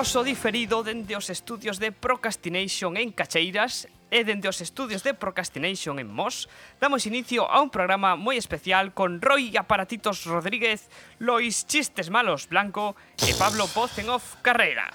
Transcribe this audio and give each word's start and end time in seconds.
noso 0.00 0.24
diferido 0.24 0.80
dende 0.80 1.12
os 1.12 1.28
estudios 1.28 1.76
de 1.76 1.92
Procrastination 1.92 2.96
en 2.96 3.12
Cacheiras 3.12 3.84
e 4.08 4.24
dende 4.24 4.48
os 4.48 4.64
estudios 4.64 5.04
de 5.04 5.12
Procrastination 5.12 6.00
en 6.00 6.08
Mos, 6.08 6.48
damos 6.80 7.04
inicio 7.04 7.44
a 7.44 7.60
un 7.60 7.68
programa 7.68 8.16
moi 8.16 8.40
especial 8.40 8.96
con 8.96 9.20
Roy 9.20 9.60
Aparatitos 9.60 10.24
Rodríguez, 10.24 10.88
Lois 11.20 11.68
Chistes 11.68 12.08
Malos 12.08 12.48
Blanco 12.48 12.96
e 13.20 13.36
Pablo 13.36 13.68
Pozenov 13.68 14.24
Carrera. 14.40 14.88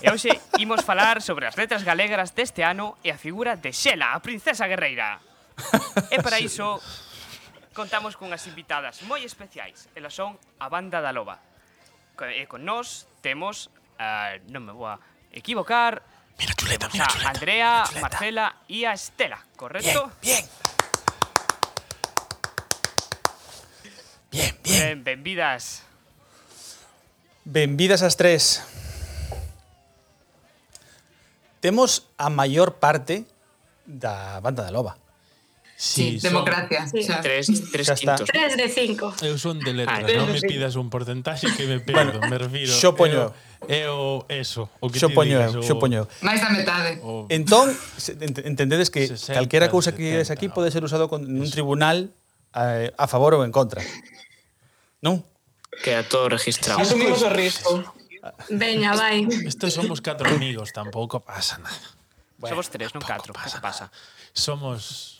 E 0.00 0.08
hoxe 0.08 0.32
imos 0.56 0.88
falar 0.88 1.20
sobre 1.20 1.44
as 1.44 1.60
letras 1.60 1.84
galegas 1.84 2.32
deste 2.32 2.64
ano 2.64 2.96
e 3.04 3.12
a 3.12 3.20
figura 3.20 3.60
de 3.60 3.76
Xela, 3.76 4.16
a 4.16 4.24
princesa 4.24 4.64
guerreira. 4.64 5.20
E 6.08 6.16
para 6.24 6.40
iso 6.48 6.80
contamos 7.76 8.16
cunhas 8.16 8.48
invitadas 8.48 9.04
moi 9.04 9.20
especiais. 9.20 9.92
Elas 9.92 10.16
son 10.16 10.40
a 10.56 10.72
Banda 10.72 11.04
da 11.04 11.12
Loba. 11.12 11.44
E 12.16 12.48
con 12.48 12.64
nós 12.64 13.04
temos 13.20 13.68
uh, 14.00 14.40
non 14.48 14.64
me 14.64 14.72
vou 14.72 14.88
a 14.88 14.96
equivocar, 15.30 16.00
Mira 16.40 16.54
chuleta, 16.56 16.88
mira 16.88 17.04
a 17.04 17.08
chuleta. 17.12 17.28
Andrea, 17.28 17.70
mira 17.70 17.84
chuleta. 17.84 18.00
Marcela 18.00 18.56
e 18.66 18.86
a 18.86 18.94
Estela, 18.94 19.44
correcto? 19.56 20.10
Bien, 20.22 20.40
bien. 20.40 20.44
Bien, 24.30 24.58
bien. 24.62 24.80
Ben, 24.80 25.04
benvidas. 25.04 25.82
Benvidas 27.44 28.00
as 28.00 28.16
tres. 28.16 28.64
Temos 31.60 32.08
a 32.16 32.30
maior 32.30 32.80
parte 32.80 33.26
da 33.84 34.40
banda 34.40 34.64
da 34.64 34.70
loba. 34.70 34.96
Sí, 35.80 36.20
sí 36.20 36.28
democracia. 36.28 36.86
Sí. 36.86 36.98
O 36.98 37.02
sea, 37.02 37.22
tres, 37.22 37.46
tres 37.72 37.90
quintos. 37.92 38.28
Tres 38.30 38.54
de 38.54 38.68
cinco. 38.68 39.14
Eu 39.24 39.40
son 39.40 39.64
de 39.64 39.72
letras, 39.72 40.04
ah, 40.04 40.12
non 40.12 40.28
me 40.28 40.44
pidas 40.44 40.76
un 40.76 40.92
porcentaxe 40.92 41.48
que 41.56 41.64
me 41.64 41.80
perdo, 41.80 42.20
bueno, 42.20 42.28
me 42.28 42.36
refiro. 42.36 42.68
Xo 42.68 42.92
poño. 42.92 43.32
É 43.64 43.88
o 43.88 44.28
eso. 44.28 44.68
O 44.84 44.92
que 44.92 45.00
xo 45.00 45.08
poño, 45.08 45.40
digas, 45.40 45.56
xo 45.64 45.80
poño. 45.80 46.04
Máis 46.20 46.44
da 46.44 46.52
metade. 46.52 47.00
O... 47.00 47.24
Entón, 47.32 47.72
entendedes 48.44 48.92
que 48.92 49.08
60, 49.08 49.32
calquera 49.32 49.72
cousa 49.72 49.96
que 49.96 50.04
digas 50.04 50.28
aquí 50.28 50.52
pode 50.52 50.68
ser 50.68 50.84
usado 50.84 51.08
con, 51.08 51.24
un 51.24 51.48
tribunal 51.48 52.12
a, 52.52 52.92
a 53.00 53.08
favor 53.08 53.32
ou 53.32 53.40
en 53.40 53.48
contra. 53.48 53.80
Non? 55.00 55.24
Queda 55.80 56.04
todo 56.04 56.28
registrado. 56.28 56.84
Asumimos 56.84 57.24
o 57.24 57.32
risco. 57.32 57.80
Veña, 58.52 58.92
vai. 58.92 59.24
Estos 59.48 59.72
somos 59.72 60.04
catro 60.04 60.28
amigos, 60.28 60.76
tampouco 60.76 61.24
pasa 61.24 61.56
nada. 61.56 61.96
Bueno, 62.36 62.60
Somos 62.60 62.68
tres, 62.68 62.92
non 62.92 63.00
catro, 63.00 63.32
pasa, 63.32 63.64
pasa. 63.64 63.88
Somos 64.36 65.19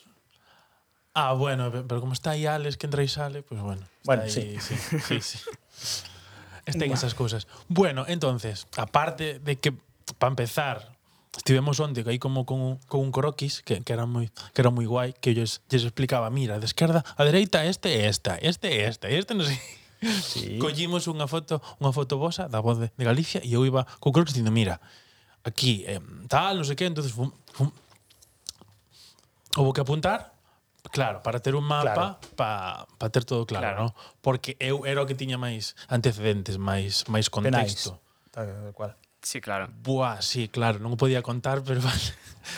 Ah, 1.14 1.32
bueno, 1.34 1.70
pe- 1.72 1.82
pero 1.82 2.00
como 2.00 2.12
está 2.12 2.30
aí 2.32 2.46
Alex 2.46 2.76
que 2.78 2.86
entra 2.86 3.02
e 3.02 3.08
sale, 3.10 3.42
pues 3.42 3.60
bueno. 3.60 3.82
Bueno, 4.06 4.22
aí, 4.22 4.30
sí. 4.30 4.56
sí, 4.60 4.76
sí, 4.76 5.20
sí. 5.20 5.38
Están 6.66 6.92
esas 6.92 7.14
cosas. 7.18 7.48
Bueno, 7.68 8.04
entonces, 8.06 8.66
aparte 8.76 9.40
de 9.42 9.56
que, 9.58 9.74
para 10.18 10.30
empezar, 10.30 10.94
estivemos 11.36 11.80
onde 11.80 12.04
aí 12.06 12.18
como 12.22 12.46
con, 12.46 12.60
un- 12.62 12.78
con 12.86 13.00
un 13.00 13.10
croquis 13.10 13.62
que, 13.62 13.82
que 13.82 13.92
era 13.92 14.06
moi 14.06 14.30
que 14.54 14.60
era 14.62 14.70
moi 14.70 14.86
guai, 14.86 15.10
que 15.18 15.34
yo 15.34 15.42
lles 15.42 15.82
explicaba, 15.82 16.30
mira, 16.30 16.58
de 16.62 16.66
esquerda 16.70 17.02
a 17.18 17.22
dereita 17.26 17.66
este 17.66 17.90
e 17.90 18.06
esta, 18.06 18.38
este 18.38 18.70
e 18.70 18.86
esta, 18.86 19.06
e 19.10 19.18
este 19.18 19.34
non 19.34 19.46
sei. 19.50 19.58
Sí. 20.22 20.58
Collimos 20.62 21.10
unha 21.10 21.26
foto, 21.26 21.58
unha 21.82 21.90
foto 21.90 22.22
vosa 22.22 22.46
da 22.46 22.62
voz 22.62 22.78
de, 22.78 22.94
de 22.94 23.02
Galicia 23.06 23.42
e 23.42 23.50
eu 23.54 23.66
iba 23.66 23.82
co 23.98 24.14
croquis 24.14 24.34
dicindo, 24.38 24.54
mira, 24.54 24.78
aquí 25.42 25.82
eh, 25.90 25.98
tal, 26.30 26.54
non 26.58 26.66
sei 26.66 26.78
que, 26.78 26.86
entonces 26.86 27.10
fum, 27.10 27.34
fum, 27.50 27.70
Houve 29.56 29.72
que 29.74 29.80
apuntar, 29.82 30.29
Claro, 30.88 31.22
para 31.22 31.40
ter 31.40 31.54
un 31.54 31.64
mapa, 31.64 31.92
claro. 31.92 32.18
para 32.36 32.86
pa 32.96 33.08
ter 33.12 33.24
todo 33.24 33.44
claro, 33.44 33.66
claro, 33.66 33.82
¿no? 33.84 33.94
Porque 34.24 34.56
eu 34.58 34.88
era 34.88 35.02
o 35.02 35.06
que 35.06 35.14
tiña 35.14 35.36
máis 35.36 35.76
antecedentes, 35.92 36.56
máis 36.56 37.04
máis 37.12 37.28
contexto. 37.28 38.00
Penais. 38.32 38.32
Tal 38.32 38.72
cual. 38.72 38.96
Sí, 39.22 39.40
claro. 39.40 39.68
Buah, 39.84 40.22
sí, 40.24 40.48
claro, 40.48 40.80
non 40.80 40.96
podía 40.96 41.20
contar, 41.20 41.60
pero 41.60 41.84
vale. 41.84 42.08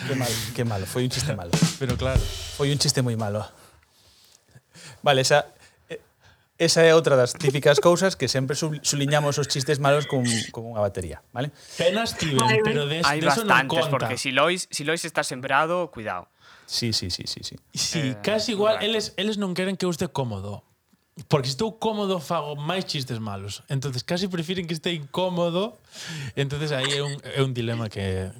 Que 0.06 0.14
malo, 0.14 0.36
que 0.54 0.62
malo, 0.62 0.86
foi 0.86 1.02
un 1.02 1.10
chiste 1.10 1.34
malo. 1.34 1.50
Pero 1.82 1.98
claro, 1.98 2.22
foi 2.54 2.70
un 2.70 2.78
chiste 2.78 3.02
moi 3.02 3.18
malo. 3.18 3.42
Vale, 5.02 5.26
esa 5.26 5.42
esa 6.62 6.86
é 6.86 6.94
outra 6.94 7.18
das 7.18 7.34
típicas 7.34 7.82
cousas 7.82 8.14
que 8.14 8.30
sempre 8.30 8.54
suliñamos 8.54 9.34
os 9.42 9.50
chistes 9.50 9.82
malos 9.82 10.06
con, 10.06 10.22
con 10.54 10.70
unha 10.70 10.78
batería, 10.78 11.18
vale? 11.34 11.50
Penas 11.74 12.14
tiven, 12.14 12.38
pero 12.62 12.86
des, 12.86 13.02
de, 13.02 13.18
de 13.18 13.26
eso 13.26 13.42
non 13.42 13.66
conta. 13.66 13.90
porque 13.90 14.14
si 14.14 14.30
Lois, 14.30 14.70
si 14.70 14.86
Lois 14.86 15.02
está 15.02 15.26
sembrado, 15.26 15.90
cuidado. 15.90 16.30
Sí, 16.66 16.92
sí, 16.92 17.10
sí, 17.10 17.24
sí, 17.26 17.40
sí. 17.42 17.56
Sí, 17.74 17.98
eh, 17.98 18.16
casi 18.22 18.52
igual 18.52 18.80
correcto. 18.80 18.90
eles 18.90 19.04
eles 19.16 19.36
non 19.36 19.52
queren 19.52 19.76
que 19.76 19.84
eu 19.84 19.92
este 19.92 20.08
cómodo. 20.08 20.64
Porque 21.28 21.52
se 21.52 21.60
estou 21.60 21.76
cómodo 21.76 22.16
fago 22.24 22.56
máis 22.56 22.88
chistes 22.88 23.20
malos. 23.20 23.60
Entonces 23.68 24.00
casi 24.00 24.28
prefiren 24.32 24.64
que 24.64 24.72
este 24.72 24.96
incómodo. 24.96 25.76
Entonces 26.36 26.72
aí 26.72 26.88
é 26.96 27.02
un 27.04 27.14
é 27.20 27.44
un 27.44 27.52
dilema 27.52 27.92
que 27.92 28.32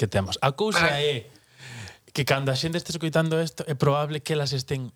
que 0.00 0.08
temos. 0.08 0.40
A 0.40 0.56
cousa 0.56 0.96
é 0.96 1.28
que 2.14 2.24
cando 2.24 2.48
a 2.48 2.56
xente 2.56 2.78
este 2.78 2.94
escoitando 2.94 3.36
isto 3.42 3.66
é 3.68 3.74
probable 3.76 4.24
que 4.24 4.32
elas 4.32 4.56
estén 4.56 4.94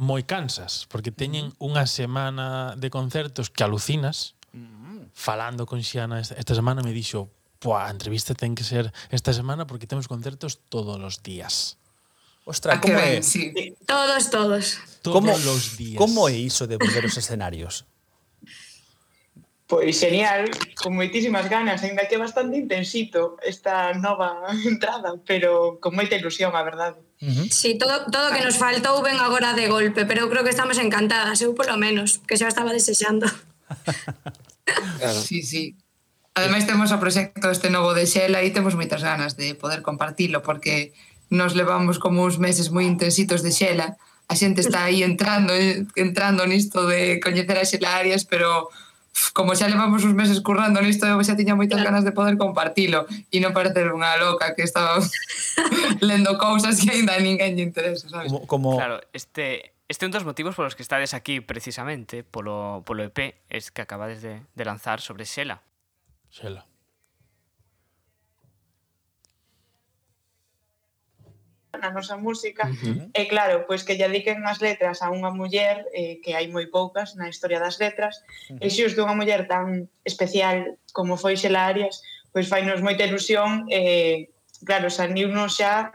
moi 0.00 0.24
cansas, 0.24 0.88
porque 0.88 1.12
teñen 1.12 1.52
unha 1.60 1.84
semana 1.84 2.78
de 2.80 2.88
concertos 2.88 3.52
que 3.52 3.62
alucinas. 3.66 4.34
Falando 5.12 5.68
con 5.68 5.84
Xiana 5.84 6.16
esta, 6.24 6.40
esta 6.40 6.56
semana 6.56 6.80
me 6.80 6.96
dixo, 6.96 7.28
Pua, 7.62 7.86
a 7.86 7.94
entrevista 7.94 8.34
ten 8.34 8.58
que 8.58 8.66
ser 8.66 8.90
esta 9.14 9.30
semana 9.30 9.70
porque 9.70 9.86
temos 9.86 10.10
concertos 10.10 10.58
todos 10.66 10.98
os 10.98 11.22
días. 11.22 11.78
Ostras, 12.42 12.82
como 12.82 12.98
ben, 12.98 13.18
é? 13.18 13.22
Sí. 13.22 13.54
Todos, 13.86 14.34
todos. 14.34 14.82
Todos 14.98 15.14
como, 15.14 15.30
os 15.30 15.78
días. 15.78 15.94
Como 15.94 16.26
é 16.26 16.34
iso 16.34 16.66
de 16.66 16.74
volver 16.74 17.06
os 17.06 17.14
escenarios? 17.14 17.86
Pois 19.70 19.94
genial, 19.94 20.50
con 20.74 20.98
moitísimas 20.98 21.46
ganas, 21.46 21.86
ainda 21.86 22.04
que 22.10 22.18
bastante 22.18 22.58
intensito 22.58 23.38
esta 23.46 23.94
nova 23.94 24.42
entrada, 24.66 25.14
pero 25.22 25.78
con 25.78 25.94
moita 25.94 26.18
ilusión, 26.18 26.50
a 26.58 26.66
verdade. 26.66 26.98
Uh 27.22 27.30
-huh. 27.30 27.46
Sí, 27.46 27.78
todo, 27.78 28.10
todo 28.10 28.34
que 28.34 28.42
nos 28.42 28.58
faltou 28.58 29.06
ven 29.06 29.22
agora 29.22 29.54
de 29.54 29.70
golpe, 29.70 30.02
pero 30.02 30.26
eu 30.26 30.28
creo 30.28 30.42
que 30.42 30.50
estamos 30.50 30.82
encantadas, 30.82 31.38
eu 31.38 31.54
polo 31.54 31.78
menos, 31.78 32.18
que 32.26 32.34
xa 32.34 32.50
estaba 32.50 32.74
desexando. 32.74 33.30
claro. 34.98 35.22
Sí, 35.30 35.46
sí. 35.46 35.78
Ademais 36.34 36.64
temos 36.64 36.88
o 36.92 36.98
proxecto 36.98 37.52
este 37.52 37.68
novo 37.68 37.92
de 37.92 38.08
Xela 38.08 38.40
e 38.40 38.48
temos 38.48 38.72
moitas 38.72 39.04
ganas 39.04 39.36
de 39.36 39.52
poder 39.52 39.84
compartilo 39.84 40.40
porque 40.40 40.96
nos 41.28 41.52
levamos 41.52 42.00
como 42.00 42.24
uns 42.24 42.40
meses 42.40 42.72
moi 42.72 42.88
intensitos 42.88 43.44
de 43.44 43.52
Xela. 43.52 44.00
A 44.28 44.34
xente 44.36 44.64
está 44.64 44.88
aí 44.88 45.04
entrando 45.04 45.52
eh, 45.52 45.84
entrando 45.92 46.48
nisto 46.48 46.88
de 46.88 47.20
coñecer 47.20 47.60
a 47.60 47.68
Xela 47.68 48.00
Arias, 48.00 48.24
pero 48.24 48.72
como 49.36 49.52
xa 49.52 49.68
levamos 49.68 50.08
uns 50.08 50.16
meses 50.16 50.40
currando 50.40 50.80
nisto, 50.80 51.04
eu 51.04 51.20
xa 51.20 51.36
tiña 51.36 51.52
moitas 51.52 51.84
claro. 51.84 52.00
ganas 52.00 52.04
de 52.08 52.16
poder 52.16 52.40
compartilo 52.40 53.04
e 53.28 53.36
non 53.36 53.52
parecer 53.52 53.92
unha 53.92 54.16
loca 54.16 54.56
que 54.56 54.64
estaba 54.64 55.04
lendo 56.00 56.40
cousas 56.40 56.80
que 56.80 56.96
aínda 56.96 57.12
ninguén 57.20 57.60
lle 57.60 57.68
interesa, 57.68 58.08
sabes? 58.08 58.32
Como, 58.32 58.48
como... 58.48 58.68
Claro, 58.80 59.04
este 59.12 59.76
Este 59.92 60.04
é 60.04 60.08
un 60.08 60.16
dos 60.16 60.24
motivos 60.24 60.56
polos 60.56 60.72
que 60.72 60.80
estades 60.80 61.12
aquí 61.12 61.44
precisamente 61.44 62.24
polo, 62.24 62.80
polo 62.88 63.04
EP 63.04 63.36
es 63.52 63.68
que 63.68 63.84
acabades 63.84 64.24
de, 64.24 64.40
de 64.40 64.64
lanzar 64.64 65.04
sobre 65.04 65.28
Xela. 65.28 65.60
Xela. 66.32 66.64
na 71.82 71.90
nosa 71.90 72.16
música 72.16 72.68
uh 72.68 72.74
-huh. 72.78 73.10
e 73.20 73.22
claro, 73.32 73.66
pois 73.66 73.82
que 73.82 73.96
lle 73.98 74.06
dediquen 74.06 74.38
as 74.46 74.62
letras 74.62 75.02
a 75.02 75.10
unha 75.10 75.34
muller 75.34 75.76
eh, 76.00 76.14
que 76.22 76.30
hai 76.36 76.46
moi 76.54 76.66
poucas 76.76 77.08
na 77.18 77.26
historia 77.32 77.58
das 77.64 77.76
letras 77.82 78.14
uh 78.22 78.54
-huh. 78.54 78.64
e 78.64 78.66
xusto 78.70 79.02
unha 79.02 79.18
muller 79.18 79.42
tan 79.52 79.66
especial 80.10 80.56
como 80.96 81.18
foi 81.22 81.34
Xela 81.42 81.66
Arias 81.72 81.96
pois 82.32 82.46
fainos 82.52 82.78
moita 82.86 83.08
ilusión 83.10 83.50
eh, 83.78 84.30
claro, 84.68 84.86
saniunos 84.98 85.58
xa 85.58 85.90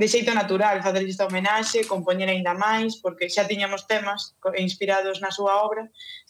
de 0.00 0.06
xeito 0.08 0.32
natural 0.32 0.82
facer 0.82 1.02
esta 1.04 1.26
homenaxe, 1.26 1.84
compoñer 1.84 2.28
aínda 2.30 2.54
máis, 2.54 2.96
porque 3.02 3.28
xa 3.28 3.44
tiñamos 3.50 3.84
temas 3.84 4.20
inspirados 4.56 5.20
na 5.20 5.28
súa 5.28 5.60
obra, 5.66 5.82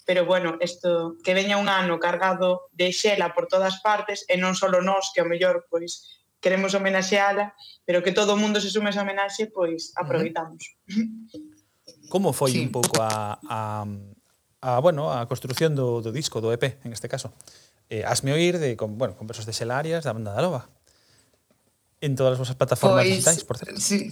pero 0.07 0.25
bueno, 0.25 0.57
isto 0.61 1.17
que 1.23 1.35
veña 1.35 1.57
un 1.57 1.69
ano 1.69 1.99
cargado 1.99 2.69
de 2.73 2.93
xela 2.93 3.35
por 3.35 3.47
todas 3.47 3.81
partes 3.83 4.25
e 4.29 4.37
non 4.41 4.57
só 4.57 4.69
nós 4.69 5.13
que 5.15 5.21
ao 5.21 5.29
mellor 5.29 5.67
pois 5.69 6.21
queremos 6.41 6.75
homenaxeala, 6.75 7.55
pero 7.85 8.03
que 8.03 8.13
todo 8.13 8.35
o 8.35 8.41
mundo 8.41 8.61
se 8.61 8.73
sume 8.73 8.89
a 8.89 8.93
esa 8.97 9.05
homenaxe, 9.05 9.53
pois 9.53 9.93
aproveitamos. 9.95 10.75
Como 12.09 12.33
foi 12.33 12.57
sí. 12.57 12.65
un 12.65 12.73
pouco 12.73 12.99
a, 13.05 13.39
a, 13.45 13.85
a, 14.65 14.81
bueno, 14.81 15.13
a 15.13 15.29
construción 15.29 15.77
do, 15.77 16.01
do 16.01 16.11
disco, 16.11 16.41
do 16.41 16.51
EP, 16.51 16.81
en 16.83 16.93
este 16.97 17.07
caso? 17.07 17.31
Eh, 17.93 18.03
hazme 18.03 18.33
oír 18.33 18.59
de, 18.59 18.77
con, 18.77 18.97
bueno, 18.97 19.15
con 19.15 19.27
versos 19.27 19.47
de 19.47 19.53
Xelarias 19.53 20.03
da 20.03 20.17
banda 20.17 20.33
da 20.33 20.43
Loba. 20.43 20.71
En 22.01 22.17
todas 22.17 22.35
as 22.35 22.41
vosas 22.41 22.57
plataformas 22.57 23.05
pois, 23.05 23.13
digitais, 23.13 23.45
por 23.45 23.57
certo. 23.61 23.77
Sí, 23.77 24.09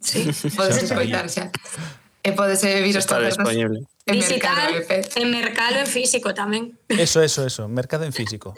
sí, 0.00 0.32
podes 0.56 0.80
escoitar 0.80 1.28
xa. 1.28 1.52
E 2.26 2.34
podese 2.34 2.82
vir 2.82 2.98
os 2.98 3.06
concertos 3.06 3.54
en 3.54 3.86
Digital, 4.18 4.74
mercado, 4.74 5.02
en 5.14 5.26
mercado 5.30 5.76
en 5.78 5.86
físico 5.86 6.34
tamén. 6.34 6.74
Eso, 6.90 7.22
eso, 7.22 7.46
eso, 7.46 7.70
mercado 7.70 8.02
en 8.02 8.10
físico. 8.10 8.50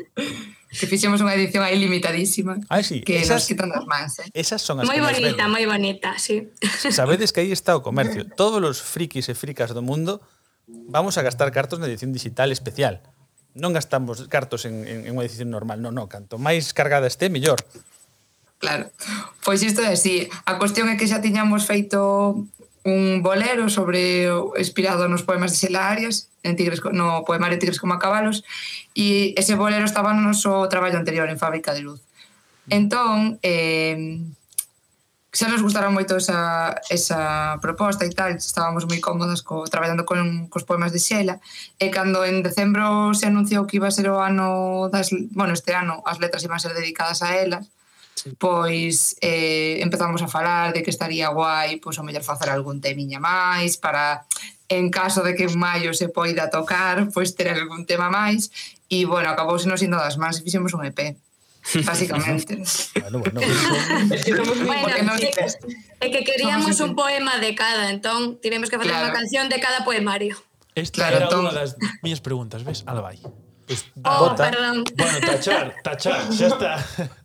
que 0.72 0.86
fixemos 0.88 1.20
unha 1.20 1.36
edición 1.36 1.64
aí 1.64 1.76
limitadísima. 1.76 2.60
Ah, 2.72 2.80
sí. 2.80 3.04
Que 3.04 3.20
esas, 3.20 3.44
nos 3.44 3.48
quitan 3.48 3.68
das 3.68 3.84
mans, 3.84 4.24
eh? 4.24 4.28
Esas 4.32 4.60
son 4.64 4.80
as 4.80 4.88
moi 4.88 5.00
bonita, 5.00 5.44
moi 5.48 5.64
bonita, 5.68 6.16
sí. 6.16 6.48
Sabedes 6.92 7.32
que 7.36 7.44
aí 7.44 7.52
está 7.52 7.76
o 7.76 7.84
comercio. 7.84 8.24
Todos 8.40 8.60
os 8.60 8.80
frikis 8.80 9.28
e 9.28 9.34
fricas 9.36 9.76
do 9.76 9.84
mundo 9.84 10.24
vamos 10.68 11.16
a 11.16 11.24
gastar 11.24 11.52
cartos 11.52 11.80
na 11.80 11.88
edición 11.88 12.12
digital 12.12 12.52
especial. 12.52 13.04
Non 13.52 13.76
gastamos 13.76 14.28
cartos 14.28 14.64
en, 14.64 14.84
en, 14.84 15.08
en 15.08 15.12
unha 15.12 15.24
edición 15.24 15.52
normal, 15.52 15.80
non, 15.80 15.96
non. 15.96 16.08
Canto 16.08 16.36
máis 16.36 16.72
cargada 16.76 17.08
este, 17.08 17.32
mellor. 17.32 17.60
Claro. 18.60 18.92
Pois 19.44 19.64
isto 19.64 19.80
é 19.80 19.92
así. 19.92 20.28
A 20.44 20.60
cuestión 20.60 20.92
é 20.92 21.00
que 21.00 21.08
xa 21.08 21.24
tiñamos 21.24 21.64
feito 21.64 22.44
un 22.84 23.22
bolero 23.22 23.68
sobre 23.68 24.28
inspirado 24.56 25.08
nos 25.08 25.22
poemas 25.22 25.52
de 25.52 25.58
Xela 25.58 25.90
Arias, 25.90 26.28
en 26.42 26.56
Tigres, 26.56 26.82
no 26.92 27.24
poemario 27.24 27.58
Tigres 27.58 27.80
como 27.80 27.94
a 27.94 27.98
cabalos, 27.98 28.44
e 28.94 29.34
ese 29.36 29.54
bolero 29.54 29.84
estaba 29.84 30.14
no 30.14 30.22
noso 30.22 30.66
traballo 30.68 30.98
anterior 30.98 31.28
en 31.30 31.38
Fábrica 31.38 31.74
de 31.74 31.82
Luz. 31.82 32.00
Entón, 32.68 33.38
eh, 33.42 34.20
xa 35.28 35.46
nos 35.46 35.60
gustara 35.60 35.92
moito 35.92 36.16
esa, 36.16 36.80
esa 36.88 37.60
proposta 37.60 38.02
e 38.02 38.10
tal, 38.10 38.40
estábamos 38.40 38.88
moi 38.88 38.96
cómodas 38.98 39.44
co, 39.44 39.68
traballando 39.68 40.08
con, 40.08 40.48
cos 40.48 40.64
poemas 40.64 40.90
de 40.90 40.98
Xela, 40.98 41.36
e 41.76 41.92
cando 41.92 42.24
en 42.24 42.40
decembro 42.40 43.12
se 43.12 43.28
anunciou 43.28 43.68
que 43.68 43.76
iba 43.76 43.86
a 43.86 43.94
ser 43.94 44.08
o 44.08 44.24
ano 44.24 44.88
das, 44.88 45.12
bueno, 45.36 45.52
este 45.52 45.76
ano 45.76 46.00
as 46.08 46.18
letras 46.18 46.42
iban 46.42 46.56
a 46.56 46.64
ser 46.64 46.72
dedicadas 46.72 47.20
a 47.20 47.36
elas, 47.36 47.68
pois 48.38 49.16
eh, 49.20 49.78
empezamos 49.80 50.22
a 50.22 50.28
falar 50.28 50.72
de 50.72 50.82
que 50.82 50.90
estaría 50.90 51.28
guai 51.28 51.78
pois 51.78 51.98
o 51.98 52.04
mellor 52.06 52.22
facer 52.22 52.50
algún 52.50 52.80
temiña 52.80 53.20
máis 53.20 53.76
para 53.76 54.26
en 54.68 54.90
caso 54.90 55.22
de 55.24 55.34
que 55.34 55.48
en 55.48 55.58
maio 55.58 55.94
se 55.94 56.08
poida 56.08 56.50
tocar, 56.50 57.08
pois 57.14 57.32
ter 57.34 57.48
algún 57.48 57.86
tema 57.88 58.12
máis 58.12 58.52
e 58.88 59.04
bueno, 59.04 59.32
acabouse 59.32 59.68
nos 59.68 59.80
indo 59.80 59.96
das 59.96 60.20
mans 60.20 60.40
e 60.40 60.44
fixemos 60.44 60.72
un 60.76 60.84
EP 60.84 61.16
basicamente. 61.84 62.56
bueno, 63.00 63.18
bueno. 63.18 63.40
es 64.14 64.24
que 64.24 64.36
somos 64.36 64.64
bueno, 64.64 64.82
porque 64.82 65.02
nos... 65.02 65.20
é, 65.22 65.30
que, 65.30 65.44
é 66.00 66.08
que 66.10 66.24
queríamos 66.24 66.76
somos 66.76 66.80
un 66.80 66.96
poema 66.96 67.38
de 67.38 67.54
cada, 67.54 67.90
entón 67.90 68.38
tivemos 68.40 68.70
que 68.70 68.76
facer 68.76 68.92
claro. 68.92 69.08
unha 69.08 69.16
canción 69.16 69.48
de 69.48 69.58
cada 69.60 69.84
poemario. 69.84 70.36
Esta 70.74 71.08
claro, 71.08 71.16
era 71.16 71.26
entón... 71.28 71.40
unha 71.48 71.54
das 71.56 71.76
miñas 72.04 72.20
preguntas, 72.20 72.64
ves? 72.64 72.84
Ala 72.88 73.00
vai. 73.00 73.20
Pues, 73.68 73.84
oh, 74.00 74.32
bota. 74.32 74.48
perdón. 74.48 74.84
Bueno, 74.96 75.20
tachar, 75.20 75.76
tachar, 75.84 76.32
xa 76.32 76.46
está. 76.48 76.72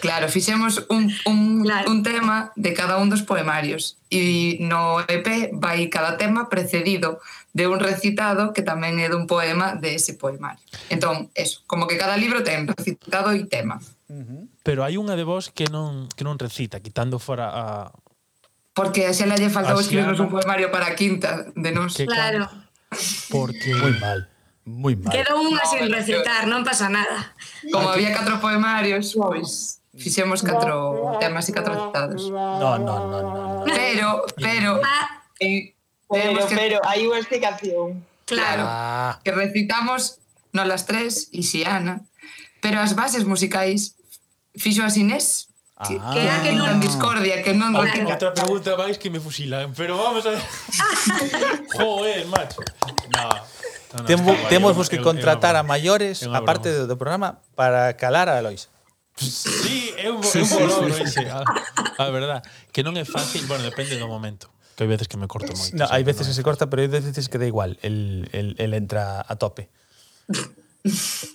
Claro, 0.00 0.28
fixemos 0.28 0.86
un, 0.88 1.12
un, 1.26 1.62
claro. 1.62 1.90
un 1.90 2.02
tema 2.02 2.52
de 2.56 2.72
cada 2.72 2.98
un 2.98 3.10
dos 3.10 3.22
poemarios 3.22 3.98
e 4.10 4.58
no 4.60 5.00
EP 5.06 5.50
vai 5.54 5.88
cada 5.88 6.16
tema 6.16 6.48
precedido 6.48 7.18
de 7.52 7.66
un 7.66 7.80
recitado 7.80 8.52
que 8.52 8.62
tamén 8.62 8.98
é 8.98 9.08
dun 9.08 9.26
poema 9.26 9.74
de 9.76 9.96
ese 9.96 10.14
poemario. 10.16 10.62
Entón, 10.88 11.30
eso, 11.34 11.64
como 11.66 11.86
que 11.86 12.00
cada 12.00 12.16
libro 12.16 12.44
ten 12.44 12.68
recitado 12.68 13.32
e 13.32 13.44
tema. 13.48 13.80
Uh 14.08 14.22
-huh. 14.22 14.42
Pero 14.62 14.84
hai 14.86 14.96
unha 14.96 15.16
de 15.18 15.24
vos 15.24 15.50
que 15.52 15.68
non 15.68 16.08
que 16.12 16.24
non 16.24 16.40
recita, 16.40 16.80
quitando 16.80 17.18
fora 17.18 17.50
a 17.52 17.66
Porque 18.72 19.04
a 19.04 19.12
Xela 19.12 19.36
lle 19.36 19.52
faltou 19.52 19.76
escribirnos 19.76 20.16
un 20.16 20.32
poemario 20.32 20.72
para 20.72 20.88
a 20.88 20.96
quinta 20.96 21.52
de 21.52 21.70
nos. 21.76 21.92
Que, 21.92 22.08
claro. 22.08 22.48
Porque 23.28 23.76
moi 23.76 23.92
mal 24.00 24.31
moi 24.64 24.94
mal. 24.94 25.10
Quedou 25.10 25.42
unha 25.42 25.62
no, 25.62 25.70
sin 25.70 25.84
recitar, 25.90 26.46
non 26.46 26.62
pasa 26.62 26.86
nada. 26.86 27.34
Como 27.70 27.90
había 27.90 28.14
catro 28.14 28.38
poemarios, 28.38 29.14
pois 29.18 29.82
fixemos 29.92 30.40
catro 30.40 31.18
temas 31.18 31.48
e 31.48 31.52
catro 31.52 31.74
citados. 31.88 32.30
Non, 32.30 32.80
non, 32.86 33.02
non, 33.10 33.24
non. 33.26 33.48
No. 33.62 33.66
Pero, 33.66 34.08
pero... 34.38 34.70
Ah. 34.86 35.22
eh, 35.40 35.74
pero, 36.06 36.46
que... 36.46 36.54
pero, 36.54 36.76
hai 36.86 37.02
unha 37.08 37.18
explicación. 37.18 38.06
Claro, 38.28 38.62
ah. 38.62 39.18
que 39.26 39.34
recitamos 39.34 40.22
non 40.54 40.70
las 40.70 40.86
tres 40.86 41.32
e 41.34 41.42
Xiana, 41.42 42.06
pero 42.62 42.78
as 42.78 42.94
bases 42.94 43.26
musicais 43.26 43.98
fixo 44.54 44.86
as 44.86 44.94
Inés, 44.94 45.52
Ah, 45.82 46.12
que 46.12 46.20
era 46.22 46.38
que 46.46 46.52
non 46.54 46.78
discordia, 46.78 47.42
que 47.42 47.58
non... 47.58 47.74
Outra, 47.74 48.06
outra 48.06 48.30
pregunta 48.30 48.78
máis 48.78 49.02
que 49.02 49.10
me 49.10 49.18
fusilan, 49.18 49.74
pero 49.74 49.98
vamos 49.98 50.22
a 50.22 50.38
ver... 50.38 50.42
Joder, 51.74 52.22
macho. 52.30 52.62
Nada. 53.10 53.42
No, 53.92 54.00
no, 54.00 54.04
temo, 54.04 54.36
temos 54.48 54.76
vos 54.76 54.88
que 54.88 55.00
contratar 55.00 55.56
a 55.56 55.62
maiores 55.62 56.24
a 56.24 56.40
parte 56.44 56.72
do, 56.72 56.86
do 56.86 56.96
programa 56.96 57.40
para 57.54 57.96
calar 57.96 58.28
a 58.28 58.40
Lois. 58.40 58.68
Sí, 59.16 59.92
é 59.98 60.10
un, 60.10 60.24
sí, 60.24 60.40
é 60.40 60.64
un 60.64 60.92
sí, 60.92 61.06
sí. 61.06 61.20
A, 61.20 61.22
eh. 61.22 61.30
a 61.30 61.44
ah, 61.44 62.08
ah, 62.08 62.10
verdad, 62.10 62.40
que 62.72 62.80
non 62.80 62.96
é 62.96 63.04
fácil, 63.04 63.44
bueno, 63.44 63.60
depende 63.62 64.00
do 64.00 64.08
momento. 64.08 64.48
Que 64.72 64.88
hai 64.88 64.90
veces 64.90 65.04
que 65.04 65.20
me 65.20 65.28
corto 65.28 65.52
moito. 65.52 65.76
No, 65.76 65.84
hai 65.92 66.00
veces 66.00 66.24
que 66.24 66.32
se 66.32 66.40
corta, 66.40 66.72
pero 66.72 66.80
hai 66.80 66.88
veces 66.88 67.28
que 67.28 67.36
da 67.36 67.44
igual, 67.44 67.76
el, 67.84 68.32
el, 68.32 68.56
el 68.56 68.72
entra 68.72 69.20
a 69.20 69.36
tope. 69.36 69.68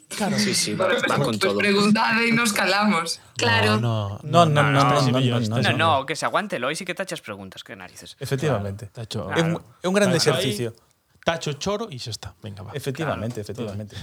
Claro. 0.10 0.38
Sí, 0.39 0.53
sí, 0.53 0.74
va, 0.74 0.88
va 0.88 1.18
con 1.24 1.38
todo. 1.39 1.56
Preguntade 1.57 2.27
e 2.27 2.33
nos 2.33 2.51
calamos. 2.51 3.21
Claro. 3.38 3.80
No, 3.80 4.19
no, 4.24 4.45
no, 4.45 4.63
no, 4.65 4.74
no, 4.74 4.83
no, 4.83 5.01
no, 5.06 5.21
no, 5.21 5.39
no, 5.39 5.62
no, 5.62 5.74
no 5.77 6.06
que 6.06 6.18
se 6.18 6.25
aguante, 6.25 6.60
Lois, 6.60 6.81
e 6.81 6.86
que 6.89 6.98
tachas 6.98 7.21
preguntas, 7.21 7.63
que 7.63 7.77
narices. 7.77 8.18
Efectivamente. 8.19 8.89
Claro, 8.92 9.07
tacho, 9.07 9.19
claro. 9.30 9.38
É, 9.38 9.44
un, 9.45 9.62
é 9.62 9.88
un 9.88 9.95
grande 9.95 10.18
claro, 10.19 10.42
exercicio. 10.42 10.74
Ahí, 10.74 10.87
tacho 11.27 11.59
choro 11.59 11.91
e 11.91 12.00
xa 12.00 12.15
está. 12.15 12.31
Venga, 12.39 12.63
va. 12.63 12.71
Efectivamente, 12.71 13.44
claro, 13.44 13.51
efectivamente. 13.51 13.95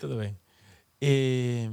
Todo 0.00 0.16
ben. 0.16 0.40
Eh, 1.02 1.64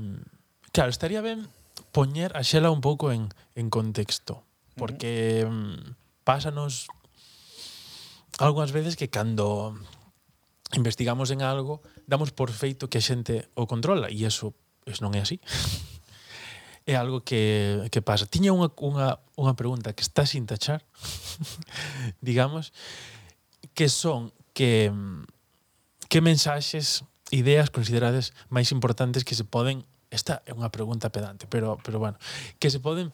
claro, 0.72 0.88
estaría 0.88 1.20
ben 1.20 1.52
poñer 1.92 2.32
a 2.40 2.48
Xela 2.48 2.72
un 2.72 2.80
pouco 2.80 3.12
en, 3.12 3.28
en 3.60 3.68
contexto, 3.68 4.48
porque 4.80 5.44
uh 5.44 5.52
-huh. 5.52 5.96
pásanos 6.24 6.88
algunhas 8.40 8.72
veces 8.72 8.96
que 8.96 9.12
cando 9.12 9.76
investigamos 10.80 11.28
en 11.36 11.44
algo, 11.44 11.84
damos 12.08 12.32
por 12.32 12.56
feito 12.56 12.88
que 12.88 13.00
a 13.00 13.04
xente 13.04 13.52
o 13.52 13.68
controla, 13.68 14.08
e 14.08 14.24
eso, 14.24 14.56
eso 14.88 15.04
non 15.04 15.12
é 15.12 15.28
así. 15.28 15.44
é 16.88 16.96
algo 16.96 17.20
que, 17.20 17.84
que 17.92 18.00
pasa. 18.00 18.32
Tiña 18.32 18.56
unha, 18.56 18.72
unha, 18.80 19.20
unha 19.36 19.54
pregunta 19.60 19.92
que 19.92 20.08
está 20.08 20.24
sin 20.24 20.48
tachar, 20.48 20.88
digamos, 22.24 22.72
que 23.78 23.90
son 23.90 24.34
que 24.58 24.90
que 26.10 26.20
mensaxes, 26.26 27.06
ideas 27.30 27.70
considerades 27.70 28.34
máis 28.50 28.74
importantes 28.74 29.22
que 29.22 29.38
se 29.38 29.46
poden 29.46 29.86
esta 30.10 30.42
é 30.50 30.52
unha 30.58 30.74
pregunta 30.74 31.14
pedante, 31.14 31.46
pero 31.46 31.78
pero 31.86 32.02
bueno, 32.02 32.18
que 32.58 32.74
se 32.74 32.82
poden 32.82 33.14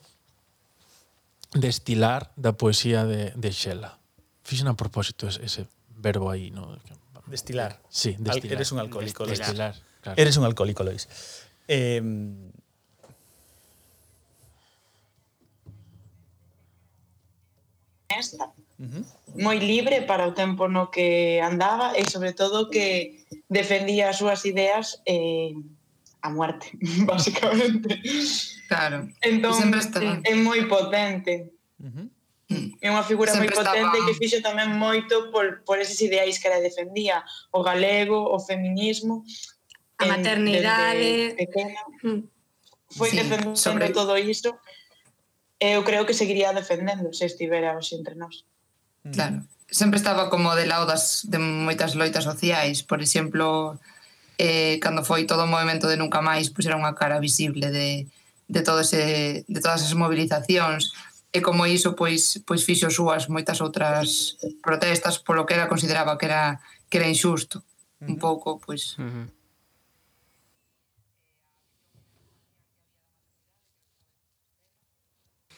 destilar 1.52 2.32
da 2.40 2.56
poesía 2.56 3.04
de 3.04 3.36
de 3.36 3.50
Xela. 3.52 4.00
Fixen 4.40 4.72
a 4.72 4.76
propósito 4.76 5.28
ese, 5.28 5.44
ese 5.44 5.62
verbo 6.00 6.32
aí, 6.32 6.48
no? 6.48 6.80
Destilar. 7.28 7.80
Sí, 7.92 8.16
destilar. 8.16 8.56
Al, 8.56 8.56
eres 8.56 8.72
un 8.72 8.80
alcohólico, 8.80 9.28
destilar. 9.28 9.76
Claro. 10.00 10.16
Eres 10.16 10.36
un 10.36 10.44
alcohólico, 10.44 10.84
Lois. 10.84 11.08
Eh, 11.68 12.00
moi 19.34 19.58
libre 19.58 20.02
para 20.02 20.26
o 20.28 20.34
tempo 20.34 20.68
no 20.68 20.90
que 20.90 21.40
andaba 21.42 21.98
e 21.98 22.06
sobre 22.06 22.32
todo 22.32 22.70
que 22.70 23.24
defendía 23.50 24.10
as 24.10 24.18
súas 24.18 24.44
ideas 24.46 25.02
eh, 25.06 25.54
a 26.22 26.30
muerte, 26.30 26.72
basicamente. 27.04 28.00
Claro. 28.68 29.08
Entón, 29.20 29.74
está... 29.74 30.00
é 30.00 30.34
moi 30.34 30.64
potente. 30.70 31.52
É 32.80 32.88
unha 32.88 33.04
figura 33.04 33.32
sempre 33.32 33.52
moi 33.52 33.60
potente 33.60 33.92
estaba... 33.92 34.06
que 34.08 34.18
fixo 34.20 34.38
tamén 34.40 34.72
moito 34.78 35.28
por, 35.34 35.66
por 35.66 35.76
eses 35.82 36.00
ideais 36.00 36.40
que 36.40 36.46
ela 36.48 36.64
defendía. 36.64 37.24
O 37.52 37.60
galego, 37.60 38.30
o 38.30 38.38
feminismo... 38.40 39.24
A 40.00 40.04
en, 40.06 40.10
maternidade... 40.10 41.34
Pequena, 41.36 41.80
mm. 42.02 42.34
Foi 42.94 43.10
sí, 43.10 43.16
defendendo 43.16 43.58
sobre... 43.58 43.90
todo 43.90 44.16
iso. 44.16 44.54
Eu 45.58 45.82
creo 45.82 46.06
que 46.06 46.14
seguiría 46.14 46.52
defendendo 46.52 47.12
se 47.12 47.26
estivera 47.26 47.74
hoxe 47.74 47.96
entre 47.98 48.14
nós. 48.14 48.46
Claro. 49.12 49.42
Sempre 49.70 49.98
estaba 49.98 50.30
como 50.30 50.54
de 50.54 50.66
lado 50.66 50.86
das, 50.86 51.26
de 51.28 51.38
moitas 51.38 51.94
loitas 51.94 52.24
sociais. 52.24 52.82
Por 52.82 53.02
exemplo, 53.02 53.76
eh, 54.38 54.78
cando 54.80 55.04
foi 55.04 55.26
todo 55.26 55.44
o 55.44 55.50
movimento 55.50 55.88
de 55.88 55.96
Nunca 55.96 56.22
Máis, 56.22 56.48
pois 56.48 56.66
era 56.66 56.78
unha 56.78 56.94
cara 56.94 57.20
visible 57.20 57.68
de, 57.70 58.06
de, 58.48 58.60
todo 58.62 58.80
ese, 58.80 59.44
de 59.44 59.60
todas 59.60 59.82
as 59.82 59.92
movilizacións 59.92 60.94
e 61.34 61.42
como 61.42 61.66
iso 61.66 61.98
pois 61.98 62.38
pois 62.46 62.62
fixo 62.62 62.88
súas 62.90 63.26
moitas 63.26 63.58
outras 63.58 64.38
protestas 64.62 65.18
polo 65.18 65.42
que 65.42 65.54
era 65.58 65.66
consideraba 65.66 66.14
que 66.14 66.26
era 66.30 66.62
que 66.88 66.98
era 66.98 67.10
injusto, 67.10 67.58
uh 67.58 67.62
-huh. 67.62 68.10
un 68.10 68.16
pouco 68.18 68.58
pois. 68.62 68.94
Uh 68.98 69.02
-huh. 69.02 69.26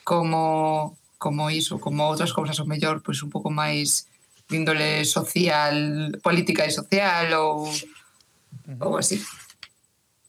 Como 0.05 0.97
como 1.18 1.50
iso, 1.50 1.80
como 1.80 2.04
outras 2.04 2.32
cousas, 2.32 2.58
o 2.61 2.68
mellor, 2.68 3.00
pois 3.00 3.23
un 3.25 3.30
pouco 3.32 3.49
máis 3.50 4.08
de 4.49 4.56
índole 4.56 5.04
social, 5.04 6.12
política 6.23 6.64
e 6.64 6.70
social 6.70 7.26
ou, 7.35 7.66
uh 7.66 7.73
-huh. 7.73 8.87
ou 8.87 8.92
así. 8.99 9.18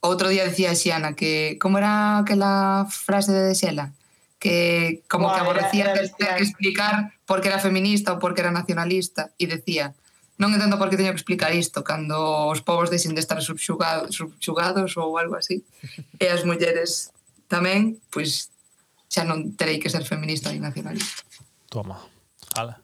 Outro 0.01 0.29
día 0.29 0.46
decía 0.46 0.77
Xiana 0.77 1.13
que 1.13 1.58
como 1.60 1.77
era 1.77 2.20
aquela 2.20 2.86
frase 2.89 3.32
de 3.34 3.53
Xela? 3.56 3.94
Que 4.39 5.01
como 5.10 5.25
Buah, 5.25 5.36
que 5.36 5.41
aborrecía 5.41 5.84
era, 5.91 6.01
era 6.01 6.08
que, 6.08 6.38
que 6.38 6.44
explicar 6.44 7.13
porque 7.25 7.50
era 7.50 7.60
feminista 7.60 8.13
ou 8.13 8.22
por 8.22 8.34
que 8.34 8.41
era 8.41 8.53
nacionalista 8.53 9.34
e 9.41 9.50
decía 9.50 9.94
non 10.38 10.53
entendo 10.53 10.77
por 10.77 10.94
que 10.94 11.01
teño 11.01 11.10
que 11.10 11.22
explicar 11.22 11.50
isto 11.58 11.82
cando 11.82 12.46
os 12.53 12.62
povos 12.62 12.94
deixen 12.94 13.17
de 13.17 13.22
estar 13.25 13.41
subxugados, 13.41 14.13
subxugados 14.13 14.94
ou 15.01 15.17
algo 15.17 15.34
así 15.34 15.65
e 16.22 16.25
as 16.29 16.46
mulleres 16.46 17.10
tamén, 17.50 17.98
pois 18.13 18.53
xa 19.18 19.26
non 19.26 19.58
terei 19.58 19.82
que 19.82 19.90
ser 19.90 20.06
feminista 20.06 20.54
ni 20.54 20.62
nacionalista. 20.62 21.26
Toma, 21.74 21.98
ala. 22.54 22.78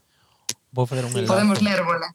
Vou 0.73 0.89
fazer 0.89 1.05
un 1.05 1.13
enlace. 1.13 1.29
Podemos 1.29 1.61
ler, 1.61 1.85
bola. 1.85 2.09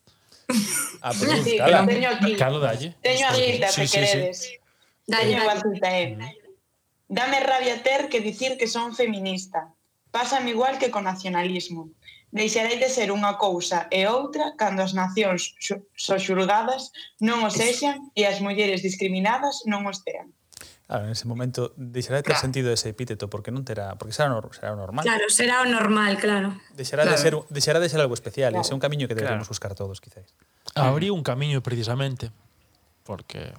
Ah, 1.01 1.15
pues, 1.15 1.45
sí, 1.47 1.55
cala. 1.59 1.87
Teño 1.87 2.11
aquí. 2.11 2.35
Calo 2.35 2.59
dalle. 2.59 2.99
Teño 2.99 3.29
a 3.29 3.33
lista, 3.37 3.69
sí, 3.71 3.75
se 3.75 3.87
sí, 3.87 3.93
queredes. 3.95 4.39
Sí. 4.43 4.53
Dalle, 5.07 5.39
dalle. 5.79 6.39
Dame 7.07 7.39
rabia 7.41 7.83
ter 7.83 8.09
que 8.09 8.21
dicir 8.21 8.59
que 8.59 8.67
son 8.67 8.97
feminista. 8.97 9.71
Pásame 10.11 10.51
igual 10.51 10.79
que 10.79 10.91
co 10.91 11.01
nacionalismo. 11.01 11.95
Deixarei 12.35 12.77
de 12.77 12.91
ser 12.91 13.09
unha 13.09 13.41
cousa 13.41 13.89
e 13.89 14.05
outra 14.05 14.53
cando 14.61 14.83
as 14.85 14.93
nacións 14.93 15.57
soxurgadas 15.97 16.93
non 17.25 17.41
o 17.47 17.49
sexan 17.49 18.11
e 18.13 18.29
as 18.29 18.43
mulleres 18.45 18.85
discriminadas 18.85 19.65
non 19.65 19.89
os 19.89 20.05
tean. 20.05 20.29
Claro, 20.89 21.05
en 21.05 21.11
ese 21.13 21.29
momento 21.29 21.75
deixará 21.77 22.17
de 22.17 22.23
ter 22.23 22.33
claro. 22.33 22.41
sentido 22.41 22.73
ese 22.73 22.89
epíteto 22.89 23.29
porque 23.29 23.53
non 23.53 23.61
terá, 23.61 23.93
porque 24.01 24.17
será, 24.17 24.33
nor, 24.33 24.49
será 24.57 24.73
normal. 24.73 25.05
Claro, 25.05 25.29
será 25.29 25.61
o 25.61 25.69
normal, 25.69 26.17
claro. 26.17 26.57
Deixará 26.73 27.05
claro. 27.05 27.13
de 27.13 27.21
ser 27.21 27.35
deixará 27.53 27.77
de 27.77 27.93
ser 27.93 28.01
algo 28.01 28.17
especial, 28.17 28.57
claro. 28.57 28.65
ese 28.65 28.73
é 28.73 28.77
un 28.77 28.81
camiño 28.81 29.05
que 29.05 29.13
deberíamos 29.13 29.45
claro. 29.45 29.53
buscar 29.53 29.73
todos, 29.77 30.01
quizais. 30.01 30.33
Abriu 30.73 31.13
un 31.13 31.21
camiño 31.21 31.61
precisamente 31.61 32.33
porque 33.05 33.53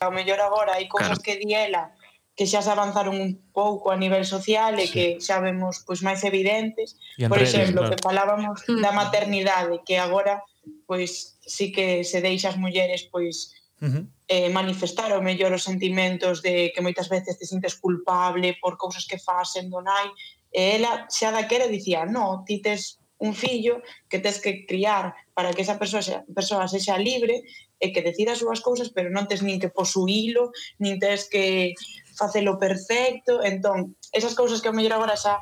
ao 0.00 0.16
mellor 0.16 0.40
agora 0.40 0.80
hai 0.80 0.88
cousas 0.88 1.20
claro. 1.20 1.24
que 1.28 1.36
di 1.36 1.52
ela 1.52 1.92
que 2.32 2.48
xa 2.48 2.64
se 2.64 2.72
avanzaron 2.72 3.20
un 3.20 3.36
pouco 3.52 3.92
a 3.92 4.00
nivel 4.00 4.24
social 4.24 4.80
e 4.80 4.88
sí. 4.88 4.96
que 4.96 5.04
xa 5.20 5.44
vemos 5.44 5.84
pois 5.84 6.00
máis 6.00 6.24
evidentes. 6.24 6.96
Por 7.20 7.36
redes, 7.36 7.52
exemplo, 7.52 7.84
claro. 7.84 7.90
que 7.92 8.00
falábamos 8.00 8.64
mm. 8.64 8.80
da 8.80 8.96
maternidade, 8.96 9.84
que 9.84 10.00
agora 10.00 10.40
pois 10.88 11.36
sí 11.44 11.68
que 11.68 12.00
se 12.00 12.24
deixa 12.24 12.48
as 12.48 12.56
mulleres 12.56 13.04
pois 13.12 13.57
Uh 13.80 13.86
-huh. 13.86 14.04
eh, 14.26 14.50
manifestar 14.50 15.12
o 15.14 15.22
mellor 15.22 15.52
os 15.54 15.62
sentimentos 15.62 16.42
de 16.42 16.72
que 16.74 16.82
moitas 16.82 17.08
veces 17.08 17.38
te 17.38 17.46
sintes 17.46 17.78
culpable 17.78 18.58
por 18.60 18.74
cousas 18.76 19.06
que 19.06 19.22
faz 19.22 19.54
sendo 19.54 19.78
nai 19.80 20.10
e 20.50 20.74
ela 20.76 21.06
xa 21.06 21.30
daquera 21.30 21.70
dicía 21.70 22.02
no, 22.02 22.42
ti 22.42 22.58
tes 22.58 22.98
un 23.18 23.34
fillo 23.34 23.82
que 24.08 24.18
tes 24.18 24.40
que 24.40 24.66
criar 24.66 25.14
para 25.34 25.52
que 25.52 25.62
esa 25.62 25.78
persoa, 25.78 26.02
xa, 26.02 26.24
persoa 26.34 26.70
sexa 26.70 26.98
libre 26.98 27.42
e 27.78 27.90
que 27.94 28.02
decida 28.02 28.34
as 28.34 28.42
súas 28.42 28.62
cousas, 28.62 28.90
pero 28.90 29.10
non 29.10 29.26
tes 29.26 29.42
nin 29.42 29.62
que 29.62 29.70
posuílo, 29.70 30.50
nin 30.82 30.98
tes 30.98 31.26
que 31.30 31.74
facelo 32.14 32.58
perfecto. 32.58 33.42
Entón, 33.42 33.94
esas 34.10 34.34
cousas 34.34 34.62
que 34.62 34.70
ao 34.70 34.74
mellor 34.74 34.98
agora 34.98 35.18
xa 35.18 35.38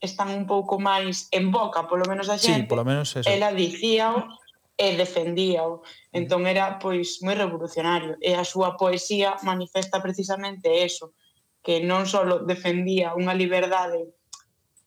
están 0.00 0.28
un 0.32 0.44
pouco 0.44 0.76
máis 0.76 1.28
en 1.32 1.48
boca, 1.48 1.88
polo 1.88 2.04
menos 2.04 2.28
da 2.28 2.36
xente. 2.36 2.68
Sí, 2.68 2.68
polo 2.68 2.84
menos 2.84 3.16
eso. 3.16 3.28
Ela 3.28 3.52
dicía 3.52 4.12
e 4.76 4.96
defendíao. 4.98 5.82
Entón 6.10 6.46
era 6.50 6.78
pois 6.82 7.22
moi 7.22 7.38
revolucionario 7.38 8.18
e 8.18 8.34
a 8.34 8.42
súa 8.42 8.74
poesía 8.74 9.38
manifesta 9.46 10.02
precisamente 10.02 10.82
eso, 10.82 11.14
que 11.62 11.78
non 11.80 12.04
só 12.10 12.26
defendía 12.42 13.14
unha 13.14 13.34
liberdade 13.34 14.10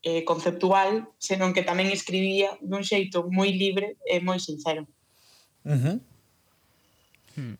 eh, 0.03 0.23
conceptual, 0.27 1.07
senón 1.17 1.55
que 1.55 1.63
tamén 1.63 1.87
escribía 1.91 2.55
dun 2.59 2.83
xeito 2.83 3.27
moi 3.31 3.51
libre 3.55 3.95
e 4.03 4.19
moi 4.19 4.39
sincero. 4.43 4.83
Uh 5.63 5.75
-huh. 5.75 5.95
hmm. 7.35 7.55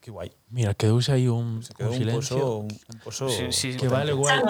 Que 0.00 0.08
guai. 0.12 0.30
Mira, 0.48 0.72
quedouse 0.72 1.12
aí 1.12 1.28
un, 1.28 1.60
Se 1.60 1.74
quedou 1.74 1.92
un 1.92 1.98
silencio. 1.98 2.36
Un 2.64 2.68
pozo, 2.72 2.88
un, 2.88 2.94
un 2.94 2.98
pozo 3.04 3.24
sí, 3.28 3.52
sí, 3.52 3.68
que 3.76 3.88
vale 3.88 4.12
igual. 4.12 4.44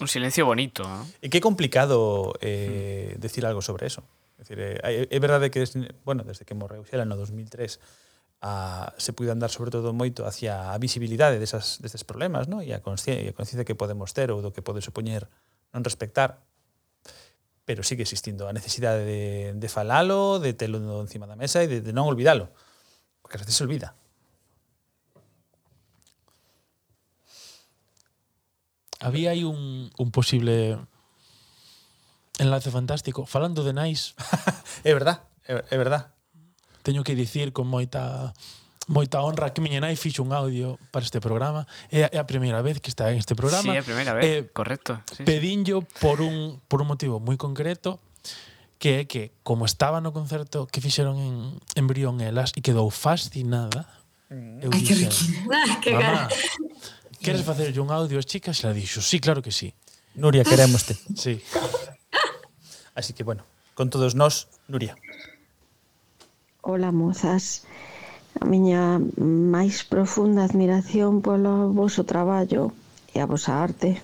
Un 0.00 0.08
silencio 0.08 0.44
bonito. 0.44 0.82
¿no? 0.82 1.06
E 1.22 1.30
que 1.30 1.40
complicado 1.40 2.34
eh, 2.40 3.16
hmm. 3.16 3.20
decir 3.20 3.44
algo 3.44 3.62
sobre 3.62 3.86
eso. 3.86 4.02
É, 4.40 4.42
dicir, 4.42 4.58
é, 4.58 4.80
eh, 4.82 5.08
é 5.10 5.18
verdade 5.20 5.50
que 5.50 5.60
desde, 5.60 5.92
bueno, 6.04 6.24
desde 6.24 6.44
que 6.44 6.54
morreu 6.54 6.84
Xela 6.84 7.04
no 7.04 7.16
2003 7.16 7.76
a, 8.40 8.88
ah, 8.88 8.94
se 8.96 9.12
puido 9.12 9.32
andar 9.32 9.52
sobre 9.52 9.70
todo 9.70 9.92
moito 9.92 10.24
hacia 10.24 10.72
a 10.72 10.78
visibilidade 10.80 11.36
desas, 11.36 11.76
destes 11.84 12.08
problemas 12.08 12.48
no? 12.48 12.64
e 12.64 12.72
a 12.72 12.80
conciencia 12.80 13.68
que 13.68 13.76
podemos 13.76 14.16
ter 14.16 14.32
ou 14.32 14.40
do 14.40 14.48
que 14.48 14.64
pode 14.64 14.80
supoñer 14.80 15.28
non 15.76 15.84
respectar 15.84 16.40
pero 17.68 17.84
sigue 17.84 18.00
existindo 18.00 18.48
a 18.48 18.56
necesidade 18.56 19.04
de, 19.04 19.52
de 19.52 19.68
falalo, 19.68 20.40
de 20.40 20.56
telo 20.56 20.80
encima 21.04 21.28
da 21.28 21.36
mesa 21.36 21.60
e 21.60 21.68
de, 21.68 21.84
de 21.84 21.92
non 21.92 22.08
olvidalo 22.08 22.48
porque 23.20 23.36
a 23.36 23.40
veces 23.44 23.60
se 23.60 23.64
olvida 23.68 23.92
Había 29.00 29.30
aí 29.30 29.44
un, 29.44 29.88
un 29.96 30.10
posible 30.12 30.76
Enlace 32.40 32.72
fantástico. 32.72 33.28
Falando 33.28 33.60
de 33.62 33.76
nais... 33.76 34.16
é 34.88 34.92
verdad, 34.96 35.20
é, 35.44 35.60
é 35.68 35.76
verdad. 35.76 36.16
Teño 36.82 37.04
que 37.04 37.14
dicir 37.14 37.52
con 37.52 37.68
moita 37.68 38.32
moita 38.90 39.22
honra 39.22 39.54
que 39.54 39.62
miña 39.62 39.78
nai 39.78 39.94
fixo 39.94 40.24
un 40.24 40.32
audio 40.32 40.80
para 40.90 41.04
este 41.04 41.20
programa. 41.20 41.68
É 41.92 42.08
a, 42.08 42.08
é 42.10 42.18
a 42.18 42.26
primeira 42.26 42.58
vez 42.64 42.80
que 42.80 42.90
está 42.90 43.12
en 43.12 43.22
este 43.22 43.36
programa. 43.36 43.62
Sí, 43.62 43.76
é 43.76 43.78
a 43.78 43.86
primeira 43.86 44.12
vez, 44.16 44.24
eh, 44.24 44.48
correcto. 44.50 44.98
Sí, 45.14 45.22
pedinllo 45.22 45.86
por 46.02 46.18
un 46.24 46.58
por 46.66 46.82
un 46.82 46.88
motivo 46.90 47.22
moi 47.22 47.38
concreto 47.38 48.02
que 48.80 49.04
é 49.04 49.06
que 49.06 49.36
como 49.44 49.68
estaba 49.68 50.00
no 50.00 50.10
concerto 50.10 50.66
que 50.66 50.80
fixeron 50.80 51.20
en, 51.20 51.36
en 51.76 51.84
Brión 51.86 52.18
Elas 52.24 52.56
e 52.56 52.64
quedou 52.64 52.88
fascinada 52.90 53.86
mm. 54.32 54.64
eu 54.64 54.70
Ay, 54.72 54.80
dixen, 54.82 55.12
que 55.84 55.92
mamá, 56.00 56.26
queres 57.20 57.44
facerlle 57.44 57.78
un 57.78 57.92
audio 57.92 58.18
ás 58.18 58.26
chicas? 58.26 58.58
E 58.58 58.66
la 58.66 58.72
dixo, 58.74 59.04
sí, 59.04 59.20
claro 59.20 59.44
que 59.44 59.52
sí. 59.52 59.70
Nuria, 60.18 60.42
queremoste. 60.42 60.98
Sí. 61.14 61.38
Así 62.94 63.12
que, 63.12 63.24
bueno, 63.24 63.42
con 63.74 63.90
todos 63.90 64.14
nós, 64.14 64.48
Nuria. 64.68 64.96
Ola, 66.62 66.92
mozas. 66.92 67.64
A 68.40 68.44
miña 68.46 69.02
máis 69.26 69.82
profunda 69.82 70.46
admiración 70.46 71.20
polo 71.20 71.74
voso 71.74 72.06
traballo 72.06 72.70
e 73.10 73.18
a 73.18 73.26
vosa 73.26 73.58
arte, 73.58 73.98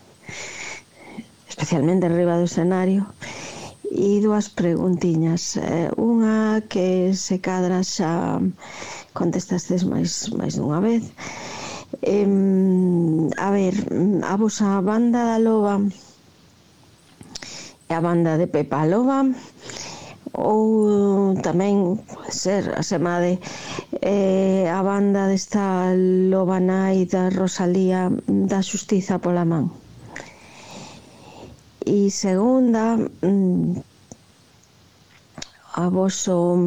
especialmente 1.47 2.11
arriba 2.11 2.35
do 2.35 2.51
escenario, 2.51 3.07
E 3.97 4.21
dúas 4.21 4.51
preguntiñas. 4.51 5.57
Eh, 5.57 5.89
unha 5.97 6.61
que 6.69 7.15
se 7.15 7.37
cadra 7.39 7.81
xa 7.95 8.43
contestastes 9.17 9.83
máis, 9.87 10.29
máis 10.35 10.59
dunha 10.59 10.81
vez. 10.83 11.03
Eh, 12.03 12.29
a 13.39 13.49
ver, 13.57 13.75
a 14.27 14.35
vosa 14.37 14.69
banda 14.83 15.21
da 15.31 15.39
loba 15.39 15.81
a 17.89 18.01
banda 18.01 18.37
de 18.37 18.47
Pepa 18.47 18.85
Loba 18.87 19.23
ou 20.37 21.33
eh, 21.33 21.41
tamén 21.41 22.03
ser 22.29 22.69
a 22.77 22.83
Semade 22.85 23.39
eh, 24.03 24.67
a 24.69 24.83
banda 24.85 25.31
desta 25.31 25.95
Loba 25.97 26.59
Nai 26.61 27.07
da 27.09 27.31
Rosalía 27.33 28.13
da 28.29 28.61
Xustiza 28.61 29.17
pola 29.23 29.49
man. 29.49 29.71
E 31.87 32.11
segunda 32.11 32.99
mm, 32.99 33.81
a 35.79 35.87
voso 35.89 36.59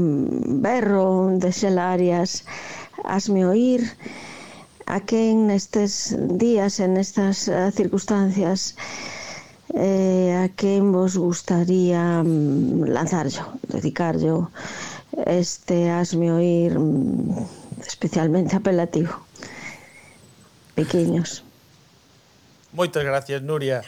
berro 0.63 1.35
de 1.37 1.51
xelarias 1.51 2.47
asme 3.03 3.43
oír 3.45 3.83
a 4.87 4.97
quen 5.05 5.51
nestes 5.51 6.15
días 6.41 6.79
en 6.79 6.97
estas 6.97 7.51
circunstancias 7.77 8.73
eh, 8.73 9.18
eh, 9.73 10.35
a 10.35 10.49
quen 10.55 10.91
vos 10.91 11.17
gustaría 11.17 12.23
mm, 12.23 12.89
lanzarlo, 12.89 13.53
dedicarlo 13.67 14.51
este 15.25 15.89
asme 15.89 16.31
oír 16.31 16.77
mm, 16.77 17.47
especialmente 17.85 18.55
apelativo. 18.55 19.25
Pequeños. 20.75 21.43
Moitas 22.71 23.03
gracias, 23.03 23.41
Nuria. 23.41 23.81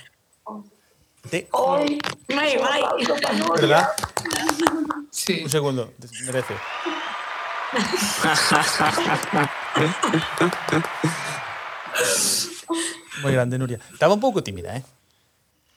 Te... 1.30 1.48
Oi, 1.52 2.00
vai, 2.28 2.58
vai. 2.58 2.82
¿Verdad? 3.56 3.90
Sí. 5.12 5.44
Un 5.44 5.50
segundo, 5.50 5.94
merece. 6.26 6.56
Moi 13.22 13.32
grande, 13.32 13.58
Nuria. 13.58 13.80
Estaba 13.94 14.14
un 14.14 14.20
pouco 14.20 14.44
tímida, 14.44 14.76
eh? 14.76 14.84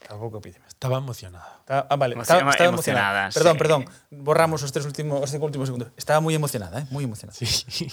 Tampouco 0.06 0.40
pídeme. 0.40 0.66
Estaba 0.68 0.99
emocionada. 0.99 1.56
Estaba, 1.61 1.87
ah, 1.88 1.96
vale. 1.96 2.14
Estaba, 2.20 2.50
estaba 2.50 2.68
emocionada. 2.68 3.26
emocionada. 3.26 3.32
Sí. 3.32 3.38
Perdón, 3.38 3.56
perdón. 3.58 3.84
Borramos 4.11 4.62
os 4.62 4.73
tres 4.73 4.84
últimos, 4.84 5.23
os 5.23 5.30
cinco 5.30 5.46
últimos 5.46 5.68
segundos. 5.68 5.88
Estaba 5.96 6.20
moi 6.20 6.37
emocionada, 6.37 6.84
eh? 6.84 6.87
Moi 6.92 7.04
emocionada. 7.04 7.34
Sí. 7.34 7.49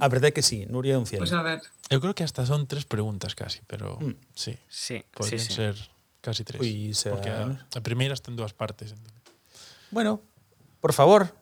a 0.00 0.08
verdade 0.08 0.30
é 0.30 0.34
que 0.36 0.42
sí, 0.42 0.66
Nuria 0.68 0.94
é 0.94 0.98
un 1.00 1.06
cielo. 1.06 1.24
Pues 1.24 1.32
a 1.32 1.42
ver. 1.42 1.60
Eu 1.88 2.00
creo 2.00 2.14
que 2.14 2.24
hasta 2.24 2.44
son 2.44 2.66
tres 2.68 2.84
preguntas 2.84 3.34
casi, 3.34 3.60
pero 3.66 3.96
mm. 4.00 4.16
sí. 4.36 4.58
Sí, 4.68 5.04
Podrían 5.12 5.40
sí, 5.40 5.48
sí. 5.48 5.54
ser 5.54 5.74
casi 6.20 6.44
tres. 6.44 6.60
Ui, 6.60 6.92
sea... 6.94 7.12
Porque 7.16 7.30
a, 7.30 7.48
a 7.48 7.80
primeira 7.80 8.14
está 8.14 8.30
en 8.30 8.36
dúas 8.36 8.52
partes. 8.52 8.92
Entón. 8.92 9.12
Bueno, 9.90 10.20
por 10.80 10.92
favor. 10.92 11.32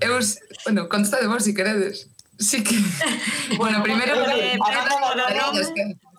Eu, 0.00 0.20
bueno, 0.64 0.88
contestade 0.92 1.24
vos 1.26 1.44
si 1.44 1.54
queredes. 1.54 2.09
Sí 2.40 2.64
que. 2.64 2.76
Bueno, 3.56 3.82
primeiro. 3.82 4.14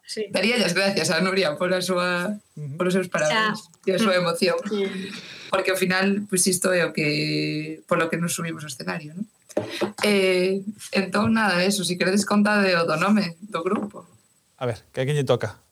Sí. 0.06 0.26
Daríalles 0.30 0.74
gracias 0.74 1.10
a 1.10 1.22
Nuria 1.22 1.56
pola 1.56 1.82
súa 1.82 2.36
por 2.76 2.84
os 2.84 2.94
seus 2.94 3.08
parabéns 3.08 3.72
e 3.88 3.96
a 3.96 4.00
súa 4.00 4.20
emoción. 4.20 4.60
Sí. 4.68 4.84
Porque 5.48 5.72
ao 5.72 5.80
final, 5.80 6.28
pois 6.28 6.44
pues, 6.44 6.52
isto 6.52 6.76
é 6.76 6.84
o 6.84 6.92
que 6.92 7.80
polo 7.88 8.12
que 8.12 8.20
nos 8.20 8.36
subimos 8.36 8.68
ao 8.68 8.72
escenario, 8.72 9.16
non? 9.16 9.24
Eh, 10.04 10.68
entón, 10.92 11.32
nada, 11.32 11.64
eso, 11.64 11.88
si 11.88 11.96
queredes 11.96 12.28
conta 12.28 12.60
de 12.60 12.76
o 12.76 12.84
do 12.84 13.00
nome 13.00 13.40
do 13.40 13.64
grupo. 13.64 14.04
A 14.60 14.68
ver, 14.68 14.84
que 14.92 15.00
a 15.00 15.08
quen 15.08 15.16
lle 15.16 15.24
toca? 15.24 15.64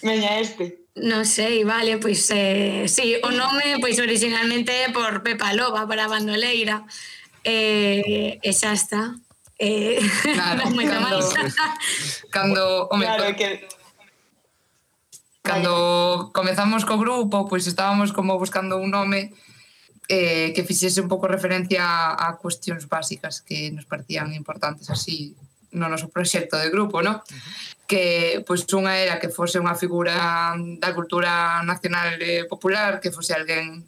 Veña, 0.00 0.40
este. 0.40 0.88
Non 0.96 1.28
sei, 1.28 1.68
vale, 1.68 2.00
pois 2.00 2.24
pues, 2.24 2.32
eh, 2.32 2.88
sí, 2.88 3.20
o 3.20 3.28
nome 3.28 3.76
pois 3.76 4.00
pues, 4.00 4.08
originalmente 4.08 4.72
é 4.72 4.88
por 4.88 5.20
Pepa 5.20 5.52
Loba 5.52 5.84
para 5.84 6.08
a 6.08 6.12
bandoleira. 6.12 6.88
Eh, 7.44 8.40
e 8.40 8.50
xa 8.56 8.72
está. 8.72 9.20
Eh, 9.58 9.98
claro, 10.22 10.62
cando, 10.70 11.30
cando, 12.30 12.88
home, 12.90 13.04
claro 13.04 13.36
que... 13.36 13.66
cando 15.42 16.30
comezamos 16.32 16.86
co 16.86 16.94
grupo, 16.94 17.50
pois 17.50 17.66
pues, 17.66 17.66
estábamos 17.66 18.14
como 18.14 18.38
buscando 18.38 18.78
un 18.78 18.94
nome 18.94 19.34
eh, 20.06 20.52
que 20.54 20.62
fixese 20.62 21.02
un 21.02 21.10
pouco 21.10 21.26
referencia 21.26 21.82
a, 21.82 22.30
a 22.30 22.38
cuestións 22.38 22.86
básicas 22.86 23.42
que 23.42 23.74
nos 23.74 23.84
parecían 23.84 24.30
importantes 24.32 24.94
así 24.94 25.34
no 25.74 25.90
noso 25.90 26.08
proxecto 26.08 26.56
de 26.56 26.70
grupo, 26.70 27.02
no? 27.02 27.18
Uh 27.18 27.22
-huh. 27.26 27.52
Que 27.88 28.04
pois 28.46 28.62
pues, 28.62 28.78
unha 28.78 28.94
era 28.94 29.18
que 29.18 29.28
fose 29.28 29.58
unha 29.58 29.74
figura 29.74 30.54
da 30.78 30.90
cultura 30.94 31.60
nacional 31.66 32.14
e 32.22 32.46
popular, 32.46 33.02
que 33.02 33.10
fose 33.10 33.34
alguén 33.34 33.84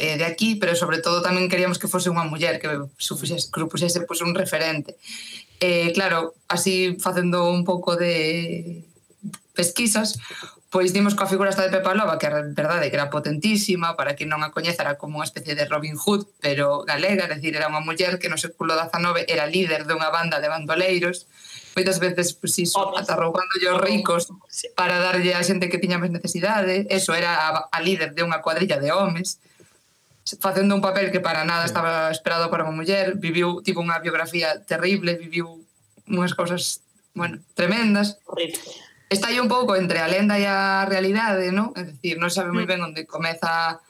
eh, 0.00 0.16
de 0.16 0.24
aquí, 0.24 0.56
pero 0.56 0.74
sobre 0.74 0.98
todo 1.04 1.20
tamén 1.20 1.52
queríamos 1.52 1.76
que 1.76 1.92
fose 1.92 2.08
unha 2.08 2.24
muller 2.24 2.56
que 2.56 2.72
supuxese, 2.96 3.52
que 3.52 3.60
supuxese 3.60 4.08
pues, 4.08 4.24
un 4.24 4.32
referente. 4.32 4.96
Eh, 5.60 5.92
claro, 5.92 6.32
así 6.48 6.96
facendo 6.96 7.52
un 7.52 7.68
pouco 7.68 8.00
de 8.00 8.88
pesquisas, 9.52 10.16
pois 10.72 10.96
dimos 10.96 11.12
coa 11.12 11.28
figura 11.28 11.52
esta 11.52 11.68
de 11.68 11.74
Pepa 11.74 11.92
Loba, 11.92 12.16
que 12.16 12.32
a 12.32 12.40
verdade 12.40 12.88
que 12.88 12.96
era 12.96 13.12
potentísima, 13.12 13.92
para 13.92 14.16
que 14.16 14.24
non 14.24 14.40
a 14.40 14.56
coñezara 14.56 14.96
como 14.96 15.20
unha 15.20 15.28
especie 15.28 15.52
de 15.52 15.68
Robin 15.68 16.00
Hood, 16.00 16.24
pero 16.40 16.80
galega, 16.88 17.28
é 17.28 17.36
dicir, 17.36 17.60
era 17.60 17.68
unha 17.68 17.84
muller 17.84 18.16
que 18.16 18.32
no 18.32 18.40
século 18.40 18.72
XIX 18.72 19.28
era 19.28 19.44
líder 19.44 19.84
dunha 19.84 20.08
banda 20.08 20.40
de 20.40 20.48
bandoleiros, 20.48 21.28
moitas 21.76 22.00
veces 22.00 22.32
pues, 22.32 22.56
iso, 22.56 22.80
Homes. 22.80 23.04
ata 23.04 23.20
roubando 23.20 23.52
os 23.52 23.80
ricos 23.84 24.32
para 24.72 24.96
darlle 24.96 25.36
a 25.36 25.44
xente 25.44 25.68
que 25.68 25.76
tiña 25.76 26.00
máis 26.00 26.08
necesidade, 26.08 26.88
eso 26.88 27.12
era 27.12 27.52
a, 27.52 27.68
a 27.68 27.78
líder 27.84 28.16
de 28.16 28.24
unha 28.24 28.40
cuadrilla 28.40 28.80
de 28.80 28.96
homes, 28.96 29.44
facendo 30.38 30.74
un 30.74 30.80
papel 30.80 31.10
que 31.10 31.20
para 31.20 31.44
nada 31.44 31.64
estaba 31.64 32.10
esperado 32.10 32.50
para 32.50 32.64
unha 32.64 32.76
muller, 32.76 33.16
viviu 33.16 33.64
tipo 33.64 33.80
unha 33.82 33.98
biografía 33.98 34.60
terrible, 34.62 35.16
viviu 35.18 35.64
unhas 36.06 36.36
cousas, 36.36 36.84
bueno, 37.16 37.40
tremendas. 37.54 38.20
Horrible. 38.26 38.58
Está 39.10 39.34
aí 39.34 39.42
un 39.42 39.50
pouco 39.50 39.74
entre 39.74 39.98
a 39.98 40.06
lenda 40.06 40.38
e 40.38 40.46
a 40.46 40.86
realidade, 40.86 41.50
non? 41.50 41.74
É 41.74 41.82
dicir, 41.82 42.14
non 42.22 42.30
sabe 42.30 42.54
moi 42.54 42.62
mm. 42.62 42.70
ben 42.70 42.80
onde 42.86 43.02
comeza 43.10 43.82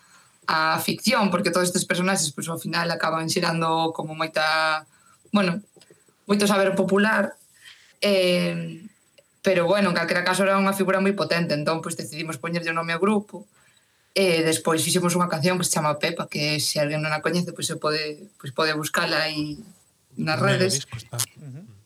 a 0.48 0.80
ficción, 0.80 1.28
porque 1.28 1.52
todos 1.52 1.68
estes 1.68 1.84
personaxes, 1.84 2.32
pois, 2.32 2.48
pues, 2.48 2.56
ao 2.56 2.58
final 2.58 2.88
acaban 2.88 3.28
xerando 3.28 3.92
como 3.92 4.16
moita, 4.16 4.88
bueno, 5.30 5.60
moito 6.24 6.48
saber 6.48 6.72
popular, 6.72 7.36
eh, 8.00 8.80
pero, 9.44 9.68
bueno, 9.68 9.92
en 9.92 9.96
calquera 9.96 10.24
caso 10.24 10.42
era 10.42 10.56
unha 10.56 10.72
figura 10.72 11.04
moi 11.04 11.12
potente, 11.12 11.52
entón, 11.52 11.84
pois, 11.84 11.94
pues, 11.94 12.08
decidimos 12.08 12.40
poñerlle 12.40 12.72
o 12.72 12.78
nome 12.78 12.96
ao 12.96 13.02
grupo, 13.04 13.44
E 14.10 14.42
despois 14.42 14.82
fixemos 14.82 15.14
unha 15.14 15.30
canción 15.30 15.54
que 15.54 15.66
se 15.66 15.78
chama 15.78 15.94
Pepa, 16.02 16.26
que 16.26 16.58
se 16.58 16.82
alguén 16.82 16.98
non 16.98 17.14
a 17.14 17.22
coñece, 17.22 17.54
pois 17.54 17.70
se 17.70 17.78
pode, 17.78 18.26
pois 18.42 18.50
pode 18.50 18.74
buscala 18.74 19.30
aí 19.30 19.54
nas 20.18 20.38
redes. 20.42 20.82
Disco 20.82 20.98
está. 20.98 21.18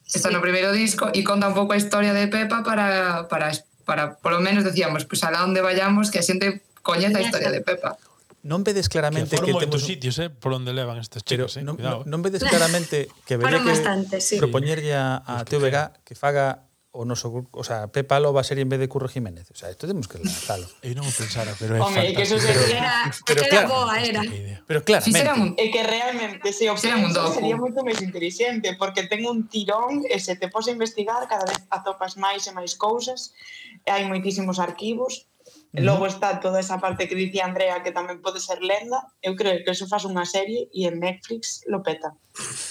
Está 0.09 0.31
no 0.31 0.41
primeiro 0.41 0.73
disco 0.73 1.13
e 1.13 1.21
conta 1.21 1.49
un 1.49 1.57
pouco 1.57 1.75
a 1.75 1.79
historia 1.81 2.17
de 2.17 2.29
Pepa 2.33 2.65
para, 2.65 3.29
para, 3.29 3.53
para 3.85 4.17
polo 4.21 4.41
menos 4.41 4.65
decíamos, 4.65 5.05
pois 5.05 5.21
alá 5.21 5.45
onde 5.45 5.61
vayamos 5.61 6.09
que 6.09 6.21
a 6.21 6.25
xente 6.25 6.65
coñeza 6.81 7.21
a 7.21 7.25
historia 7.25 7.53
de 7.53 7.61
Pepa. 7.61 8.01
Non 8.45 8.61
vedes 8.61 8.93
claramente 8.93 9.41
que, 9.41 9.57
que 9.57 9.57
temos 9.57 9.85
sitios, 9.85 10.21
eh, 10.21 10.29
por 10.29 10.53
onde 10.53 10.77
levan 10.77 11.01
estes 11.01 11.25
chicos, 11.25 11.57
eh, 11.57 11.65
non, 11.65 11.81
cuidado. 11.81 12.05
non 12.05 12.21
vedes 12.21 12.45
claramente 12.45 13.09
que 13.25 13.37
veré 13.41 13.65
que 13.65 13.73
bastante, 13.73 14.21
sí. 14.21 14.37
propoñerlle 14.37 14.93
a, 14.93 15.25
a 15.25 15.49
TVG 15.49 16.05
que 16.05 16.13
faga 16.13 16.69
o 16.95 17.05
noso 17.05 17.51
o 17.51 17.65
sea, 17.67 17.91
Pepa 17.91 18.23
Loba 18.23 18.47
ser 18.47 18.63
en 18.63 18.69
vez 18.71 18.79
de 18.79 18.89
Curro 18.89 19.09
Jiménez. 19.09 19.51
O 19.51 19.57
sea, 19.57 19.69
isto 19.71 19.87
temos 19.87 20.07
que 20.07 20.23
lanzalo. 20.23 20.63
Eu 20.79 20.95
non 20.95 21.11
pensara, 21.11 21.51
pero 21.59 21.75
é 21.75 21.83
Home, 21.83 22.15
que 22.15 22.23
eso 22.23 22.39
sería, 22.39 23.11
pero, 23.27 23.27
pero, 23.27 23.41
era 23.43 23.51
claro, 23.51 23.69
boa 23.75 23.95
era. 23.99 24.23
Pero 24.63 24.79
claramente. 24.87 25.19
Si 25.19 25.43
un, 25.43 25.59
é 25.59 25.67
que 25.75 25.83
realmente 25.83 26.55
se 26.55 26.65
si 26.65 26.71
observa, 26.71 27.03
un 27.03 27.11
docu. 27.11 27.43
sería 27.43 27.59
moito 27.59 27.83
máis 27.83 27.99
inteligente, 27.99 28.79
porque 28.79 29.11
ten 29.11 29.27
un 29.27 29.51
tirón 29.51 30.07
e 30.07 30.23
se 30.23 30.39
te 30.39 30.47
pos 30.47 30.71
a 30.71 30.73
investigar, 30.73 31.27
cada 31.27 31.43
vez 31.51 31.67
atopas 31.75 32.15
máis 32.15 32.47
e 32.47 32.55
máis 32.55 32.79
cousas, 32.79 33.35
e 33.83 33.91
hai 33.91 34.07
moitísimos 34.07 34.63
arquivos, 34.63 35.27
E 35.75 35.83
logo 35.83 36.07
está 36.07 36.39
toda 36.39 36.63
esa 36.63 36.79
parte 36.79 37.11
que 37.11 37.19
dicía 37.19 37.51
Andrea 37.51 37.83
que 37.83 37.91
tamén 37.91 38.23
pode 38.23 38.39
ser 38.39 38.63
lenda. 38.63 39.11
Eu 39.19 39.35
creo 39.35 39.59
que 39.67 39.75
eso 39.75 39.91
faz 39.91 40.07
unha 40.07 40.23
serie 40.23 40.71
e 40.71 40.87
en 40.87 41.03
Netflix 41.03 41.67
lo 41.67 41.83
peta. 41.83 42.15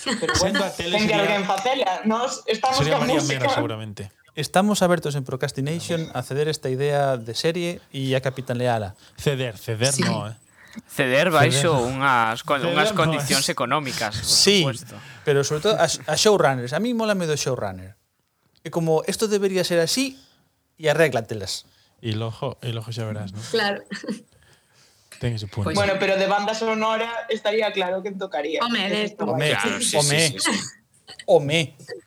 Pero 0.07 0.31
bueno, 0.39 0.63
tele 0.71 0.95
ten 0.95 1.11
que 1.11 1.11
sería... 1.11 1.19
alguén 1.19 1.43
facela. 1.43 1.91
Nos 2.07 2.47
estamos 2.47 2.79
sería 2.79 2.95
con 2.95 3.11
María 3.11 3.19
música. 3.19 3.43
Mera, 3.43 3.51
seguramente. 3.51 4.03
Estamos 4.39 4.81
abertos 4.81 5.19
en 5.19 5.27
Procrastination 5.27 6.09
a 6.15 6.23
ceder 6.23 6.47
esta 6.47 6.71
idea 6.71 7.19
de 7.19 7.35
serie 7.35 7.83
e 7.91 8.15
a 8.15 8.23
capitaneala. 8.23 8.95
Ceder, 9.19 9.59
ceder 9.59 9.91
sí. 9.91 10.07
no, 10.07 10.31
eh. 10.31 10.39
Ceder 10.87 11.29
baixo 11.29 11.75
ceder. 11.75 11.91
unhas, 11.91 12.41
ceder 12.41 12.71
unhas 12.71 12.95
condicións 12.95 13.45
eh. 13.45 13.53
económicas, 13.53 14.15
por 14.15 14.25
sí, 14.25 14.65
supuesto. 14.65 14.95
pero 15.21 15.43
sobre 15.43 15.61
todo 15.61 15.75
a, 15.75 15.85
a 15.85 16.15
showrunners. 16.15 16.73
A 16.73 16.79
mí 16.79 16.95
mola 16.95 17.13
me 17.13 17.27
do 17.27 17.35
showrunner. 17.35 17.99
E 18.63 18.71
como 18.71 19.03
isto 19.05 19.27
debería 19.27 19.67
ser 19.67 19.83
así, 19.83 20.17
e 20.79 20.87
arréglatelas. 20.87 21.67
E 22.03 22.11
logo, 22.11 22.59
e 22.59 22.75
logo 22.75 22.91
xa 22.91 23.07
verás, 23.07 23.31
¿no? 23.31 23.39
Claro. 23.47 23.79
Ten 25.23 25.39
ese 25.39 25.47
punto. 25.47 25.71
Pues, 25.71 25.79
bueno, 25.79 25.95
pero 26.03 26.19
de 26.19 26.27
banda 26.27 26.51
sonora 26.51 27.07
estaría 27.31 27.71
claro 27.71 28.03
que 28.03 28.11
tocaría. 28.11 28.59
Home, 28.59 28.89
de 28.91 29.03
esto. 29.07 29.23
Home, 29.23 29.55
claro, 29.55 29.79
sí, 29.79 29.95
home, 29.95 30.19
sí, 30.19 30.39
sí, 30.39 30.51
sí. 30.51 30.59
home. 31.25 31.75
Claro. 31.79 32.03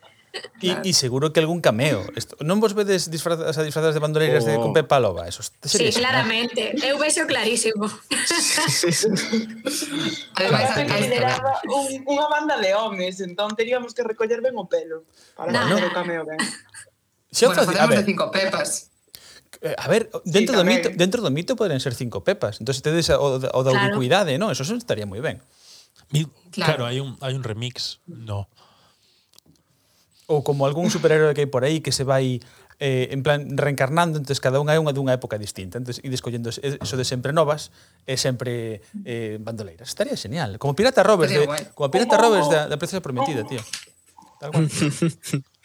E, 0.61 0.69
e 0.85 0.93
seguro 0.93 1.33
que 1.33 1.41
algún 1.41 1.65
cameo. 1.65 2.05
Esto, 2.13 2.37
non 2.45 2.61
vos 2.61 2.77
vedes 2.77 3.09
disfrazas, 3.09 3.57
disfrazas 3.57 3.97
de 3.97 4.01
bandoleiras 4.05 4.45
oh. 4.45 4.49
de 4.53 4.55
con 4.61 4.77
Pepa 4.77 5.01
Loba? 5.01 5.25
Eso, 5.25 5.41
sí, 5.41 5.89
claramente. 5.97 6.77
Eh, 6.77 6.93
Eu 6.93 7.01
vexo 7.01 7.25
clarísimo. 7.25 7.89
Sí, 7.89 8.93
sí, 8.93 8.93
sí. 8.93 9.09
Ademais, 10.37 10.77
consideraba 10.77 11.57
un, 11.73 12.05
unha 12.05 12.29
banda 12.29 12.61
de 12.61 12.77
homes, 12.77 13.25
entón 13.25 13.57
teríamos 13.57 13.97
que 13.97 14.05
recoller 14.05 14.45
ben 14.45 14.61
o 14.61 14.69
pelo 14.69 15.09
para 15.33 15.57
no. 15.57 15.73
facer 15.73 15.89
o 15.89 15.93
cameo 15.97 16.23
¿eh? 16.29 16.37
ben. 16.37 16.41
Xa 17.33 17.49
bueno, 17.49 17.65
facemos 17.65 17.97
de 17.97 18.05
cinco 18.05 18.29
pepas. 18.29 18.93
Eh, 19.63 19.75
a 19.77 19.89
ver, 19.89 20.11
dentro, 20.25 20.55
sí, 20.55 20.59
do 20.59 20.65
mito, 20.65 20.89
dentro 20.93 21.23
do 21.23 21.31
mito 21.31 21.57
poden 21.57 21.81
ser 21.81 21.95
cinco 21.95 22.25
pepas. 22.25 22.61
Entonces 22.61 22.83
tedes 22.83 23.09
o, 23.11 23.41
o 23.41 23.41
da 23.41 23.71
claro. 23.73 23.97
ubicuidade, 23.97 24.37
non? 24.37 24.53
Eso 24.53 24.63
estaría 24.77 25.09
moi 25.09 25.21
ben. 25.21 25.41
Mi, 26.13 26.29
claro, 26.53 26.83
claro 26.83 26.83
hai, 26.87 27.01
un, 27.01 27.17
hai 27.25 27.35
un 27.35 27.43
remix, 27.43 27.99
no. 28.07 28.47
Ou 30.27 30.43
como 30.43 30.67
algún 30.67 30.91
superhéroe 30.91 31.35
que 31.35 31.47
hai 31.47 31.51
por 31.51 31.65
aí 31.65 31.81
que 31.81 31.91
se 31.91 32.05
vai 32.05 32.43
eh, 32.79 33.09
en 33.11 33.23
plan 33.23 33.57
reencarnando, 33.57 34.19
entonces 34.19 34.43
cada 34.43 34.61
unha 34.61 34.77
é 34.77 34.81
unha 34.83 34.93
dunha 34.93 35.17
época 35.17 35.41
distinta, 35.41 35.81
entonces 35.81 36.05
ides 36.05 36.21
collendo 36.21 36.53
eso 36.53 36.95
de 36.97 37.07
sempre 37.09 37.33
novas 37.33 37.73
e 38.05 38.21
sempre 38.21 38.85
eh, 39.09 39.41
bandoleiras. 39.41 39.89
Estaría 39.89 40.15
genial, 40.15 40.61
como 40.61 40.77
Pirata 40.77 41.01
Roberts, 41.03 41.33
de, 41.33 41.49
como 41.73 41.89
Pirata 41.89 42.21
oh, 42.21 42.23
Roberts 42.23 42.49
da, 42.53 42.69
da 42.69 42.77
Princesa 42.77 43.01
Prometida, 43.01 43.43
oh. 43.43 43.49
tío. 43.49 43.63
Tal 44.39 44.53
cual. 44.53 44.69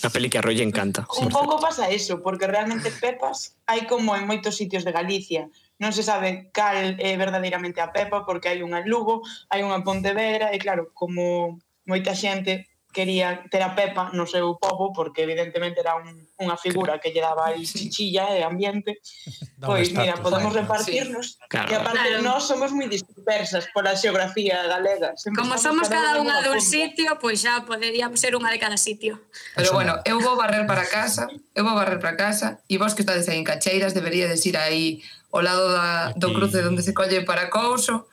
Unha 0.00 0.12
peli 0.12 0.32
que 0.32 0.40
a 0.40 0.44
Rolle 0.44 0.64
encanta. 0.64 1.04
Un 1.20 1.28
pouco 1.28 1.60
pasa 1.60 1.92
eso, 1.92 2.24
porque 2.24 2.48
realmente 2.48 2.88
Pepas 2.88 3.60
hai 3.68 3.84
como 3.84 4.16
en 4.16 4.24
moitos 4.24 4.56
sitios 4.56 4.82
de 4.84 4.96
Galicia. 4.96 5.52
Non 5.80 5.92
se 5.92 6.04
sabe 6.04 6.52
cal 6.52 6.96
é 6.96 7.16
verdadeiramente 7.20 7.80
a 7.84 7.92
Pepa, 7.92 8.24
porque 8.24 8.48
hai 8.48 8.64
unha 8.64 8.80
en 8.80 8.88
Lugo, 8.88 9.20
hai 9.52 9.60
unha 9.60 9.80
en 9.80 9.84
Pontevedra, 9.84 10.52
e 10.52 10.58
claro, 10.60 10.92
como 10.96 11.60
moita 11.84 12.16
xente 12.16 12.70
quería 12.92 13.44
ter 13.50 13.62
a 13.62 13.74
Pepa 13.74 14.10
no 14.12 14.26
seu 14.26 14.58
povo 14.58 14.92
porque 14.92 15.22
evidentemente 15.22 15.80
era 15.80 15.94
un, 15.94 16.10
unha 16.38 16.56
figura 16.58 16.98
que 16.98 17.14
lle 17.14 17.22
daba 17.22 17.54
aí 17.54 17.62
chichilla 17.62 18.34
e 18.34 18.42
ambiente. 18.42 18.98
Dá 19.60 19.70
pois 19.70 19.92
mira, 19.94 20.18
podemos 20.18 20.50
bueno, 20.50 20.60
repartirnos 20.66 21.36
sí. 21.36 21.46
claro. 21.48 21.68
que 21.68 21.74
aparte 21.76 22.08
claro. 22.08 22.24
nós 22.24 22.48
somos 22.48 22.74
moi 22.74 22.88
dispersas 22.90 23.68
pola 23.70 23.94
xeografía 23.94 24.66
galega. 24.66 25.14
Sempre 25.14 25.42
como 25.44 25.54
somos 25.60 25.86
cada 25.86 26.18
unha 26.18 26.42
dun 26.42 26.58
sitio 26.58 27.18
pois 27.20 27.42
pues 27.42 27.46
xa 27.46 27.62
poderíamos 27.62 28.18
ser 28.18 28.34
unha 28.34 28.50
de 28.50 28.58
cada 28.58 28.80
sitio. 28.80 29.22
Pero 29.54 29.70
bueno, 29.70 30.02
eu 30.02 30.18
vou 30.18 30.34
barrer 30.34 30.66
para 30.66 30.82
casa 30.88 31.30
eu 31.54 31.62
vou 31.62 31.74
barrer 31.74 31.98
para 31.98 32.16
casa 32.16 32.58
e 32.66 32.78
vos 32.80 32.94
que 32.94 33.02
estades 33.02 33.28
aí 33.28 33.38
en 33.38 33.46
Cacheiras 33.46 33.94
deberíades 33.94 34.42
ir 34.46 34.56
aí 34.56 35.02
ao 35.30 35.42
lado 35.42 35.70
da, 35.70 36.12
do 36.16 36.34
cruce 36.34 36.58
onde 36.64 36.82
se 36.82 36.94
colle 36.94 37.22
para 37.22 37.50
Couso 37.50 38.08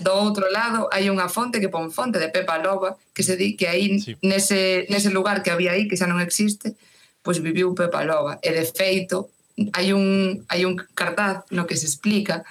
do 0.00 0.12
outro 0.14 0.46
lado 0.50 0.88
hai 0.92 1.10
unha 1.10 1.28
fonte 1.28 1.60
que 1.60 1.72
pon 1.72 1.90
fonte 1.90 2.18
de 2.18 2.28
Pepa 2.28 2.58
Loba, 2.58 2.96
que 3.12 3.22
se 3.22 3.36
di 3.36 3.56
que 3.56 3.68
aí 3.68 4.00
sí. 4.00 4.16
nese, 4.22 4.86
nese 4.88 5.10
lugar 5.10 5.42
que 5.42 5.50
había 5.50 5.72
aí, 5.72 5.88
que 5.88 5.96
xa 5.96 6.06
non 6.06 6.20
existe, 6.20 6.76
pois 7.22 7.40
viviu 7.40 7.72
Pepa 7.72 8.04
Loba. 8.04 8.38
E 8.42 8.50
de 8.52 8.64
feito, 8.64 9.30
hai 9.76 9.92
un, 9.92 10.44
hai 10.48 10.64
un 10.64 10.76
cartaz 10.96 11.46
no 11.50 11.66
que 11.68 11.76
se 11.76 11.86
explica 11.86 12.44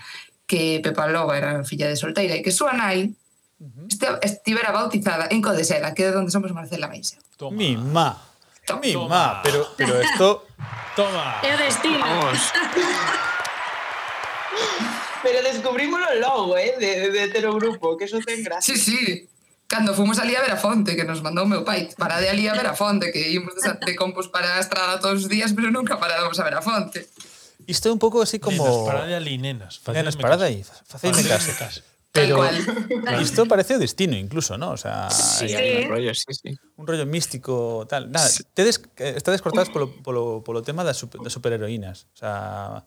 que 0.48 0.80
Pepa 0.84 1.08
Loba 1.10 1.38
era 1.38 1.64
filla 1.64 1.90
de 1.90 1.98
solteira 1.98 2.36
e 2.38 2.44
que 2.46 2.54
súa 2.54 2.74
nai 2.74 3.10
uh 3.10 3.68
-huh. 3.68 4.20
estivera 4.22 4.72
bautizada 4.72 5.28
en 5.32 5.42
Codeseda, 5.42 5.94
que 5.94 6.04
é 6.06 6.16
onde 6.16 6.32
somos 6.32 6.52
Marcela 6.52 6.88
Meixa. 6.88 7.18
Mi 7.52 7.76
má. 7.76 8.16
Toma. 8.66 8.80
Mi 8.80 8.96
má, 8.96 9.42
pero, 9.44 9.68
pero 9.76 10.00
esto... 10.00 10.48
Toma. 10.96 11.42
É 11.44 11.52
o 11.56 11.58
destino. 11.58 12.00
Vamos. 12.00 12.40
Pero 15.24 15.42
descubrímoslo 15.42 16.20
logo, 16.20 16.58
eh, 16.58 16.76
de, 16.78 17.10
de 17.12 17.28
ter 17.30 17.48
o 17.48 17.56
grupo, 17.56 17.96
que 17.98 18.06
eso 18.06 18.20
ten 18.20 18.44
gracia. 18.44 18.76
Sí, 18.76 18.80
sí. 18.80 19.30
Cando 19.68 19.96
fomos 19.96 20.20
ali 20.20 20.36
a 20.36 20.42
Verafonte, 20.42 20.96
que 20.96 21.08
nos 21.08 21.24
mandou 21.24 21.48
meu 21.48 21.64
pai, 21.64 21.90
para 21.98 22.20
de 22.20 22.28
ali 22.30 22.48
a 22.48 22.54
Verafonte, 22.54 23.12
que 23.12 23.32
íamos 23.32 23.56
de, 23.56 23.74
de 23.86 23.96
compos 23.96 24.28
para 24.28 24.58
a 24.58 24.60
estrada 24.60 25.00
todos 25.00 25.24
os 25.24 25.30
días, 25.30 25.54
pero 25.56 25.72
nunca 25.72 25.98
parábamos 25.98 26.38
a 26.40 26.44
Verafonte. 26.44 27.08
Isto 27.66 27.88
é 27.88 27.92
un 27.96 28.00
pouco 28.00 28.22
así 28.22 28.40
como... 28.40 28.60
Nenas, 28.60 28.86
parade 28.86 29.14
ali, 29.16 29.38
nenas. 29.40 29.82
Nenas, 29.88 30.16
parade 30.20 30.44
aí, 30.44 30.66
faceime 30.86 31.24
caso. 31.24 31.56
caso. 31.58 31.82
Pero 32.14 32.46
esto 33.20 33.48
parece 33.48 33.74
o 33.74 33.80
destino 33.82 34.14
incluso, 34.16 34.56
¿no? 34.56 34.70
O 34.70 34.78
sea, 34.78 35.10
sí, 35.10 35.50
sí. 35.50 35.56
Un, 35.82 35.90
rollo, 35.90 36.14
sí, 36.14 36.30
sí. 36.30 36.60
un 36.78 36.86
rollo 36.86 37.06
místico 37.10 37.88
tal. 37.90 38.12
Nada, 38.12 38.30
sí. 38.30 38.44
tedes, 38.54 38.86
eh, 38.98 39.18
está 39.18 39.36
por 39.42 39.52
polo, 39.74 39.90
polo, 40.04 40.44
polo 40.46 40.62
tema 40.62 40.86
das, 40.86 40.98
super, 40.98 41.22
das 41.26 41.34
superheroínas. 41.34 42.06
O 42.14 42.18
sea, 42.18 42.86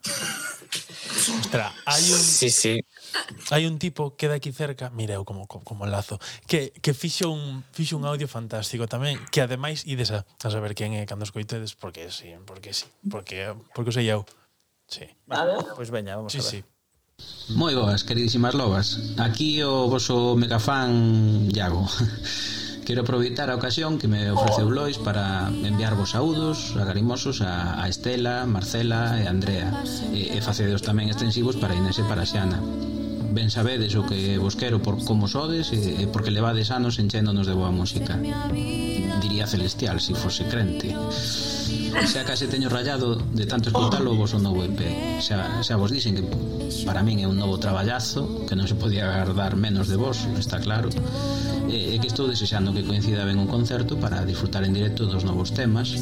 Ostras, 1.43 1.73
hai 1.87 2.07
un 2.07 2.23
Sí, 2.23 2.51
sí. 2.51 2.87
Hai 3.51 3.67
un 3.67 3.83
tipo 3.83 4.15
que 4.15 4.31
daqui 4.31 4.55
cerca, 4.55 4.95
mireu 4.95 5.27
como 5.27 5.51
como, 5.51 5.67
como 5.67 5.91
lazo, 5.91 6.23
que 6.47 6.71
que 6.79 6.95
fixo 6.95 7.27
un 7.35 7.67
fixo 7.75 7.99
un 7.99 8.07
audio 8.07 8.31
fantástico 8.31 8.87
tamén, 8.87 9.19
que 9.35 9.43
ademais 9.43 9.83
ides 9.91 10.15
a, 10.15 10.23
a 10.23 10.49
saber 10.55 10.79
quen 10.79 10.95
é 10.95 11.03
cando 11.03 11.27
escoitedes 11.27 11.75
porque 11.75 12.15
sí, 12.15 12.31
porque 12.47 12.71
sí, 12.71 12.87
porque 13.11 13.51
porque, 13.51 13.91
porque 13.91 13.91
sei 13.91 14.07
eu. 14.07 14.23
Sí. 14.87 15.11
Vale, 15.27 15.59
pois 15.75 15.75
pues 15.75 15.91
veña, 15.91 16.15
vamos 16.15 16.31
sí, 16.31 16.39
a 16.39 16.47
ver. 16.47 16.51
Sí. 16.51 16.76
Moi 17.55 17.79
boas, 17.79 18.03
queridísimas 18.03 18.59
lobas. 18.59 18.87
Aquí 19.23 19.63
o 19.63 19.87
voso 19.87 20.35
megafan 20.35 21.47
Iago. 21.55 21.87
Quero 22.87 23.03
aproveitar 23.03 23.49
a 23.51 23.59
ocasión 23.61 23.99
que 24.01 24.11
me 24.11 24.31
ofreceu 24.35 24.69
Lois 24.69 24.99
para 24.99 25.25
enviarvos 25.71 26.11
saúdos 26.11 26.75
agarimosos 26.75 27.41
a, 27.43 27.79
a 27.83 27.89
Estela, 27.89 28.47
Marcela 28.47 29.23
e 29.23 29.31
Andrea 29.31 29.71
e, 30.11 30.35
e 30.35 30.39
facedos 30.43 30.83
tamén 30.83 31.07
extensivos 31.07 31.55
para 31.55 31.79
Inés 31.79 32.03
e 32.03 32.05
para 32.11 32.27
Xana 32.27 32.59
ben 33.37 33.53
sabedes 33.53 33.93
o 34.01 34.03
que 34.09 34.41
vos 34.41 34.57
quero 34.57 34.81
por 34.81 34.97
como 35.05 35.29
sodes 35.29 35.69
e, 35.77 36.01
e 36.01 36.05
porque 36.09 36.33
levades 36.33 36.73
anos 36.73 36.97
enchéndonos 36.97 37.45
de 37.45 37.53
boa 37.53 37.69
música. 37.69 38.17
Diría 39.21 39.45
celestial, 39.45 40.01
se 40.01 40.11
si 40.11 40.15
fose 40.17 40.49
crente. 40.49 40.97
Xa 42.09 42.25
case 42.25 42.49
teño 42.49 42.73
rayado 42.73 43.21
de 43.37 43.45
tanto 43.45 43.69
escutalo 43.69 44.17
o 44.17 44.17
vosso 44.17 44.41
novo 44.41 44.65
EP. 44.65 45.21
Xa, 45.21 45.61
xa 45.61 45.77
vos 45.77 45.93
dixen 45.93 46.17
que 46.17 46.25
para 46.89 47.05
min 47.05 47.21
é 47.21 47.27
un 47.29 47.37
novo 47.37 47.61
traballazo 47.61 48.49
que 48.49 48.57
non 48.57 48.65
se 48.65 48.77
podía 48.77 49.05
agardar 49.05 49.53
menos 49.61 49.93
de 49.93 50.01
vos, 50.01 50.25
está 50.41 50.57
claro. 50.57 50.89
E, 51.69 51.93
e 51.93 51.97
que 52.01 52.09
estou 52.09 52.25
desexando 52.25 52.73
que 52.73 52.89
coincida 52.89 53.29
ben 53.29 53.37
un 53.37 53.49
concerto 53.53 54.01
para 54.01 54.25
disfrutar 54.25 54.65
en 54.65 54.73
directo 54.73 55.05
dos 55.05 55.29
novos 55.29 55.53
temas 55.53 55.93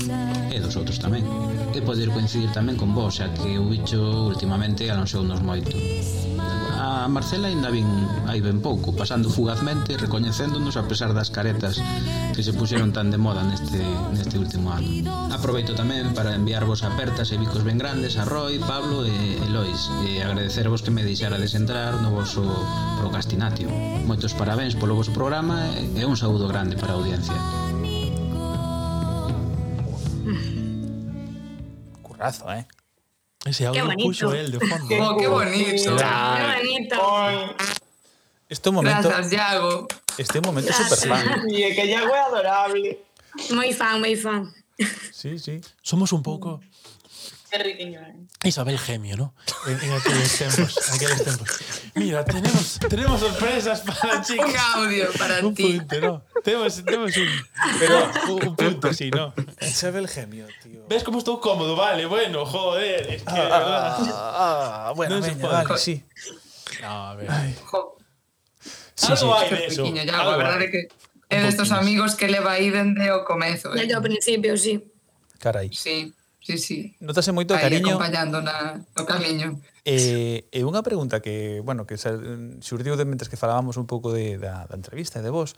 e 0.55 0.57
dos 0.63 0.79
outros 0.79 1.03
tamén. 1.03 1.27
E 1.75 1.83
poder 1.83 2.15
coincidir 2.15 2.55
tamén 2.55 2.79
con 2.79 2.95
vos, 2.95 3.19
xa 3.19 3.35
que 3.35 3.59
o 3.59 3.67
bicho 3.67 4.31
últimamente 4.31 4.87
alonxounos 4.87 5.43
moito 5.43 5.75
a 6.85 7.09
Marcela 7.09 7.49
ainda 7.49 7.73
vin 7.73 7.89
hai 8.29 8.45
ben 8.45 8.61
pouco, 8.61 8.93
pasando 8.93 9.33
fugazmente 9.33 9.97
e 9.97 10.01
recoñecéndonos 10.01 10.77
a 10.77 10.85
pesar 10.85 11.17
das 11.17 11.33
caretas 11.33 11.81
que 12.37 12.45
se 12.45 12.53
puxeron 12.53 12.93
tan 12.93 13.09
de 13.09 13.17
moda 13.17 13.41
neste, 13.41 13.81
neste 14.13 14.37
último 14.37 14.69
ano. 14.69 14.85
Aproveito 15.33 15.73
tamén 15.73 16.13
para 16.13 16.37
enviarvos 16.37 16.85
apertas 16.85 17.33
e 17.33 17.41
bicos 17.41 17.65
ben 17.65 17.81
grandes 17.81 18.21
a 18.21 18.29
Roy, 18.29 18.61
Pablo 18.61 19.09
e 19.09 19.41
Elois 19.49 19.89
e 20.05 20.21
agradecervos 20.21 20.85
que 20.85 20.93
me 20.93 21.01
deixarades 21.01 21.57
entrar 21.57 21.97
no 22.05 22.13
vosso 22.13 22.45
procrastinatio. 23.01 23.73
Moitos 24.05 24.37
parabéns 24.37 24.77
polo 24.77 24.93
vosso 24.93 25.17
programa 25.17 25.65
e 25.73 26.05
un 26.05 26.21
saúdo 26.21 26.45
grande 26.45 26.77
para 26.77 26.93
a 26.93 26.99
audiencia. 27.01 27.41
Currazo, 32.05 32.45
eh? 32.53 32.69
Ese 33.45 33.67
audio 33.67 33.89
qué 33.97 34.41
él 34.41 34.53
de 34.53 34.61
fondo. 34.67 34.97
Oh, 35.01 35.17
qué 35.17 35.27
bonito. 35.29 35.97
Qué 35.97 36.63
bonito. 36.63 37.57
Este 38.49 38.71
momento. 38.71 39.09
Gracias, 39.09 39.31
Yago. 39.31 39.89
Este 40.17 40.41
momento 40.41 40.71
es 40.71 40.77
súper 40.77 41.09
fan. 41.09 41.43
Sí, 41.49 41.57
que 41.75 41.89
Yago 41.89 42.15
es 42.15 42.21
adorable. 42.21 42.99
Muy 43.51 43.73
fan, 43.73 44.01
muy 44.01 44.17
fan. 44.17 44.53
Sí, 45.13 45.39
sí. 45.39 45.61
Somos 45.83 46.13
un 46.13 46.23
poco. 46.23 46.61
Qué 47.63 47.83
eh. 47.83 48.15
Isabel 48.49 48.79
Gemio, 48.79 49.17
¿no? 49.17 49.35
En, 49.67 49.81
en 49.81 49.93
aquellos 49.93 50.33
tiempos, 50.37 50.77
en 50.89 50.95
aquellos 50.95 51.23
tiempos. 51.25 51.49
Mira, 51.95 52.25
tenemos, 52.25 52.81
tenemos 52.89 53.21
sorpresas 53.21 53.81
para 53.81 54.17
Un 54.19 54.25
chicos. 54.25 54.55
audio 54.75 55.13
para 55.17 55.39
Un 55.47 55.55
ti. 55.55 55.79
punto, 55.79 56.01
¿no? 56.01 56.25
Tenemos, 56.43 56.85
tenemos 56.85 57.17
un, 57.17 57.29
pero 57.79 58.11
un, 58.29 58.49
un 58.49 58.57
punto, 58.57 58.93
sí, 58.93 59.11
¿no? 59.11 59.33
Isabel 59.61 60.09
Gemio, 60.09 60.47
tío. 60.63 60.85
¿Ves 60.89 61.05
cómo 61.05 61.19
estoy 61.19 61.39
cómodo? 61.41 61.77
Vale, 61.77 62.07
bueno, 62.07 62.45
joder, 62.45 63.09
es 63.15 63.23
que, 63.23 63.33
de 63.33 63.41
verdad. 63.41 63.97
Ah, 64.13 64.93
bueno, 64.97 65.21
No 65.21 65.27
pode. 65.27 65.43
vale, 65.65 65.79
sí. 65.79 66.05
No, 66.83 67.09
a 67.09 67.15
ver. 67.15 67.29
Jo, 67.65 67.97
Algo 69.09 69.35
hay 69.39 69.49
qué 69.49 69.55
de 69.55 69.67
eso. 69.67 69.87
Iago. 69.87 70.13
algo 70.13 70.31
A 70.33 70.37
verdade 70.37 70.65
hay. 70.65 70.67
é 70.67 70.71
que 70.71 70.89
é 71.31 71.41
destos 71.43 71.71
amigos 71.73 72.15
que 72.15 72.27
leva 72.29 72.53
aí 72.53 72.71
dende 72.71 73.11
o 73.11 73.25
comezo. 73.25 73.73
Eh? 73.75 73.81
Desde 73.87 73.97
o 73.97 74.03
principio, 74.03 74.57
sí. 74.59 74.85
Carai. 75.39 75.71
Sí, 75.73 76.13
sí, 76.45 76.61
sí. 76.61 76.79
Notase 77.01 77.33
moito 77.33 77.57
Aí, 77.57 77.65
cariño. 77.65 77.97
acompañando 77.97 78.45
na, 78.45 78.85
no 78.93 79.03
camiño. 79.09 79.65
E, 79.81 80.45
e 80.53 80.61
unha 80.61 80.85
pregunta 80.85 81.25
que, 81.25 81.65
bueno, 81.65 81.89
que 81.89 81.97
surdiu 81.97 83.01
de 83.01 83.09
mentres 83.09 83.33
que 83.33 83.41
falábamos 83.41 83.81
un 83.81 83.89
pouco 83.89 84.13
de, 84.13 84.37
da, 84.37 84.69
da 84.69 84.77
entrevista 84.77 85.19
e 85.19 85.25
de 85.25 85.33
vos, 85.33 85.57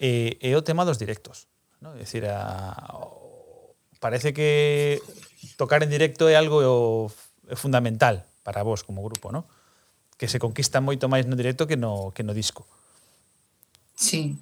é, 0.00 0.40
eh, 0.40 0.50
é 0.50 0.56
o 0.56 0.64
tema 0.64 0.88
dos 0.88 0.96
directos. 0.96 1.46
¿no? 1.84 1.92
É 1.92 2.08
dicir, 2.08 2.24
a, 2.24 2.72
o, 2.96 3.76
parece 4.00 4.32
que 4.32 5.04
tocar 5.60 5.84
en 5.84 5.92
directo 5.92 6.32
é 6.32 6.40
algo 6.40 7.12
é 7.44 7.56
fundamental 7.60 8.24
para 8.40 8.64
vos 8.64 8.80
como 8.80 9.04
grupo, 9.04 9.28
¿no? 9.28 9.44
que 10.16 10.28
se 10.28 10.38
conquista 10.38 10.80
moito 10.80 11.10
máis 11.10 11.28
no 11.28 11.36
directo 11.36 11.68
que 11.68 11.76
no, 11.76 12.14
que 12.16 12.24
no 12.24 12.32
disco. 12.32 12.64
Sí, 13.94 14.38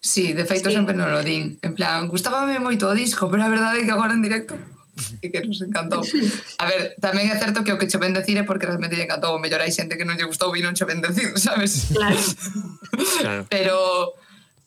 Sí, 0.00 0.32
de 0.32 0.48
feito 0.48 0.72
sí. 0.72 0.76
sempre 0.80 0.96
non 0.96 1.12
lo 1.12 1.20
din. 1.20 1.60
En 1.60 1.76
plan, 1.76 2.08
gustábame 2.08 2.56
moito 2.56 2.88
o 2.88 2.96
disco, 2.96 3.28
pero 3.28 3.44
a 3.44 3.52
verdade 3.52 3.84
é 3.84 3.84
que 3.84 3.92
agora 3.92 4.16
en 4.16 4.24
directo 4.24 4.56
e 5.24 5.28
que 5.28 5.44
nos 5.44 5.60
encantou. 5.60 6.00
A 6.56 6.64
ver, 6.64 6.96
tamén 7.04 7.28
é 7.28 7.36
certo 7.36 7.60
que 7.60 7.72
o 7.72 7.78
que 7.78 7.84
che 7.84 8.00
ven 8.00 8.16
decir 8.16 8.40
é 8.40 8.48
porque 8.48 8.64
realmente 8.64 8.96
lle 8.96 9.04
encantou, 9.04 9.36
o 9.36 9.42
mellor 9.42 9.60
hai 9.60 9.68
xente 9.68 10.00
que 10.00 10.08
non 10.08 10.16
lle 10.16 10.24
gustou 10.24 10.56
e 10.56 10.64
non 10.64 10.72
che 10.72 10.88
ven 10.88 11.04
decir, 11.04 11.28
sabes? 11.40 11.92
Claro. 11.92 12.16
claro. 13.20 13.42
Pero 13.52 13.76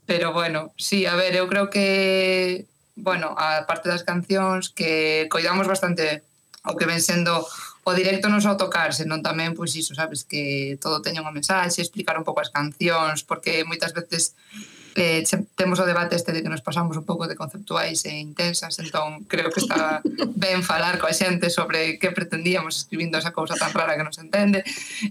pero 0.06 0.38
bueno, 0.38 0.76
sí, 0.78 1.10
a 1.10 1.18
ver, 1.18 1.34
eu 1.34 1.50
creo 1.50 1.74
que 1.74 2.70
bueno, 2.94 3.34
a 3.34 3.66
parte 3.66 3.90
das 3.90 4.06
cancións 4.06 4.70
que 4.70 5.26
coidamos 5.34 5.66
bastante 5.66 6.22
o 6.62 6.78
que 6.78 6.86
ven 6.86 7.02
sendo 7.02 7.42
o 7.84 7.92
directo 7.92 8.30
non 8.30 8.40
só 8.40 8.56
tocar, 8.56 8.96
senón 8.96 9.26
tamén 9.26 9.58
pois 9.58 9.76
iso, 9.76 9.92
sabes, 9.98 10.24
que 10.24 10.78
todo 10.80 11.04
teña 11.04 11.20
unha 11.20 11.36
mensaxe, 11.36 11.84
explicar 11.84 12.16
un 12.16 12.24
pouco 12.24 12.40
as 12.40 12.54
cancións, 12.54 13.26
porque 13.28 13.68
moitas 13.68 13.92
veces 13.92 14.38
eh, 14.96 15.24
temos 15.56 15.80
o 15.80 15.86
debate 15.86 16.16
este 16.16 16.32
de 16.32 16.42
que 16.42 16.50
nos 16.50 16.62
pasamos 16.62 16.98
un 16.98 17.06
pouco 17.06 17.28
de 17.28 17.36
conceptuais 17.36 18.06
e 18.06 18.14
intensas, 18.18 18.78
entón 18.80 19.26
creo 19.26 19.50
que 19.50 19.60
está 19.60 20.02
ben 20.38 20.62
falar 20.62 21.02
coa 21.02 21.14
xente 21.14 21.50
sobre 21.50 21.98
que 21.98 22.14
pretendíamos 22.14 22.86
escribindo 22.86 23.18
esa 23.18 23.34
cousa 23.34 23.58
tan 23.58 23.74
rara 23.74 23.98
que 23.98 24.06
non 24.06 24.14
se 24.14 24.22
entende. 24.22 24.62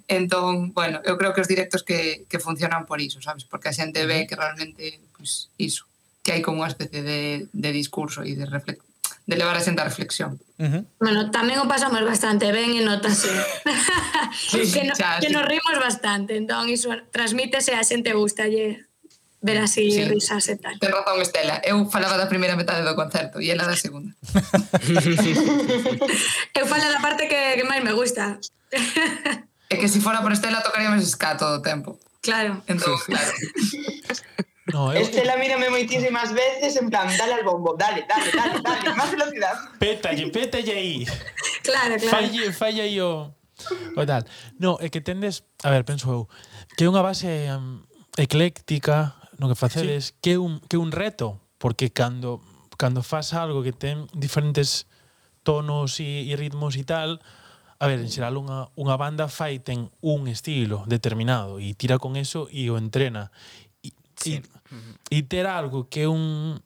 Entón, 0.06 0.70
bueno, 0.72 1.02
eu 1.02 1.18
creo 1.18 1.34
que 1.34 1.42
os 1.42 1.50
directos 1.50 1.82
que, 1.82 2.24
que 2.30 2.38
funcionan 2.38 2.86
por 2.86 3.02
iso, 3.02 3.18
sabes? 3.18 3.42
Porque 3.42 3.70
a 3.70 3.76
xente 3.76 4.06
ve 4.06 4.26
que 4.30 4.38
realmente, 4.38 5.02
pues, 5.18 5.50
iso, 5.58 5.90
que 6.22 6.32
hai 6.32 6.42
como 6.42 6.62
unha 6.62 6.70
especie 6.70 7.02
de, 7.02 7.50
de 7.50 7.70
discurso 7.74 8.22
e 8.22 8.38
de 8.38 8.46
reflexión 8.46 8.86
de 9.26 9.36
levar 9.36 9.54
a 9.54 9.62
xente 9.62 9.80
a 9.82 9.86
reflexión. 9.86 10.40
Uh 10.58 10.66
-huh. 10.66 10.82
Bueno, 10.98 11.30
tamén 11.30 11.62
o 11.62 11.70
pasamos 11.70 12.02
bastante 12.02 12.50
ben 12.50 12.74
e 12.74 12.82
notase 12.82 13.30
sí, 14.34 14.66
que, 14.74 14.82
no, 14.82 14.94
xa, 14.98 15.22
que 15.22 15.30
sí. 15.30 15.34
nos 15.34 15.46
rimos 15.46 15.76
bastante, 15.78 16.34
entón 16.34 16.66
iso 16.66 16.90
transmítese 17.14 17.74
a 17.78 17.86
xente 17.86 18.18
gustalle 18.18 18.90
ver 19.42 19.58
así 19.58 19.90
sí. 19.90 20.06
risas 20.06 20.46
e 20.48 20.56
tal. 20.56 20.78
Ten 20.78 20.94
razón, 20.94 21.20
Estela. 21.20 21.60
Eu 21.66 21.84
falaba 21.90 22.16
da 22.16 22.30
primeira 22.30 22.56
metade 22.56 22.86
do 22.86 22.94
concerto 22.94 23.42
e 23.42 23.50
ela 23.50 23.66
da 23.66 23.76
segunda. 23.76 24.14
eu 26.54 26.66
falo 26.66 26.86
da 26.86 27.00
parte 27.02 27.26
que, 27.26 27.58
que 27.58 27.64
máis 27.66 27.82
me 27.82 27.92
gusta. 27.92 28.38
é 29.68 29.76
que 29.76 29.88
se 29.90 29.98
si 29.98 30.00
fora 30.00 30.22
por 30.22 30.32
Estela 30.32 30.62
tocaríamos 30.62 31.02
ska 31.10 31.36
todo 31.36 31.58
o 31.58 31.62
tempo. 31.62 31.98
Claro. 32.22 32.62
Entón, 32.70 32.94
claro. 33.04 33.32
No, 34.70 34.94
eu... 34.94 35.02
Estela 35.02 35.36
mírame 35.36 35.68
moitísimas 35.74 36.32
veces 36.32 36.78
en 36.78 36.86
plan, 36.86 37.10
dale 37.18 37.34
al 37.34 37.42
bombo, 37.42 37.74
dale, 37.74 38.06
dale, 38.06 38.30
dale, 38.30 38.62
dale, 38.62 38.94
máis 38.94 39.10
velocidade. 39.10 39.58
Pétalle, 39.82 40.30
pétalle 40.30 40.72
aí. 40.72 41.04
Claro, 41.66 41.98
claro. 41.98 42.08
Falle, 42.08 42.52
falle 42.54 42.80
aí 42.80 43.02
o... 43.02 43.26
O 43.98 44.06
tal. 44.06 44.22
No, 44.62 44.78
é 44.80 44.88
que 44.88 45.02
tendes... 45.02 45.42
A 45.66 45.70
ver, 45.70 45.82
penso 45.82 46.08
eu. 46.10 46.30
Que 46.78 46.86
é 46.86 46.88
unha 46.88 47.02
base 47.02 47.26
um, 47.26 47.82
ecléctica 48.16 49.12
no 49.42 49.50
que 49.50 49.58
facedes 49.58 50.06
sí. 50.06 50.14
que 50.22 50.32
é 50.34 50.38
un, 50.38 50.62
que 50.70 50.78
é 50.78 50.80
un 50.80 50.94
reto 50.94 51.42
porque 51.58 51.90
cando 51.90 52.38
cando 52.78 53.02
fas 53.02 53.34
algo 53.34 53.66
que 53.66 53.74
ten 53.74 54.06
diferentes 54.14 54.86
tonos 55.42 55.98
e, 55.98 56.30
e 56.30 56.38
ritmos 56.38 56.78
e 56.78 56.86
tal 56.86 57.18
a 57.82 57.90
ver, 57.90 57.98
en 57.98 58.06
xeral 58.06 58.38
unha, 58.38 58.70
unha 58.78 58.94
banda 58.94 59.26
fai 59.26 59.58
ten 59.58 59.90
un 59.98 60.30
estilo 60.30 60.86
determinado 60.86 61.58
e 61.58 61.74
tira 61.74 61.98
con 61.98 62.14
eso 62.14 62.46
e 62.54 62.70
o 62.70 62.78
entrena 62.78 63.34
e, 63.82 63.90
sí. 64.14 64.38
e, 65.10 65.18
e 65.18 65.26
ter 65.26 65.50
algo 65.50 65.90
que 65.90 66.06
é 66.06 66.08
un, 66.08 66.62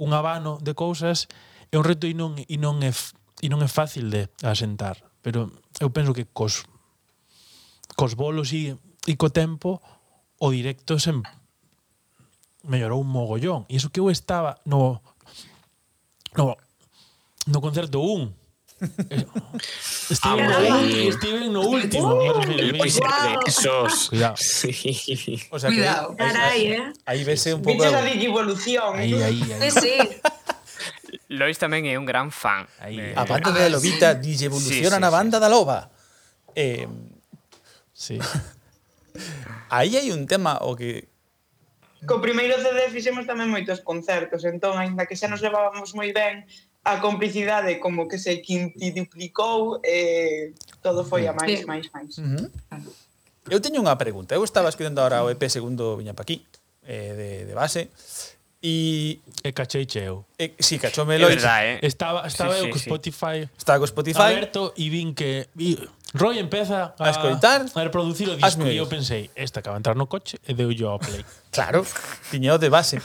un 0.00 0.10
habano 0.16 0.56
de 0.64 0.72
cousas 0.72 1.28
é 1.68 1.76
un 1.76 1.84
reto 1.84 2.08
e 2.08 2.16
non, 2.16 2.40
e 2.40 2.56
non, 2.56 2.80
é, 2.80 2.96
e 3.44 3.52
non 3.52 3.60
é 3.60 3.68
fácil 3.68 4.08
de 4.08 4.32
asentar 4.40 5.04
pero 5.20 5.52
eu 5.84 5.92
penso 5.92 6.16
que 6.16 6.24
cos 6.24 6.64
cos 7.92 8.16
bolos 8.16 8.56
e, 8.56 8.72
e 9.04 9.12
co 9.20 9.28
tempo 9.28 9.84
o 10.40 10.48
directo 10.48 10.96
sempre 10.96 11.28
se 12.66 12.70
mellorou 12.70 12.98
un 12.98 13.06
mogollón. 13.06 13.62
E 13.70 13.78
iso 13.78 13.88
que 13.94 14.02
eu 14.02 14.10
estaba 14.10 14.58
no 14.66 14.98
no 16.34 16.58
no 17.46 17.58
concerto 17.62 18.02
1 18.02 18.34
Steven, 20.12 20.44
Ah, 20.52 20.60
no, 20.60 20.80
ulti- 20.84 21.12
Steven 21.16 21.48
no 21.52 21.60
último. 21.64 22.20
me 22.76 22.84
esos... 23.46 24.08
Cuidado. 24.10 24.36
Sí. 24.36 25.40
O 25.50 25.58
sea 25.58 25.70
que 25.70 25.76
Cuidado. 25.76 26.10
ahí- 26.10 26.16
Caray, 26.18 26.66
eh. 26.72 26.92
Ahí 27.06 27.24
vese 27.24 27.54
un 27.54 27.62
pouco 27.62 27.82
Viches 27.84 27.94
a 27.96 28.02
de- 28.02 28.10
digievolución. 28.12 28.96
Ahí, 28.98 29.14
ahí, 29.22 29.40
Sí, 29.42 29.52
ahí. 29.52 29.70
sí. 29.70 29.94
Lois 31.32 31.56
tamén 31.58 31.88
é 31.88 31.96
un 31.98 32.04
gran 32.06 32.28
fan. 32.30 32.68
Ahí, 32.78 33.00
Eh, 33.00 33.14
a 33.16 33.24
banda 33.24 33.50
da 33.50 33.66
lobita 33.72 34.12
dille 34.14 34.46
evoluciona 34.46 34.94
Sí, 34.94 35.00
sí, 35.00 35.02
na 35.02 35.08
sí. 35.10 35.14
banda 35.16 35.36
da 35.40 35.48
loba. 35.48 35.88
Eh, 36.54 36.86
Sí. 37.96 38.20
aí 39.72 39.96
hai 39.96 40.12
un 40.12 40.28
tema 40.28 40.60
o 40.62 40.76
que 40.76 41.08
co 42.06 42.22
primeiro 42.22 42.56
CD 42.62 42.88
fixemos 42.88 43.26
tamén 43.26 43.50
moitos 43.50 43.82
concertos, 43.82 44.46
entón, 44.46 44.78
aínda 44.78 45.04
que 45.04 45.18
xa 45.18 45.26
nos 45.26 45.42
levábamos 45.42 45.92
moi 45.92 46.14
ben, 46.14 46.46
a 46.86 47.02
complicidade 47.02 47.82
como 47.82 48.06
que 48.06 48.16
se 48.16 48.38
quintiduplicou 48.40 49.82
e 49.82 50.54
eh, 50.54 50.78
todo 50.80 51.02
foi 51.02 51.26
a 51.26 51.34
máis, 51.34 51.66
máis, 51.66 51.90
máis. 51.90 52.14
Uh 52.22 52.46
-huh. 52.46 52.46
Eu 53.50 53.58
teño 53.58 53.82
unha 53.82 53.98
pregunta. 53.98 54.38
Eu 54.38 54.46
estaba 54.46 54.70
escribendo 54.70 55.02
ahora 55.02 55.26
o 55.26 55.30
EP 55.30 55.42
segundo 55.50 55.98
Viña 55.98 56.14
pa 56.14 56.22
aquí, 56.22 56.46
eh, 56.86 57.12
de, 57.18 57.30
de 57.50 57.54
base, 57.54 57.90
E... 58.62 59.20
E 59.44 59.52
cachei 59.52 59.86
cheo. 59.86 60.24
E, 60.38 60.54
sí, 60.58 60.78
cachou 60.78 61.06
Meloid. 61.06 61.32
É 61.32 61.36
verdade, 61.36 61.66
eh? 61.66 61.78
Estaba, 61.82 62.26
estaba 62.26 62.54
sí, 62.54 62.62
sí, 62.62 62.70
co 62.70 62.78
Spotify. 62.78 63.38
Sí. 63.44 63.50
Estaba 63.58 63.78
co 63.78 63.86
Spotify. 63.86 64.34
Aberto 64.34 64.72
e 64.76 64.90
vin 64.90 65.14
que... 65.14 65.46
Roy 66.16 66.38
empeza 66.38 66.96
a, 66.98 67.04
a 67.04 67.10
escoitar, 67.10 67.66
a 67.68 67.82
reproducir 67.84 68.28
o 68.28 68.36
disco 68.36 68.64
e 68.64 68.76
eu 68.76 68.88
pensei, 68.88 69.30
esta 69.36 69.60
acaba 69.60 69.76
de 69.76 69.84
entrar 69.84 69.96
no 69.96 70.08
coche 70.08 70.40
e 70.48 70.56
deu 70.56 70.72
yo 70.72 70.88
ao 70.88 70.98
play. 70.98 71.24
claro, 71.54 71.84
tiñeo 72.32 72.56
de 72.56 72.68
base. 72.72 72.96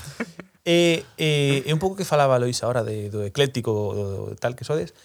E, 0.64 1.04
e, 1.18 1.64
e 1.68 1.70
un 1.74 1.80
pouco 1.82 1.98
que 1.98 2.06
falaba 2.06 2.40
Lois 2.40 2.64
ahora 2.64 2.84
de, 2.84 3.10
do 3.10 3.26
ecléctico, 3.28 3.74
do, 3.74 3.92
do 3.92 4.36
tal 4.40 4.56
que 4.56 4.64
sodes, 4.64 4.96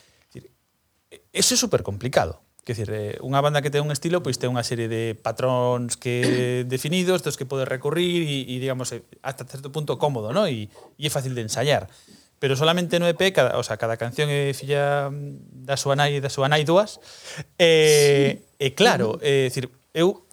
eso 1.33 1.55
é 1.55 1.59
super 1.59 1.83
complicado. 1.83 2.41
Que 2.67 2.75
decir, 2.75 2.91
eh, 2.91 3.15
unha 3.23 3.39
banda 3.39 3.63
que 3.63 3.71
ten 3.71 3.87
un 3.87 3.95
estilo, 3.95 4.27
pois 4.27 4.43
ten 4.43 4.51
unha 4.51 4.67
serie 4.67 4.91
de 4.91 5.15
patróns 5.15 5.95
que 5.95 6.67
definidos, 6.67 7.23
dos 7.23 7.39
que 7.39 7.47
podes 7.47 7.71
recorrer 7.71 8.27
e, 8.27 8.43
e 8.43 8.55
digamos, 8.59 8.91
eh, 8.91 9.07
hasta 9.23 9.47
certo 9.47 9.71
punto 9.71 9.99
cómodo, 10.03 10.35
¿no? 10.35 10.51
E, 10.51 10.67
e 10.99 11.05
é 11.07 11.11
fácil 11.11 11.35
de 11.39 11.47
ensayar 11.47 11.87
pero 12.39 12.57
solamente 12.57 12.99
no 12.99 13.09
EP, 13.09 13.33
cada, 13.33 13.59
o 13.59 13.63
sea, 13.63 13.77
cada 13.77 13.97
canción 13.97 14.29
é 14.29 14.53
filla 14.53 15.09
mm, 15.09 15.65
da 15.65 15.77
súa 15.81 15.97
nai 15.97 16.17
e 16.17 16.21
da 16.21 16.29
súa 16.29 16.49
nai 16.53 16.65
dúas. 16.69 17.01
E, 17.57 18.41
sí. 18.41 18.45
e 18.61 18.67
claro, 18.77 19.17
é 19.25 19.47
eh, 19.47 19.49
dicir, 19.49 19.73
eu 19.97 20.25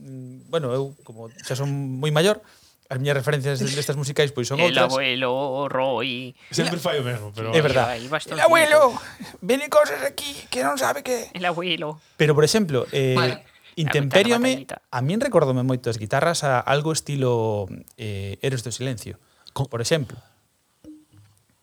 mm, 0.00 0.48
bueno, 0.48 0.72
eu 0.72 0.96
como 1.04 1.28
xa 1.44 1.52
son 1.52 1.68
moi 1.70 2.08
maior, 2.08 2.40
as 2.88 3.00
miñas 3.00 3.16
referencias 3.16 3.60
destas 3.60 3.96
musicais 3.96 4.32
pois 4.32 4.48
son 4.48 4.60
el 4.60 4.72
outras. 4.72 4.88
El 5.00 5.24
abuelo 5.24 5.68
Roy. 5.68 6.36
Sempre 6.48 6.80
fai 6.80 7.00
o 7.00 7.04
mesmo, 7.04 7.32
pero 7.32 7.52
É 7.52 7.60
verdad. 7.60 7.96
El 7.96 8.40
abuelo, 8.40 8.92
vene 9.40 9.68
cosas 9.68 10.00
aquí 10.04 10.32
que 10.48 10.64
non 10.64 10.76
sabe 10.76 11.04
que 11.04 11.28
El 11.32 11.44
abuelo. 11.44 12.00
Pero 12.16 12.32
por 12.32 12.44
exemplo, 12.44 12.88
eh 12.92 13.16
vale. 13.16 13.44
Intemperiome 13.74 14.70
a 14.70 15.00
min 15.02 15.18
recordome 15.18 15.66
moito 15.66 15.90
as 15.90 15.98
guitarras 15.98 16.46
a 16.46 16.62
algo 16.62 16.94
estilo 16.94 17.66
eh, 17.98 18.38
Eres 18.38 18.62
do 18.62 18.70
silencio, 18.70 19.18
por 19.52 19.82
exemplo 19.82 20.14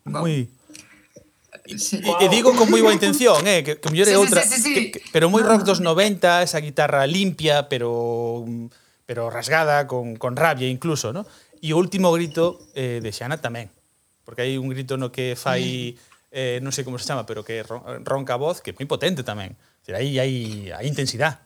moi 0.06 0.46
eh, 0.48 0.62
Sí. 1.76 2.02
E, 2.02 2.26
e 2.26 2.28
digo 2.28 2.50
con 2.58 2.66
moi 2.66 2.82
boa 2.82 2.90
intención, 2.90 3.38
eh, 3.46 3.62
que, 3.62 3.78
que 3.78 3.88
mellor 3.88 4.10
é 4.10 4.16
sí, 4.16 4.18
outra, 4.18 4.42
sí, 4.42 4.58
sí, 4.58 4.60
sí. 4.60 4.72
Que, 4.74 4.82
que, 4.98 5.00
pero 5.14 5.30
moi 5.30 5.46
rock 5.46 5.62
dos 5.62 5.78
90, 5.78 6.42
esa 6.42 6.58
guitarra 6.58 7.06
limpia, 7.06 7.70
pero 7.70 8.42
pero 9.06 9.30
rasgada 9.30 9.86
con 9.86 10.18
con 10.18 10.34
rabia 10.34 10.66
incluso, 10.66 11.14
¿no? 11.14 11.22
E 11.62 11.70
o 11.70 11.78
último 11.78 12.10
grito 12.10 12.58
eh, 12.74 12.98
de 12.98 13.10
Xana 13.14 13.38
tamén, 13.38 13.70
porque 14.26 14.42
hai 14.42 14.58
un 14.58 14.66
grito 14.74 14.98
no 14.98 15.14
que 15.14 15.38
fai 15.38 15.94
eh, 16.34 16.58
non 16.64 16.74
sei 16.74 16.82
como 16.82 16.98
se 16.98 17.06
chama, 17.06 17.30
pero 17.30 17.46
que 17.46 17.62
ronca 17.62 18.34
a 18.34 18.42
voz, 18.42 18.58
que 18.58 18.74
é 18.74 18.76
moi 18.76 18.90
potente 18.90 19.22
tamén. 19.22 19.54
Aí 19.86 20.18
hai, 20.18 20.32
hai 20.74 20.86
intensidade. 20.90 21.38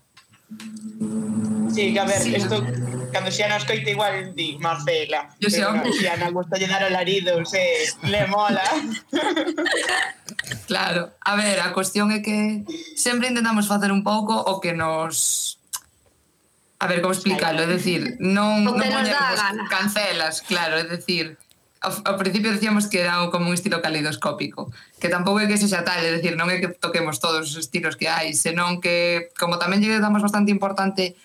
Sí, 1.74 1.92
que 1.92 2.00
a 2.00 2.04
ver, 2.04 2.22
sí. 2.22 2.34
esto 2.34 2.64
cando 3.12 3.30
xa 3.30 3.48
nos 3.48 3.64
coita 3.64 3.90
igual 3.90 4.34
di 4.34 4.58
Marcela. 4.58 5.28
Yo 5.40 5.50
sei, 5.50 5.64
hombre. 5.64 5.92
Xiana 5.92 6.30
gusta 6.30 6.58
llenar 6.58 6.82
alaridos, 6.82 7.54
eh, 7.54 7.90
le 8.02 8.26
mola. 8.26 8.64
claro, 10.70 11.14
a 11.20 11.36
ver, 11.36 11.60
a 11.60 11.72
cuestión 11.72 12.12
é 12.12 12.20
que 12.22 12.64
sempre 12.96 13.28
intentamos 13.28 13.66
facer 13.66 13.90
un 13.90 14.02
pouco 14.04 14.34
o 14.34 14.60
que 14.60 14.72
nos 14.72 15.56
A 16.78 16.86
ver, 16.86 17.00
como 17.00 17.14
explicarlo, 17.14 17.64
é 17.64 17.68
dicir, 17.72 18.20
non, 18.20 18.60
non 18.60 18.76
poñermos 18.76 19.08
cancelas, 19.72 20.44
claro, 20.44 20.76
é 20.76 20.84
dicir, 20.84 21.40
ao, 21.80 21.92
ao 22.04 22.16
principio 22.16 22.52
decíamos 22.52 22.86
que 22.86 23.04
era 23.04 23.18
como 23.30 23.48
un 23.48 23.54
estilo 23.54 23.82
caleidoscópico, 23.82 24.72
que 25.00 25.08
tampouco 25.08 25.40
é 25.40 25.46
que 25.46 25.60
se 25.60 25.68
xa 25.68 25.84
tal, 25.84 26.00
é 26.00 26.10
dicir, 26.16 26.34
non 26.36 26.48
é 26.48 26.60
que 26.60 26.72
toquemos 26.72 27.20
todos 27.20 27.52
os 27.52 27.56
estilos 27.56 27.96
que 27.96 28.08
hai, 28.08 28.32
senón 28.32 28.80
que, 28.80 29.28
como 29.36 29.60
tamén 29.60 29.84
lle 29.84 30.00
damos 30.00 30.24
bastante 30.24 30.50
importante 30.50 31.16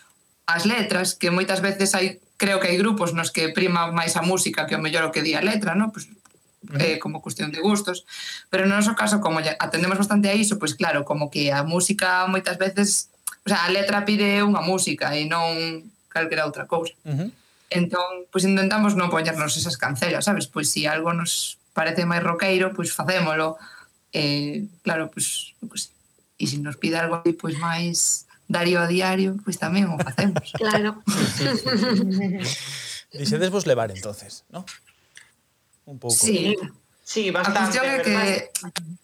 as 0.45 0.67
letras, 0.67 1.15
que 1.15 1.31
moitas 1.31 1.63
veces 1.63 1.95
hai, 1.95 2.19
creo 2.35 2.59
que 2.59 2.67
hai 2.67 2.77
grupos 2.77 3.15
nos 3.15 3.31
que 3.31 3.49
prima 3.55 3.89
máis 3.93 4.19
a 4.19 4.25
música 4.25 4.67
que 4.67 4.75
o 4.75 4.83
mellor 4.83 5.07
o 5.07 5.13
que 5.13 5.23
di 5.23 5.33
a 5.33 5.41
letra, 5.41 5.73
non? 5.77 5.95
Pois, 5.95 6.11
eh, 6.77 6.99
como 6.99 7.21
cuestión 7.21 7.51
de 7.51 7.59
gustos, 7.59 8.05
pero 8.49 8.67
no 8.67 8.77
noso 8.77 8.93
caso, 8.93 9.19
como 9.19 9.39
atendemos 9.39 9.97
bastante 9.97 10.29
a 10.29 10.35
iso, 10.37 10.59
pois 10.59 10.75
claro, 10.75 11.07
como 11.07 11.31
que 11.31 11.49
a 11.49 11.63
música 11.63 12.27
moitas 12.29 12.59
veces, 12.61 13.09
o 13.45 13.49
sea, 13.49 13.65
a 13.65 13.73
letra 13.73 14.05
pide 14.05 14.43
unha 14.45 14.61
música 14.61 15.15
e 15.17 15.25
non 15.25 15.87
calquera 16.11 16.45
outra 16.45 16.67
cousa. 16.67 16.93
Uh 17.07 17.15
-huh. 17.15 17.29
Entón, 17.71 18.27
pois 18.27 18.43
intentamos 18.43 18.99
non 18.99 19.07
poñernos 19.07 19.55
esas 19.55 19.79
cancelas, 19.79 20.27
sabes? 20.27 20.51
Pois 20.51 20.67
se 20.67 20.83
si 20.83 20.91
algo 20.91 21.15
nos 21.15 21.55
parece 21.71 22.03
máis 22.03 22.19
roqueiro, 22.19 22.75
pois 22.75 22.91
facémolo. 22.91 23.55
Eh, 24.11 24.67
claro, 24.83 25.07
pois, 25.07 25.55
pois 25.63 25.95
e 26.35 26.45
se 26.51 26.59
nos 26.59 26.75
pide 26.75 26.99
algo 26.99 27.23
pois 27.39 27.55
máis 27.55 28.27
dario 28.51 28.83
a 28.83 28.91
diario, 28.91 29.39
pois 29.39 29.55
tamén 29.55 29.87
o 29.87 29.95
facemos. 29.95 30.51
Claro. 30.59 30.99
Dixedes 33.15 33.51
vos 33.51 33.63
levar 33.63 33.87
entonces, 33.95 34.43
¿no? 34.51 34.67
Un 35.87 35.95
pouco. 35.95 36.19
Sí. 36.19 36.59
Sí, 37.03 37.31
bastante. 37.31 37.59
Cuestión 37.59 37.87
é 37.87 37.99
que, 38.03 38.17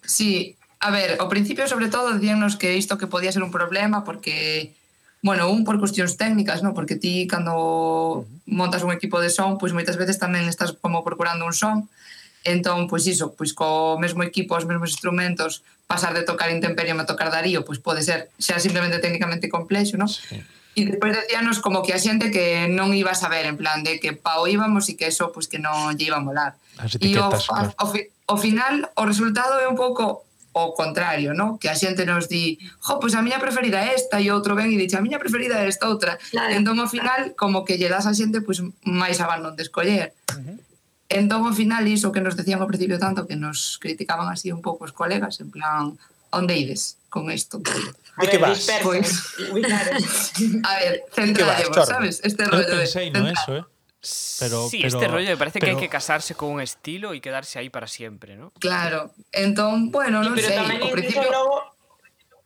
sí, 0.03 0.56
a 0.80 0.91
ver, 0.91 1.19
ao 1.19 1.27
principio 1.27 1.67
sobre 1.67 1.88
todo 1.88 2.15
dicíanos 2.15 2.56
que 2.56 2.75
isto 2.75 2.99
que 2.99 3.08
podía 3.08 3.32
ser 3.32 3.43
un 3.43 3.51
problema 3.51 4.03
porque 4.03 4.75
Bueno, 5.21 5.49
un 5.49 5.65
por 5.65 5.80
cuestións 5.82 6.15
técnicas, 6.15 6.62
¿no? 6.62 6.73
Porque 6.73 6.95
ti, 6.95 7.25
cando 7.25 8.25
montas 8.45 8.84
un 8.84 8.93
equipo 8.93 9.19
de 9.19 9.30
son, 9.34 9.58
pois 9.58 9.73
moitas 9.73 9.97
veces 9.97 10.21
tamén 10.21 10.45
estás 10.45 10.77
como 10.77 11.01
procurando 11.01 11.45
un 11.45 11.56
son. 11.58 11.89
Entón, 12.45 12.86
pois 12.86 13.03
iso, 13.10 13.34
pois 13.34 13.51
co 13.51 13.97
mesmo 13.97 14.21
equipo, 14.21 14.56
os 14.56 14.69
mesmos 14.69 14.93
instrumentos, 14.93 15.65
pasar 15.89 16.13
de 16.13 16.21
tocar 16.23 16.53
Intemperio 16.53 16.93
a 16.95 17.10
tocar 17.10 17.34
Darío, 17.34 17.65
pois 17.65 17.82
pode 17.82 18.06
ser 18.06 18.30
xa 18.38 18.62
simplemente 18.62 19.01
técnicamente 19.01 19.49
complexo, 19.49 19.97
non? 19.97 20.08
Sí. 20.08 20.38
E 20.77 20.86
despois 20.86 21.10
decíanos 21.10 21.58
como 21.58 21.82
que 21.82 21.97
a 21.97 21.99
xente 21.99 22.30
que 22.30 22.69
non 22.69 22.93
iba 22.93 23.10
a 23.10 23.17
saber, 23.17 23.49
en 23.49 23.58
plan, 23.58 23.82
de 23.82 23.97
que 23.97 24.13
pa 24.13 24.38
o 24.38 24.45
íbamos 24.45 24.86
e 24.86 24.93
que 24.93 25.10
eso, 25.10 25.34
pois 25.34 25.49
que 25.49 25.58
non 25.58 25.97
lle 25.97 26.13
iba 26.13 26.21
a 26.21 26.23
molar. 26.23 26.53
As 26.77 26.93
etiquetas, 26.93 27.41
e 27.41 27.49
o, 27.49 27.49
claro. 27.49 27.73
ao, 27.82 27.89
ao, 27.89 27.97
ao 28.30 28.38
final, 28.38 28.86
o 28.93 29.03
resultado 29.10 29.58
é 29.58 29.65
un 29.65 29.73
pouco 29.73 30.27
o 30.58 30.74
contrario, 30.74 31.34
¿no? 31.34 31.60
Que 31.60 31.70
a 31.70 31.76
xente 31.76 32.06
nos 32.06 32.26
di, 32.28 32.58
jo, 32.82 32.98
pois 32.98 33.13
pues 33.13 33.15
a 33.15 33.22
miña 33.22 33.38
preferida 33.38 33.86
é 33.86 33.93
esta, 33.93 34.17
e 34.17 34.34
outro 34.34 34.58
ven 34.58 34.74
e 34.74 34.78
dixe, 34.78 34.98
a 34.98 35.06
miña 35.06 35.22
preferida 35.22 35.62
é 35.62 35.70
esta 35.70 35.86
outra. 35.86 36.17
Claro. 36.34 36.52
Entón, 36.58 36.82
ao 36.82 36.89
final, 36.89 37.38
como 37.38 37.62
que 37.62 37.78
lle 37.78 37.89
das 37.91 38.10
a 38.10 38.13
xente 38.13 38.41
pois, 38.41 38.60
pues, 38.60 38.74
máis 38.84 39.22
abandón 39.22 39.56
de 39.56 39.63
escoller. 39.63 40.17
Uh 40.34 40.41
-huh. 40.41 40.58
Entón, 41.10 41.46
ao 41.48 41.54
final, 41.54 41.88
iso 41.88 42.12
que 42.12 42.20
nos 42.20 42.36
decían 42.36 42.60
ao 42.60 42.67
principio 42.67 42.98
tanto, 43.00 43.30
que 43.30 43.39
nos 43.39 43.80
criticaban 43.80 44.28
así 44.28 44.52
un 44.52 44.65
pouco 44.65 44.84
os 44.84 44.93
colegas, 44.93 45.39
en 45.39 45.50
plan, 45.54 45.96
onde 46.34 46.54
ides 46.58 46.98
con 47.08 47.32
isto? 47.32 47.62
Pois, 47.62 47.84
a 48.17 48.22
ver, 48.22 48.30
que 48.30 48.38
vas? 48.41 48.60
Pois, 48.84 49.08
pues, 49.52 49.65
a 50.63 50.74
ver, 50.82 50.93
centraremos, 51.13 51.88
sabes? 51.88 52.20
Este 52.24 52.43
rollo 52.46 52.67
de... 52.67 52.84
Pensei 52.84 53.08
no 53.12 53.24
eso, 53.30 53.62
eh? 53.62 53.77
Pero, 54.40 54.70
sí, 54.70 54.80
pero, 54.84 54.88
este 54.88 55.08
rollo 55.08 55.30
me 55.30 55.38
parece 55.38 55.60
pero, 55.60 55.74
que 55.74 55.82
hai 55.82 55.82
que 55.84 55.92
casarse 55.92 56.38
con 56.38 56.54
un 56.54 56.62
estilo 56.62 57.12
e 57.12 57.20
quedarse 57.20 57.58
aí 57.58 57.74
para 57.74 57.90
sempre, 57.90 58.38
¿no? 58.38 58.54
Claro. 58.62 59.12
Entón, 59.34 59.90
bueno, 59.90 60.22
non 60.22 60.38
sei, 60.38 60.54
ao 60.54 60.94
principio 60.94 61.28
logo 61.34 61.58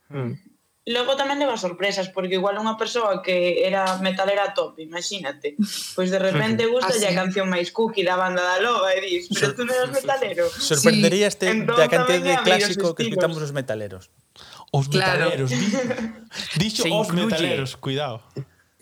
mm. 0.08 0.52
Logo 0.82 1.14
tamén 1.14 1.38
leva 1.38 1.54
sorpresas, 1.54 2.10
porque 2.10 2.42
igual 2.42 2.58
unha 2.58 2.74
persoa 2.74 3.22
que 3.22 3.62
era 3.62 4.02
metalera 4.02 4.50
top, 4.50 4.82
imagínate, 4.82 5.54
pois 5.94 6.10
de 6.10 6.18
repente 6.18 6.66
gusta 6.74 6.90
ah, 6.90 6.98
sí. 6.98 7.06
a 7.06 7.14
canción 7.14 7.46
máis 7.46 7.70
cookie 7.70 8.02
da 8.02 8.18
banda 8.18 8.42
da 8.42 8.58
loba 8.58 8.90
e 8.90 8.98
dis, 8.98 9.30
pero 9.30 9.54
tú 9.54 9.62
non 9.62 9.78
eres 9.78 9.94
metalero. 10.02 10.50
Sorprenderías 10.50 11.38
sí. 11.38 11.62
da 11.62 11.86
cantidade 11.86 12.34
de 12.34 12.38
clásico 12.42 12.98
que 12.98 13.06
escutamos 13.06 13.38
os 13.38 13.54
metaleros. 13.54 14.10
Os 14.74 14.90
metaleros, 14.90 15.54
claro. 15.54 16.18
dixo, 16.58 16.82
dixo 16.82 16.98
os 16.98 17.14
incluye. 17.14 17.30
metaleros, 17.30 17.78
cuidado. 17.78 18.18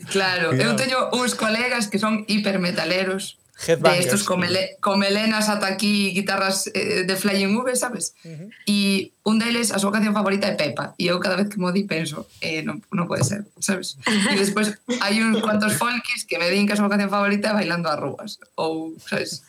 Claro, 0.09 0.57
Cuidado. 0.57 0.71
eu 0.71 0.77
teño 0.81 0.99
uns 1.13 1.37
colegas 1.37 1.89
que 1.93 1.99
son 2.01 2.25
hipermetaleros, 2.27 3.41
de 3.67 3.99
estos 3.99 4.25
con 4.25 4.41
comelenas 4.81 5.49
ata 5.49 5.67
aquí, 5.67 6.13
guitarras 6.13 6.71
eh, 6.73 7.05
de 7.05 7.17
Flying 7.17 7.57
V, 7.57 7.77
sabes? 7.77 8.15
Uh 8.25 8.29
-huh. 8.29 8.49
E 8.67 9.13
un 9.23 9.37
deles, 9.39 9.69
a 9.73 9.79
súa 9.79 9.93
canción 9.93 10.17
favorita 10.17 10.49
é 10.49 10.57
Pepa, 10.57 10.97
e 10.97 11.13
eu 11.13 11.21
cada 11.21 11.37
vez 11.37 11.53
que 11.53 11.61
mo 11.61 11.69
di 11.69 11.85
penso, 11.85 12.25
eh, 12.41 12.65
non, 12.65 12.81
non 12.89 13.05
pode 13.05 13.25
ser, 13.25 13.45
sabes? 13.61 14.01
E 14.09 14.37
despois 14.41 14.81
hai 15.05 15.21
uns 15.21 15.45
cuantos 15.45 15.77
folkis 15.77 16.25
que 16.25 16.41
me 16.41 16.49
din 16.49 16.65
que 16.65 16.73
a 16.73 16.81
súa 16.81 16.89
canción 16.89 17.13
favorita 17.13 17.53
é 17.53 17.57
Bailando 17.61 17.93
a 17.93 18.01
Rúas, 18.01 18.41
ou, 18.57 18.97
sabes? 19.05 19.45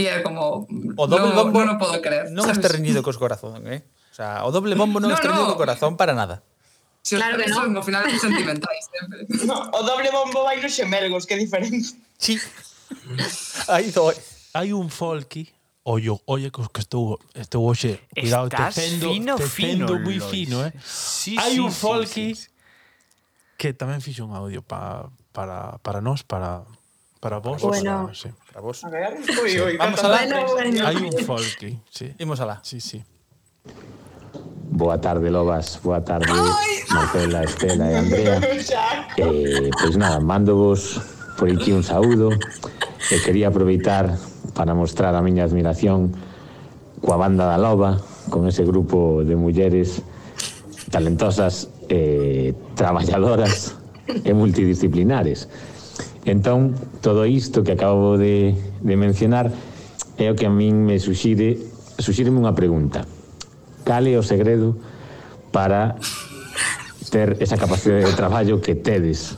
E 0.00 0.08
é 0.08 0.24
como, 0.24 0.64
o 0.96 1.04
doble 1.04 1.36
non, 1.36 1.52
bombo, 1.52 1.60
non 1.60 1.76
o 1.76 1.80
podo 1.80 2.00
creer. 2.00 2.32
Non 2.32 2.48
sabes? 2.48 2.56
este 2.56 2.72
reñido 2.72 3.04
cos 3.04 3.20
corazón, 3.20 3.68
eh? 3.68 3.84
O, 3.84 4.14
sea, 4.16 4.48
o 4.48 4.50
doble 4.50 4.72
bombo 4.74 4.96
non 4.96 5.12
no, 5.12 5.16
este 5.16 5.28
reñido 5.28 5.44
no. 5.44 5.52
co 5.52 5.60
corazón 5.60 6.00
para 6.00 6.16
nada. 6.16 6.40
Se 7.02 7.16
claro 7.16 7.36
que 7.36 7.48
son, 7.50 7.66
Son, 7.66 7.76
ao 7.76 7.82
final 7.82 8.06
sentimentais 8.20 8.86
sempre. 8.86 9.26
No, 9.44 9.70
o 9.74 9.82
doble 9.82 10.10
bombo 10.10 10.44
vai 10.44 10.62
nos 10.62 10.72
xemelgos, 10.72 11.26
que 11.26 11.36
diferente. 11.36 11.98
Sí. 12.18 12.38
Aí 13.68 13.90
doe. 13.90 14.14
Hai 14.54 14.72
un 14.72 14.88
folky 14.88 15.48
Ollo, 15.84 16.20
oye, 16.26 16.48
que 16.52 16.62
estou 16.78 17.18
estou 17.34 17.66
hoxe, 17.66 17.98
cuidado, 18.14 18.46
Estás 18.46 18.76
te 18.76 18.80
fendo, 18.82 19.12
fino, 19.12 19.34
te 19.34 19.46
fendo 19.48 19.98
moi 19.98 20.20
fino, 20.20 20.64
eh. 20.64 20.72
Sí, 20.78 21.34
Hai 21.36 21.54
sí, 21.54 21.60
un 21.60 21.72
folky 21.72 22.36
sí, 22.36 22.46
sí, 22.46 22.48
que 23.58 23.74
tamén 23.74 23.98
fixo 23.98 24.22
un 24.22 24.30
audio 24.30 24.62
pa, 24.62 25.10
para 25.34 25.82
para 25.82 25.98
nós, 25.98 26.22
para 26.22 26.62
para 27.18 27.42
vos, 27.42 27.58
bueno. 27.66 28.06
para, 28.06 28.14
sí, 28.14 28.30
para 28.46 28.62
vos. 28.62 28.78
A 28.86 28.90
ver, 28.94 29.18
ui, 29.42 29.58
ui, 29.58 29.74
vamos 29.74 29.98
a 29.98 30.06
la. 30.06 30.22
Bueno, 30.22 30.38
bueno. 30.54 30.86
Hai 30.86 31.02
un 31.02 31.18
folky, 31.26 31.82
sí. 31.90 32.14
Imos 32.22 32.38
a 32.38 32.46
la. 32.46 32.56
Sí, 32.62 32.78
sí. 32.78 33.02
Boa 34.70 35.00
tarde, 35.02 35.34
Lobas. 35.34 35.82
Boa 35.82 35.98
tarde. 35.98 36.30
Marcela, 36.94 37.44
Estela 37.48 37.90
e 37.90 37.96
Andrea. 37.96 38.40
eh, 39.16 39.70
pois 39.80 39.96
nada, 39.96 40.20
mando 40.20 40.56
vos 40.56 41.00
por 41.36 41.50
aquí 41.50 41.72
un 41.72 41.82
saúdo 41.82 42.30
e 42.32 43.16
eh, 43.16 43.20
quería 43.24 43.48
aproveitar 43.48 44.14
para 44.54 44.74
mostrar 44.74 45.16
a 45.16 45.22
miña 45.24 45.44
admiración 45.44 46.12
coa 47.02 47.18
banda 47.18 47.50
da 47.50 47.58
Loba, 47.58 47.98
con 48.30 48.46
ese 48.46 48.62
grupo 48.62 49.26
de 49.26 49.34
mulleres 49.34 50.06
talentosas, 50.92 51.66
eh, 51.88 52.54
traballadoras 52.78 53.74
e 54.06 54.30
multidisciplinares. 54.30 55.50
Entón, 56.24 56.78
todo 57.02 57.26
isto 57.26 57.66
que 57.66 57.74
acabo 57.74 58.14
de, 58.14 58.54
de 58.54 58.94
mencionar 58.94 59.50
é 60.14 60.30
o 60.30 60.38
que 60.38 60.46
a 60.46 60.52
min 60.52 60.86
me 60.86 61.02
suxire, 61.02 61.58
suxireme 61.98 62.38
unha 62.38 62.54
pregunta. 62.54 63.02
Cal 63.82 64.06
é 64.06 64.14
o 64.14 64.22
segredo 64.22 64.78
para 65.50 65.98
ter 67.12 67.36
esa 67.44 67.60
capacidade 67.60 68.08
de 68.08 68.16
traballo 68.16 68.64
que 68.64 68.72
tedes 68.72 69.36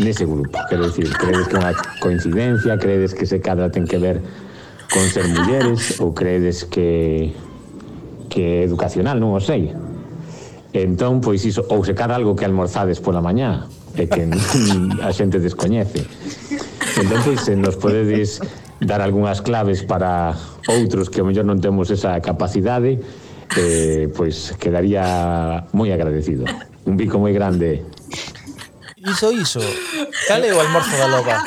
nese 0.00 0.24
grupo. 0.24 0.56
Quero 0.72 0.88
dicir, 0.88 1.12
credes 1.12 1.44
que 1.44 1.56
é 1.56 1.60
unha 1.60 1.76
coincidencia, 2.00 2.80
credes 2.80 3.12
que 3.12 3.28
se 3.28 3.44
cadra 3.44 3.68
ten 3.68 3.84
que 3.84 4.00
ver 4.00 4.24
con 4.88 5.04
ser 5.12 5.28
mulleres 5.28 6.00
ou 6.00 6.16
credes 6.16 6.64
que 6.64 7.36
que 8.32 8.64
é 8.64 8.64
educacional, 8.64 9.20
non 9.20 9.36
o 9.36 9.40
sei. 9.44 9.76
Entón, 10.72 11.20
pois 11.20 11.44
iso, 11.44 11.68
ou 11.68 11.84
se 11.84 11.92
cada 11.92 12.16
algo 12.16 12.32
que 12.32 12.48
almorzades 12.48 12.96
pola 12.96 13.20
mañá, 13.20 13.68
e 13.92 14.08
que 14.08 14.24
a 15.04 15.12
xente 15.12 15.36
descoñece. 15.36 16.08
Entón, 16.96 17.20
pois, 17.28 17.44
se 17.44 17.52
nos 17.60 17.76
podedes 17.76 18.40
dar 18.80 19.04
algunhas 19.04 19.44
claves 19.44 19.84
para 19.84 20.32
outros 20.64 21.12
que 21.12 21.20
ao 21.20 21.28
mellor 21.28 21.44
non 21.44 21.60
temos 21.60 21.92
esa 21.92 22.16
capacidade, 22.24 23.04
eh, 23.60 24.08
pois 24.16 24.56
quedaría 24.56 25.68
moi 25.76 25.92
agradecido. 25.92 26.48
Un 26.86 26.96
bico 26.96 27.18
moi 27.18 27.32
grande. 27.32 27.84
Iso, 28.96 29.32
iso. 29.32 29.62
Cal 30.28 30.42
é 30.44 30.52
o 30.54 30.60
almorzo 30.60 30.94
da 30.96 31.06
loba? 31.06 31.42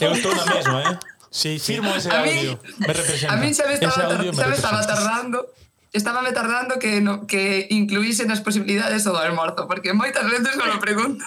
Eu 0.00 0.12
estou 0.12 0.34
na 0.34 0.44
mesma, 0.44 0.78
eh? 0.92 0.96
Sí, 1.30 1.58
firmo 1.58 1.94
ese 1.94 2.10
a 2.10 2.20
audio. 2.20 2.58
Me 2.78 2.92
representa. 2.92 3.32
A 3.32 3.36
mí 3.36 3.54
xa 3.54 3.66
me 3.66 3.74
estaba, 3.74 4.16
xa 4.16 4.46
me 4.48 4.56
estaba 4.56 4.80
tardando 4.86 5.46
estaba 5.92 6.22
me 6.22 6.32
tardando 6.32 6.78
que, 6.78 7.00
no, 7.00 7.26
que 7.26 7.66
incluísen 7.70 8.30
as 8.30 8.40
posibilidades 8.40 9.02
do 9.04 9.16
almorzo, 9.18 9.66
porque 9.66 9.92
moitas 9.92 10.22
veces 10.30 10.54
me 10.56 10.66
lo 10.66 10.78
pregunto. 10.78 11.24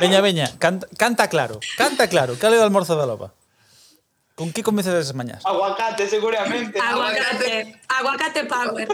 Veña, 0.00 0.20
veña, 0.20 0.52
canta, 0.58 0.86
canta 0.98 1.28
claro, 1.28 1.56
canta 1.78 2.08
claro, 2.08 2.36
cal 2.36 2.52
é 2.52 2.60
o 2.60 2.66
almorzo 2.66 2.92
da 2.92 3.08
loba? 3.08 3.32
Con 4.36 4.52
que 4.52 4.60
comezas 4.60 4.92
as 4.92 5.16
mañás? 5.16 5.40
Aguacate, 5.44 6.08
seguramente. 6.08 6.76
Aguacate, 6.76 7.80
aguacate, 7.88 8.40
aguacate 8.40 8.40
power. 8.44 8.88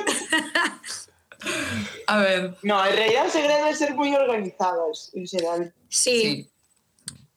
A 2.07 2.18
ver. 2.20 2.57
No, 2.62 2.85
en 2.85 2.96
realidad 2.96 3.27
o 3.27 3.31
secreto 3.31 3.66
es 3.66 3.79
ser 3.79 3.94
muy 3.94 4.14
organizados, 4.14 5.11
en 5.14 5.27
xeral. 5.27 5.72
Sí. 5.88 6.20
sí. 6.20 6.51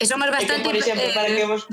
E 0.01 0.05
somos 0.09 0.29
bastante... 0.33 0.53
É 0.53 0.57
que, 0.57 0.65
por 0.65 0.75
exemplo, 0.75 1.05
eh... 1.05 1.13
para 1.13 1.29
que 1.29 1.45
vos... 1.45 1.67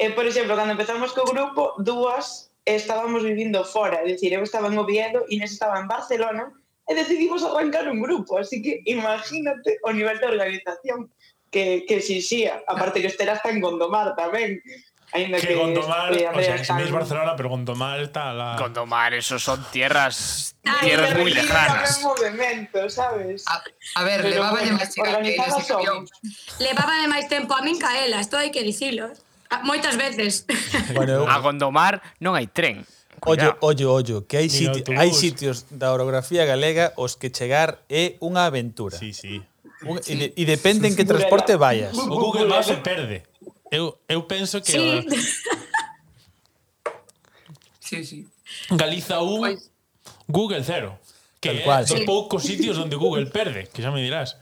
eh, 0.00 0.10
por 0.16 0.24
exemplo, 0.24 0.56
cando 0.56 0.72
empezamos 0.72 1.12
co 1.12 1.28
grupo, 1.28 1.76
dúas 1.78 2.50
estábamos 2.64 3.22
vivindo 3.22 3.64
fora, 3.64 4.00
é 4.00 4.06
dicir, 4.06 4.32
eu 4.32 4.42
estaba 4.42 4.68
en 4.68 4.78
Oviedo, 4.78 5.26
Inés 5.28 5.52
estaba 5.52 5.80
en 5.80 5.88
Barcelona, 5.88 6.52
e 6.88 6.94
decidimos 6.94 7.44
arrancar 7.44 7.86
un 7.88 8.00
grupo, 8.00 8.38
así 8.38 8.62
que 8.62 8.82
imagínate 8.84 9.78
o 9.84 9.92
nivel 9.92 10.18
de 10.18 10.26
organización 10.26 11.12
que, 11.50 11.84
que 11.86 12.02
exixía. 12.02 12.62
Aparte 12.66 13.00
que 13.00 13.06
este 13.06 13.22
era 13.22 13.34
hasta 13.34 13.50
en 13.50 13.60
Gondomar 13.60 14.14
tamén. 14.16 14.58
Ainda 15.12 15.38
que, 15.38 15.48
que 15.48 15.54
Gondomar, 15.56 16.12
o 16.12 16.42
sea, 16.42 16.64
si 16.64 16.72
no 16.72 16.78
es 16.78 16.90
Barcelona, 16.90 17.34
pero 17.36 17.48
Gondomar 17.48 18.00
está 18.00 18.30
a 18.30 18.34
la... 18.34 18.56
Gondomar, 18.56 19.14
eso 19.14 19.38
son 19.38 19.64
tierras, 19.72 20.54
Ay, 20.64 20.88
tierras 20.88 21.18
muy 21.18 21.32
lejanas. 21.34 22.00
movimento, 22.02 22.88
sabes? 22.88 23.44
A, 23.48 23.62
a 23.96 24.04
ver, 24.04 24.22
pero 24.22 24.30
levaba 24.30 24.52
bueno, 24.52 24.66
de 24.66 24.72
máis 24.78 24.94
tempo 24.94 26.06
Levaba 26.58 26.94
de 27.02 27.08
máis 27.08 27.26
tempo 27.26 27.54
a 27.54 27.62
min 27.62 27.78
caela, 27.78 28.22
isto 28.22 28.38
hai 28.38 28.54
que 28.54 28.62
dicilo. 28.62 29.10
¿eh? 29.10 29.16
Moitas 29.66 29.98
veces. 29.98 30.46
Bueno, 30.94 31.26
a 31.26 31.42
Gondomar 31.42 31.98
non 32.22 32.38
hai 32.38 32.46
tren. 32.46 32.86
Ollo, 33.26 33.58
ollo, 33.60 33.92
ollo, 33.92 34.16
que 34.24 34.38
hai, 34.40 34.48
siti 34.48 34.80
hai 34.96 35.12
sitios 35.12 35.68
da 35.68 35.92
orografía 35.92 36.46
galega 36.48 36.94
os 36.96 37.18
que 37.20 37.28
chegar 37.28 37.82
é 37.90 38.16
unha 38.22 38.46
aventura. 38.48 38.96
Sí, 38.96 39.12
sí. 39.12 39.42
Un, 39.84 40.00
sí. 40.00 40.12
E, 40.12 40.16
de, 40.16 40.26
e 40.38 40.42
depende 40.48 40.88
en 40.88 40.94
que 40.96 41.04
transporte 41.04 41.58
vayas. 41.58 41.92
O 41.98 42.08
Google 42.08 42.46
Maps 42.48 42.72
se 42.72 42.78
perde. 42.80 43.26
Eu, 43.70 43.98
eu 44.08 44.26
penso 44.26 44.60
que... 44.60 44.72
Sí. 44.72 45.06
Sí, 47.80 48.04
sí. 48.04 48.28
Galiza 48.70 49.20
1, 49.20 49.38
pues... 49.38 49.58
Pois- 49.58 49.70
Google 50.28 50.62
0. 50.62 50.96
Que 51.40 51.54
Tal 51.54 51.62
cual, 51.64 51.82
é 51.82 51.86
dos 51.86 51.98
sí. 51.98 52.04
poucos 52.04 52.42
sitios 52.44 52.78
onde 52.78 52.94
Google 52.94 53.26
perde, 53.34 53.66
que 53.66 53.82
xa 53.82 53.90
me 53.90 54.02
dirás. 54.02 54.36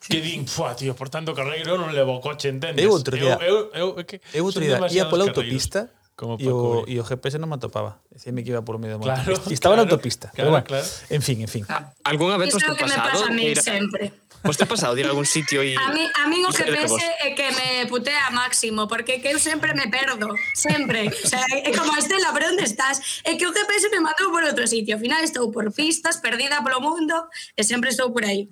Sí. 0.00 0.12
Que 0.12 0.20
din, 0.20 0.46
fuá, 0.46 0.74
tío, 0.74 0.94
por 0.96 1.08
tanto 1.08 1.32
carreiro 1.32 1.78
non 1.78 1.94
levo 1.94 2.20
coche, 2.20 2.50
entendes? 2.50 2.82
Eu 2.82 2.92
outro 2.92 3.16
día, 3.16 3.38
eu, 3.40 3.70
eu, 3.72 3.96
eu, 3.96 4.04
que 4.04 4.20
eu 4.34 4.42
outro 4.44 4.60
día 4.60 4.76
ia 4.90 5.08
pola 5.08 5.24
autopista 5.28 5.88
como 6.16 6.36
e, 6.36 6.48
o, 6.48 6.84
e 6.84 7.00
o 7.00 7.04
GPS 7.06 7.38
non 7.38 7.48
me 7.48 7.56
atopaba. 7.56 8.02
Dicíame 8.12 8.44
que 8.44 8.50
iba 8.52 8.60
por 8.60 8.76
medio 8.76 9.00
claro, 9.00 9.16
da 9.16 9.24
claro, 9.24 9.40
autopista. 9.40 9.54
Estaba 9.56 9.80
claro, 9.80 9.88
na 9.88 9.92
autopista. 9.94 10.26
Claro, 10.28 10.36
pero 10.36 10.48
bueno, 10.52 10.66
claro. 10.66 10.86
En 11.08 11.22
fin, 11.22 11.38
en 11.40 11.48
fin. 11.48 11.64
Ah, 11.70 11.94
Algúnha 12.04 12.36
vez 12.36 12.52
te 12.52 12.60
pasado? 12.60 12.74
Iso 12.74 12.76
que 12.76 12.84
me 12.84 12.96
pasa 12.98 13.24
a 13.24 13.32
mí 13.32 13.46
sempre. 13.56 14.04
Vos 14.42 14.56
te 14.56 14.64
pasado 14.64 14.94
de 14.94 15.02
ir 15.02 15.06
a 15.06 15.10
algún 15.10 15.26
sitio 15.26 15.62
e... 15.62 15.76
A 15.76 15.92
mí, 15.92 16.08
a 16.16 16.26
mí 16.26 16.40
o 16.44 16.48
que 16.48 16.64
pese 16.64 17.04
é 17.20 17.34
que 17.36 17.52
me 17.52 17.84
putea 17.86 18.30
máximo, 18.32 18.88
porque 18.88 19.20
que 19.20 19.28
eu 19.28 19.38
sempre 19.38 19.74
me 19.74 19.92
perdo, 19.92 20.32
sempre. 20.54 21.12
O 21.12 21.28
sea, 21.28 21.44
é 21.50 21.70
como 21.76 21.92
Estela, 21.96 22.32
pero 22.32 22.48
onde 22.48 22.64
estás. 22.64 23.20
É 23.24 23.36
que 23.36 23.44
o 23.44 23.52
GPS 23.52 23.92
me 23.92 24.00
mandou 24.00 24.32
por 24.32 24.40
outro 24.40 24.64
sitio. 24.64 24.96
Ao 24.96 25.00
final 25.00 25.20
estou 25.20 25.52
por 25.52 25.68
pistas, 25.76 26.16
perdida 26.24 26.64
polo 26.64 26.80
mundo, 26.80 27.28
e 27.52 27.60
sempre 27.64 27.92
estou 27.92 28.08
por 28.16 28.24
aí. 28.24 28.48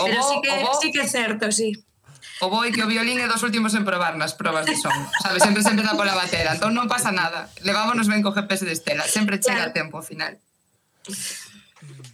O 0.00 0.04
Pero 0.04 0.20
bo, 0.20 0.28
sí 0.28 0.36
que, 0.44 0.52
sí 0.80 0.88
que 0.92 1.00
é 1.00 1.08
certo, 1.08 1.48
sí. 1.48 1.72
O 2.44 2.50
boi 2.50 2.74
que 2.74 2.82
o 2.82 2.90
violín 2.90 3.22
é 3.22 3.30
dos 3.30 3.40
últimos 3.40 3.72
en 3.72 3.88
probar 3.88 4.20
nas 4.20 4.36
probas 4.36 4.66
de 4.66 4.76
son. 4.76 4.92
Sabe, 5.22 5.40
sempre 5.40 5.62
se 5.64 5.72
empeza 5.72 5.96
pola 5.96 6.12
batera, 6.12 6.58
entón 6.58 6.76
non 6.76 6.92
pasa 6.92 7.08
nada. 7.08 7.48
Levámonos 7.64 8.04
ben 8.10 8.20
co 8.20 8.36
GPS 8.36 8.68
de 8.68 8.76
Estela, 8.76 9.08
sempre 9.08 9.40
chega 9.40 9.64
claro. 9.64 9.72
a 9.72 9.76
tempo 9.78 9.94
ao 9.96 10.04
final. 10.04 10.36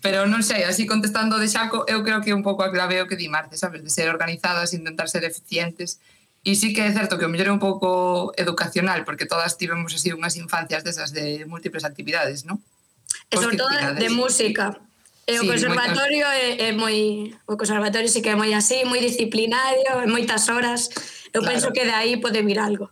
Pero 0.01 0.31
non 0.31 0.47
sei, 0.47 0.63
así 0.63 0.87
contestando 0.87 1.43
de 1.43 1.51
xaco, 1.51 1.83
eu 1.91 2.07
creo 2.07 2.23
que 2.23 2.31
é 2.31 2.37
un 2.37 2.47
pouco 2.47 2.63
a 2.63 2.71
clave 2.71 3.03
o 3.03 3.09
que 3.11 3.19
di 3.19 3.27
Marte, 3.27 3.59
sabes? 3.59 3.83
De 3.83 3.91
ser 3.91 4.07
organizadas, 4.07 4.71
intentar 4.71 5.11
ser 5.11 5.27
eficientes. 5.27 5.99
E 6.47 6.55
sí 6.55 6.71
que 6.71 6.87
é 6.87 6.91
certo 6.95 7.19
que 7.19 7.27
o 7.27 7.33
mellor 7.33 7.51
é 7.51 7.55
un 7.55 7.59
pouco 7.59 8.31
educacional, 8.39 9.03
porque 9.03 9.27
todas 9.27 9.59
tivemos 9.59 9.91
así 9.91 10.15
unhas 10.15 10.39
infancias 10.39 10.87
desas 10.87 11.11
de 11.11 11.43
múltiples 11.51 11.83
actividades, 11.83 12.47
non? 12.47 12.63
E 13.27 13.35
sobre 13.37 13.59
todo 13.59 13.75
de 13.75 14.09
música. 14.15 14.79
E 15.29 15.37
o 15.37 15.45
sí, 15.45 15.49
conservatorio 15.51 16.25
é, 16.31 16.71
é 16.71 16.71
moi... 16.73 17.35
O 17.45 17.59
conservatorio 17.59 18.09
sí 18.09 18.23
que 18.23 18.33
é 18.33 18.39
moi 18.39 18.55
así, 18.55 18.87
moi 18.87 19.03
disciplinario, 19.03 20.01
en 20.01 20.09
moitas 20.09 20.49
horas. 20.49 20.89
Eu 21.35 21.43
claro. 21.43 21.59
penso 21.59 21.69
que 21.75 21.85
de 21.85 21.93
aí 21.93 22.17
pode 22.17 22.41
vir 22.41 22.63
algo. 22.63 22.89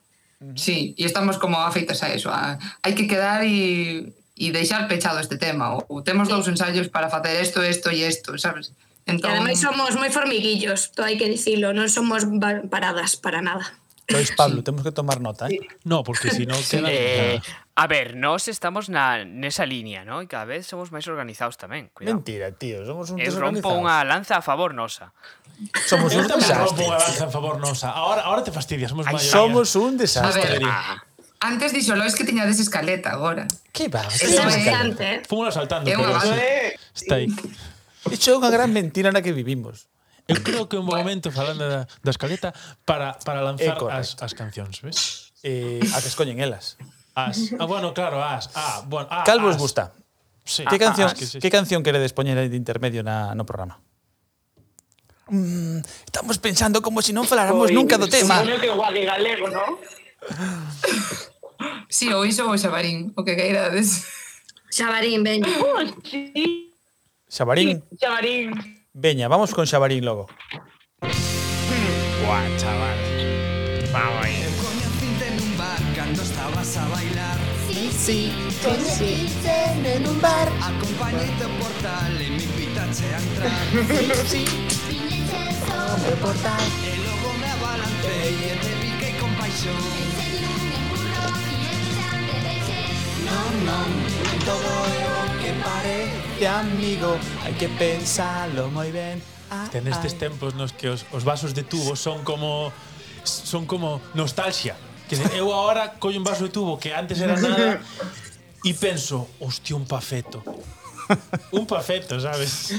Sí, 0.53 0.93
e 0.99 1.09
estamos 1.09 1.41
como 1.41 1.57
afeitas 1.57 2.03
a 2.05 2.13
eso. 2.13 2.29
A, 2.29 2.61
hai 2.85 2.93
que 2.93 3.09
quedar 3.09 3.41
e 3.47 4.13
e 4.37 4.53
deixar 4.53 4.85
pechado 4.87 5.19
este 5.19 5.41
tema. 5.41 5.81
Ou 5.89 6.05
temos 6.05 6.29
sí. 6.29 6.33
dous 6.37 6.47
ensaios 6.47 6.93
para 6.93 7.09
facer 7.09 7.41
isto, 7.41 7.65
isto 7.65 7.89
e 7.89 8.05
isto, 8.05 8.37
sabes? 8.37 8.77
Entón... 9.09 9.33
E 9.33 9.41
ademais 9.41 9.59
somos 9.59 9.97
moi 9.97 10.13
formiguillos, 10.13 10.93
todo 10.93 11.09
hai 11.09 11.17
que 11.17 11.27
dicilo, 11.27 11.73
non 11.73 11.89
somos 11.89 12.29
paradas 12.69 13.17
para 13.17 13.41
nada. 13.41 13.65
Pois 14.07 14.31
Pablo, 14.39 14.63
sí. 14.63 14.63
temos 14.63 14.83
que 14.85 14.93
tomar 14.93 15.19
nota, 15.19 15.49
eh? 15.49 15.59
Sí. 15.59 15.61
No, 15.83 16.05
porque 16.05 16.31
si 16.31 16.47
non 16.47 16.61
queda... 16.63 16.87
Eh, 16.87 17.43
a 17.75 17.87
ver, 17.91 18.15
nós 18.15 18.47
estamos 18.47 18.87
na 18.87 19.27
nesa 19.27 19.67
línea, 19.67 20.07
¿no? 20.07 20.23
E 20.23 20.31
cada 20.31 20.47
vez 20.47 20.69
somos 20.69 20.95
máis 20.95 21.09
organizados 21.11 21.59
tamén, 21.59 21.91
cuidado. 21.91 22.23
Mentira, 22.23 22.55
tío, 22.55 22.87
somos 22.87 23.11
un 23.11 23.19
Eu 23.19 23.35
rompo 23.35 23.73
unha 23.75 24.07
lanza 24.07 24.39
a 24.39 24.43
favor 24.45 24.79
nosa. 24.79 25.11
Somos 25.91 26.15
un 26.15 26.23
desastre. 26.29 26.55
Eu 26.55 26.71
rompo 26.71 26.83
unha 26.87 27.01
lanza 27.03 27.25
a 27.27 27.33
favor 27.33 27.57
nosa. 27.59 27.91
Ahora, 27.91 28.23
ahora 28.31 28.47
te 28.47 28.55
fastidias, 28.55 28.95
somos 28.95 29.11
Ay, 29.11 29.19
mayoría. 29.19 29.35
Somos 29.35 29.75
un 29.75 29.99
desastre. 29.99 30.63
A 30.63 31.03
ver. 31.03 31.16
Antes 31.41 31.73
dixo 31.73 31.95
Lois 31.97 32.17
que 32.17 32.25
tiñades 32.25 32.59
escaleta 32.61 33.13
agora. 33.13 33.45
Que 33.73 33.89
va? 33.89 34.09
Eso 34.09 34.25
eh. 34.25 34.41
é 34.41 34.61
importante. 34.61 35.07
Fomos 35.29 35.53
saltando, 35.53 35.91
é 35.91 35.97
pero 35.97 36.21
sí, 36.21 36.41
está 36.95 37.15
aí. 37.17 37.29
Isto 38.11 38.31
é 38.31 38.35
unha 38.39 38.51
gran 38.51 38.71
mentira 38.71 39.11
na 39.11 39.21
que 39.21 39.35
vivimos. 39.35 39.91
Eu 40.27 40.43
creo 40.43 40.67
que 40.67 40.75
é 40.75 40.81
un 40.83 40.89
momento 40.89 41.31
falando 41.31 41.67
da, 41.69 41.87
da 41.87 42.11
escaleta 42.11 42.51
para, 42.83 43.15
para 43.23 43.43
lanzar 43.43 43.79
é 43.79 43.95
as, 43.95 44.19
as 44.19 44.33
cancións, 44.35 44.83
ves? 44.83 45.31
Eh, 45.47 45.79
a 45.95 46.03
que 46.03 46.11
escoñen 46.11 46.43
elas. 46.43 46.75
As. 47.15 47.55
Ah, 47.59 47.67
bueno, 47.67 47.95
claro, 47.95 48.19
as. 48.19 48.51
Ah, 48.55 48.83
bueno, 48.87 49.07
ah, 49.11 49.23
Cal 49.23 49.39
vos 49.39 49.55
gusta? 49.55 49.95
Sí. 50.43 50.67
Que 50.67 50.79
ah, 50.79 50.79
ah, 50.79 50.85
canción, 50.91 51.09
ah, 51.11 51.15
que, 51.15 51.27
sí, 51.27 51.37
sí. 51.37 51.39
que 51.39 51.51
canción 51.51 51.83
queredes 51.83 52.15
poñer 52.15 52.39
de 52.39 52.57
intermedio 52.59 53.03
na, 53.07 53.35
no 53.39 53.47
programa? 53.47 53.79
Mm, 55.31 55.83
estamos 56.07 56.39
pensando 56.39 56.83
como 56.83 57.03
se 57.03 57.11
si 57.11 57.13
non 57.15 57.27
faláramos 57.27 57.71
nunca 57.75 57.99
do 57.99 58.07
tema. 58.07 58.43
Supoño 58.43 58.59
que 58.63 58.71
o 58.71 58.79
galego, 58.79 59.47
non? 59.51 59.79
Si, 61.89 62.07
sí, 62.07 62.13
ou 62.13 62.27
iso 62.27 62.45
ou 62.49 62.59
xabarín, 62.59 63.13
o 63.17 63.25
que 63.25 63.37
queirades. 63.37 64.05
Xabarín, 64.71 65.23
veña. 65.23 65.49
Oh, 65.63 65.81
sí. 66.05 66.73
Xabarín. 67.29 67.83
Xabarín. 68.01 68.53
Veña, 68.93 69.29
vamos 69.29 69.55
con 69.55 69.67
xabarín 69.67 70.05
logo. 70.05 70.27
Buah, 71.01 72.49
chaval. 72.59 72.99
Vamos 73.93 74.25
aí. 74.25 74.43
Coñecinte 74.61 75.27
nun 75.37 75.53
bar 75.57 75.81
cando 75.95 76.23
estabas 76.23 76.77
a 76.77 76.85
bailar. 76.89 77.39
Sí, 77.69 77.81
sí, 77.93 78.19
coñecinte 78.65 80.01
nun 80.03 80.19
bar. 80.21 80.49
Acompañeite 80.61 81.45
ao 81.45 81.53
portal 81.61 82.13
e 82.19 82.29
me 82.35 82.43
invitache 82.43 83.07
a 83.15 83.19
entrar. 83.23 83.53
Sí, 83.71 84.03
sí, 84.27 84.43
viñeche 84.91 85.43
sobre 85.65 86.13
o 86.13 86.19
portal. 86.25 86.65
E 86.83 86.93
logo 87.07 87.31
me 87.41 87.49
abalantei 87.53 88.35
e 88.49 88.53
te 88.59 88.73
vi 88.81 88.86
pasión. 89.57 89.77
No, 93.25 93.41
no, 93.65 93.79
no 93.89 94.45
todo 94.45 94.73
lo 95.03 95.43
que 95.43 95.53
parece 95.65 96.47
amigo, 96.47 97.19
hai 97.45 97.55
que 97.57 97.69
pensarlo 97.73 98.69
moi 98.69 98.93
ben. 98.93 99.23
Ah, 99.49 99.69
que 99.73 99.81
nestes 99.81 100.19
tempos 100.21 100.53
nos 100.53 100.77
que 100.77 100.93
os, 100.93 101.09
os 101.09 101.25
vasos 101.25 101.57
de 101.57 101.65
tubo 101.65 101.97
son 101.97 102.21
como 102.21 102.73
son 103.25 103.65
como 103.65 104.05
nostalgia. 104.13 104.77
Que 105.09 105.17
eu 105.39 105.49
agora 105.55 105.97
collo 105.97 106.19
un 106.19 106.27
vaso 106.27 106.45
de 106.45 106.53
tubo 106.53 106.77
que 106.77 106.93
antes 106.93 107.17
era 107.23 107.39
nada 107.39 107.81
e 108.61 108.75
penso, 108.75 109.31
hostia, 109.41 109.79
un 109.79 109.87
pafeto. 109.87 110.43
un 111.55 111.65
pafeto, 111.65 112.19
sabes? 112.19 112.75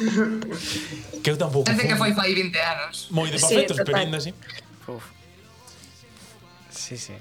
Que 1.23 1.31
eu 1.31 1.39
tampouco... 1.39 1.63
Parece 1.63 1.87
que 1.87 1.95
foi 1.95 2.11
fai 2.11 2.35
20 2.35 2.51
anos. 2.59 3.07
Moi 3.09 3.31
de 3.31 3.39
pafetos, 3.39 3.77
sí, 3.79 3.83
pero 3.87 3.97
ainda 3.97 4.19
así. 4.19 4.35
Uf 4.85 5.16
sí, 6.87 6.97
sí. 6.97 7.13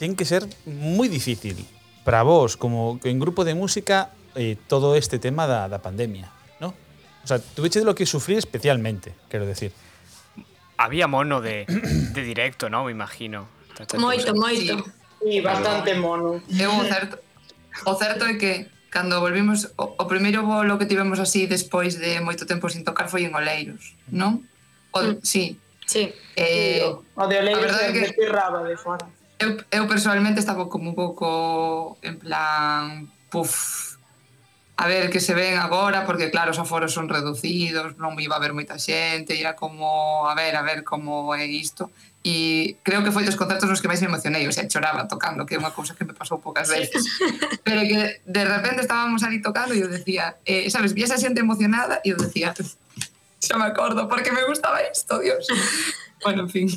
Ten 0.00 0.16
que 0.16 0.24
ser 0.24 0.48
moi 0.64 1.12
difícil 1.12 1.60
para 2.02 2.24
vos, 2.24 2.56
como 2.56 2.98
en 3.04 3.20
grupo 3.20 3.44
de 3.44 3.54
música, 3.54 4.10
eh, 4.34 4.56
todo 4.66 4.96
este 4.96 5.20
tema 5.20 5.46
da, 5.46 5.68
da 5.68 5.84
pandemia, 5.84 6.32
¿no? 6.58 6.74
O 7.22 7.26
sea, 7.26 7.38
tuveche 7.38 7.78
de 7.78 7.84
lo 7.84 7.94
que 7.94 8.06
sufrir 8.06 8.38
especialmente, 8.38 9.14
quero 9.28 9.46
decir. 9.46 9.70
Había 10.80 11.06
mono 11.06 11.40
de, 11.40 11.68
de 11.68 12.22
directo, 12.24 12.70
¿no? 12.70 12.84
Me 12.88 12.92
imagino. 12.92 13.46
Moito, 13.98 14.34
moito. 14.34 14.84
Sí, 15.22 15.40
bastante 15.40 15.94
mono. 15.94 16.42
É 16.58 16.66
un 16.66 16.82
certo, 16.88 17.20
o 17.86 17.94
certo 17.94 18.26
é 18.26 18.34
que 18.34 18.66
cando 18.90 19.20
volvimos, 19.20 19.70
o, 19.78 19.94
o 19.96 20.04
primeiro 20.10 20.42
bolo 20.42 20.76
que 20.76 20.86
tivemos 20.86 21.22
así 21.22 21.46
despois 21.46 21.96
de 21.96 22.20
moito 22.20 22.44
tempo 22.44 22.68
sin 22.68 22.82
tocar 22.82 23.06
foi 23.08 23.24
en 23.24 23.32
Oleiros, 23.32 23.94
non? 24.10 24.42
O, 24.90 24.98
mm. 25.00 25.22
Sí, 25.22 25.56
Sí. 25.92 26.14
Eh, 26.36 26.80
o 26.88 27.26
de 27.28 27.36
Oleiros 27.38 27.76
de, 27.76 27.92
que... 27.92 28.16
de 28.16 28.28
Raba 28.32 28.64
de 28.64 28.76
fora. 28.80 29.04
Eu, 29.38 29.60
eu 29.68 29.84
personalmente 29.84 30.40
estaba 30.40 30.70
como 30.72 30.88
un 30.90 30.96
pouco 30.96 31.98
en 32.00 32.16
plan, 32.16 33.12
puf, 33.28 33.98
a 34.76 34.86
ver 34.86 35.10
que 35.10 35.20
se 35.20 35.34
ven 35.34 35.58
agora, 35.58 36.06
porque 36.06 36.30
claro, 36.30 36.52
os 36.52 36.58
aforos 36.58 36.94
son 36.94 37.12
reducidos, 37.12 37.98
non 38.00 38.16
iba 38.16 38.34
a 38.34 38.40
haber 38.40 38.56
moita 38.56 38.80
xente, 38.80 39.36
era 39.36 39.52
como, 39.52 40.24
a 40.24 40.32
ver, 40.32 40.56
a 40.56 40.64
ver 40.64 40.80
como 40.80 41.36
é 41.36 41.44
isto. 41.44 41.92
E 42.22 42.78
creo 42.86 43.02
que 43.02 43.10
foi 43.10 43.26
dos 43.26 43.34
concertos 43.34 43.66
nos 43.66 43.82
que 43.82 43.90
máis 43.90 44.00
me 44.00 44.08
emocionei, 44.08 44.46
o 44.46 44.54
sea, 44.54 44.64
choraba 44.70 45.10
tocando, 45.10 45.44
que 45.44 45.54
é 45.54 45.60
unha 45.60 45.74
cousa 45.74 45.92
que 45.98 46.06
me 46.06 46.14
pasou 46.14 46.38
poucas 46.38 46.70
veces. 46.70 47.04
Pero 47.66 47.82
que 47.84 48.22
de 48.24 48.42
repente 48.46 48.86
estábamos 48.86 49.26
ali 49.26 49.42
tocando 49.42 49.74
e 49.74 49.82
eu 49.82 49.90
decía, 49.90 50.38
eh, 50.46 50.70
sabes, 50.70 50.94
vi 50.94 51.02
esa 51.02 51.18
xente 51.18 51.42
emocionada 51.42 51.98
e 52.06 52.14
eu 52.14 52.16
decía, 52.16 52.54
xa 53.42 53.58
me 53.58 53.66
acordo, 53.66 54.08
porque 54.08 54.30
me 54.30 54.44
gustaba 54.44 54.78
isto, 54.86 55.18
Dios. 55.18 55.46
bueno, 56.24 56.42
en 56.42 56.50
fin. 56.50 56.68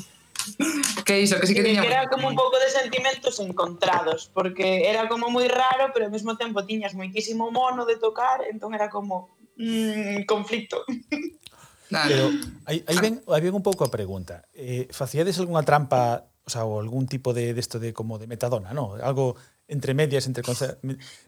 Que 1.04 1.20
iso, 1.20 1.38
que 1.40 1.46
sí 1.46 1.54
que 1.54 1.62
tiña... 1.62 1.84
Era 1.84 2.08
como 2.08 2.28
un 2.28 2.34
pouco 2.34 2.58
de 2.58 2.70
sentimentos 2.70 3.38
encontrados, 3.40 4.30
porque 4.34 4.90
era 4.90 5.08
como 5.08 5.30
moi 5.30 5.46
raro, 5.46 5.94
pero 5.94 6.06
ao 6.06 6.14
mesmo 6.14 6.34
tempo 6.34 6.66
tiñas 6.66 6.94
moitísimo 6.94 7.50
mono 7.50 7.86
de 7.86 7.96
tocar, 7.98 8.42
entón 8.50 8.74
era 8.74 8.90
como 8.90 9.38
mmm, 9.56 10.26
conflicto. 10.26 10.82
Claro. 11.86 12.10
Pero 12.10 12.24
aí, 12.66 12.82
aí, 12.86 12.98
ven, 12.98 13.22
aí 13.30 13.42
ven 13.42 13.54
un 13.54 13.62
pouco 13.62 13.86
a 13.86 13.90
pregunta. 13.90 14.46
Eh, 14.54 14.90
Facíades 14.90 15.38
algunha 15.38 15.62
trampa, 15.62 16.26
o 16.42 16.50
sea, 16.50 16.66
ou 16.66 16.82
algún 16.82 17.06
tipo 17.06 17.30
de 17.30 17.54
desto 17.54 17.78
de, 17.78 17.90
de 17.90 17.94
como 17.94 18.18
de 18.18 18.26
metadona, 18.26 18.74
no? 18.74 18.98
Algo 18.98 19.38
entre 19.66 19.94
medias, 19.94 20.26
entre 20.26 20.42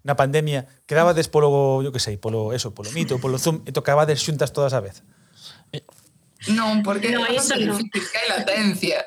na 0.02 0.14
pandemia, 0.14 0.66
quedabades 0.86 1.26
polo, 1.26 1.82
yo 1.82 1.90
que 1.90 2.02
sei, 2.02 2.18
polo 2.18 2.54
eso, 2.54 2.70
polo 2.70 2.90
mito, 2.94 3.18
polo 3.18 3.38
zoom, 3.38 3.66
e 3.66 3.74
tocabades 3.74 4.22
xuntas 4.22 4.54
todas 4.54 4.74
a 4.74 4.82
vez. 4.82 5.02
Non, 6.54 6.86
porque 6.86 7.10
no, 7.10 7.26
eso 7.26 7.58
é 7.58 7.66
no. 7.66 7.74
difícil, 7.74 8.04
que 8.08 8.16
hai 8.18 8.28
latencia. 8.30 9.02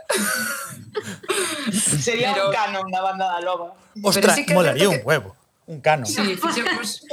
Sería 1.71 2.35
pero, 2.35 2.51
un 2.51 2.53
canon 2.53 2.85
da 2.91 3.01
banda 3.01 3.25
da 3.31 3.39
loba. 3.39 3.71
Ostras, 4.03 4.35
sí 4.35 4.43
molaría 4.51 4.91
que... 4.91 4.99
un 4.99 5.01
huevo. 5.03 5.35
Un 5.65 5.79
canon. 5.79 6.05
Sí, 6.05 6.35
fixemos, 6.35 7.07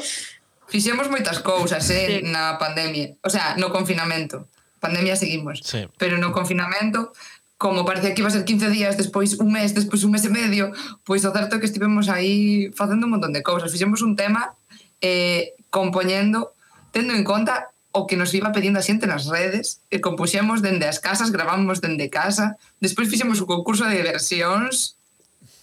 fixemos 0.67 1.07
moitas 1.07 1.39
cousas 1.39 1.87
eh, 1.95 2.21
sí. 2.21 2.27
na 2.27 2.59
pandemia. 2.59 3.15
O 3.23 3.31
sea, 3.31 3.55
no 3.55 3.71
confinamento. 3.71 4.51
Pandemia 4.83 5.15
seguimos. 5.15 5.63
Sí. 5.63 5.87
Pero 5.97 6.19
no 6.19 6.35
confinamento 6.35 7.15
como 7.59 7.85
parecía 7.85 8.15
que 8.15 8.23
iba 8.23 8.29
a 8.29 8.31
ser 8.31 8.45
15 8.45 8.71
días, 8.71 8.97
despois 8.97 9.35
un 9.35 9.51
mes, 9.51 9.75
despois 9.75 10.05
un 10.05 10.15
mes 10.15 10.25
e 10.25 10.31
medio, 10.31 10.71
pois 11.03 11.27
o 11.27 11.35
certo 11.35 11.59
é 11.59 11.59
que 11.59 11.67
estivemos 11.67 12.07
aí 12.07 12.71
facendo 12.71 13.11
un 13.11 13.19
montón 13.19 13.35
de 13.35 13.43
cousas. 13.43 13.75
Fixemos 13.75 13.99
un 14.03 14.15
tema 14.15 14.55
eh, 15.03 15.59
compoñendo, 15.71 16.55
tendo 16.95 17.15
en 17.19 17.27
conta 17.27 17.75
o 17.99 18.07
que 18.07 18.15
nos 18.15 18.31
iba 18.31 18.55
pedindo 18.55 18.79
a 18.79 18.87
xente 18.87 19.11
nas 19.11 19.27
redes, 19.27 19.83
e 19.91 19.99
compuxemos 19.99 20.63
dende 20.63 20.87
as 20.87 21.03
casas, 21.03 21.35
gravamos 21.35 21.83
dende 21.83 22.07
casa, 22.07 22.55
despois 22.79 23.11
fixemos 23.11 23.43
o 23.43 23.51
concurso 23.51 23.83
de 23.91 23.99
versións, 24.07 24.95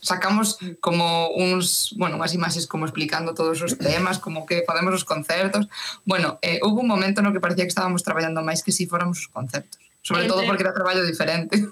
sacamos 0.05 0.59
como 0.79 1.33
uns, 1.33 1.95
bueno, 1.97 2.19
unhas 2.19 2.36
imaxes 2.38 2.69
como 2.69 2.86
explicando 2.86 3.33
todos 3.33 3.57
os 3.63 3.73
temas, 3.79 4.19
como 4.19 4.45
que 4.45 4.61
podemos 4.61 4.93
os 4.93 5.07
concertos. 5.07 5.65
Bueno, 6.05 6.38
eh, 6.45 6.61
houve 6.61 6.86
un 6.86 6.91
momento 6.91 7.25
no 7.25 7.33
que 7.33 7.41
parecía 7.41 7.65
que 7.65 7.73
estábamos 7.73 8.05
traballando 8.05 8.45
máis 8.45 8.61
que 8.61 8.75
si 8.75 8.86
fóramos 8.86 9.25
os 9.25 9.29
concertos, 9.31 9.81
sobre 10.05 10.27
Entre... 10.27 10.31
todo 10.36 10.45
porque 10.45 10.61
era 10.61 10.77
traballo 10.77 11.01
diferente. 11.01 11.65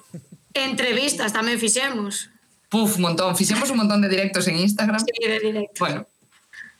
Entrevistas 0.55 1.30
tamén 1.30 1.61
fixemos. 1.61 2.34
Puf, 2.74 2.97
montón. 2.97 3.38
Fixemos 3.38 3.70
un 3.70 3.86
montón 3.86 4.01
de 4.01 4.09
directos 4.09 4.49
en 4.49 4.57
Instagram. 4.57 4.97
Sí, 4.97 5.14
de 5.22 5.38
directos. 5.38 5.78
Bueno, 5.78 6.09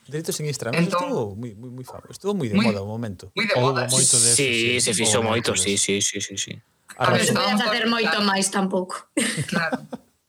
Delitos 0.08 0.40
en 0.40 0.48
Instagram, 0.48 0.84
entón, 0.84 1.00
estuvo 1.00 1.36
moi, 1.36 1.52
moi, 1.56 1.72
moi 1.72 1.86
famoso, 1.88 2.12
estuvo 2.12 2.34
moi 2.36 2.52
de 2.52 2.56
moi, 2.60 2.68
moda 2.68 2.84
o 2.84 2.90
momento. 2.90 3.32
Moi 3.36 3.48
de 3.48 3.56
moda. 3.56 3.88
Moito 3.88 4.20
de 4.20 4.30
sí, 4.36 4.48
sí, 4.52 4.82
se 4.84 4.92
fixo 4.92 5.24
moito, 5.24 5.56
sí, 5.56 5.80
sí, 5.80 6.04
sí, 6.04 6.20
sí, 6.20 6.36
sí. 6.36 6.54
A, 7.00 7.10
ver, 7.10 7.24
non 7.32 7.40
podías 7.40 7.62
hacer 7.64 7.86
moito 7.88 8.18
máis 8.22 8.52
tampouco. 8.52 9.08
Claro. 9.48 9.80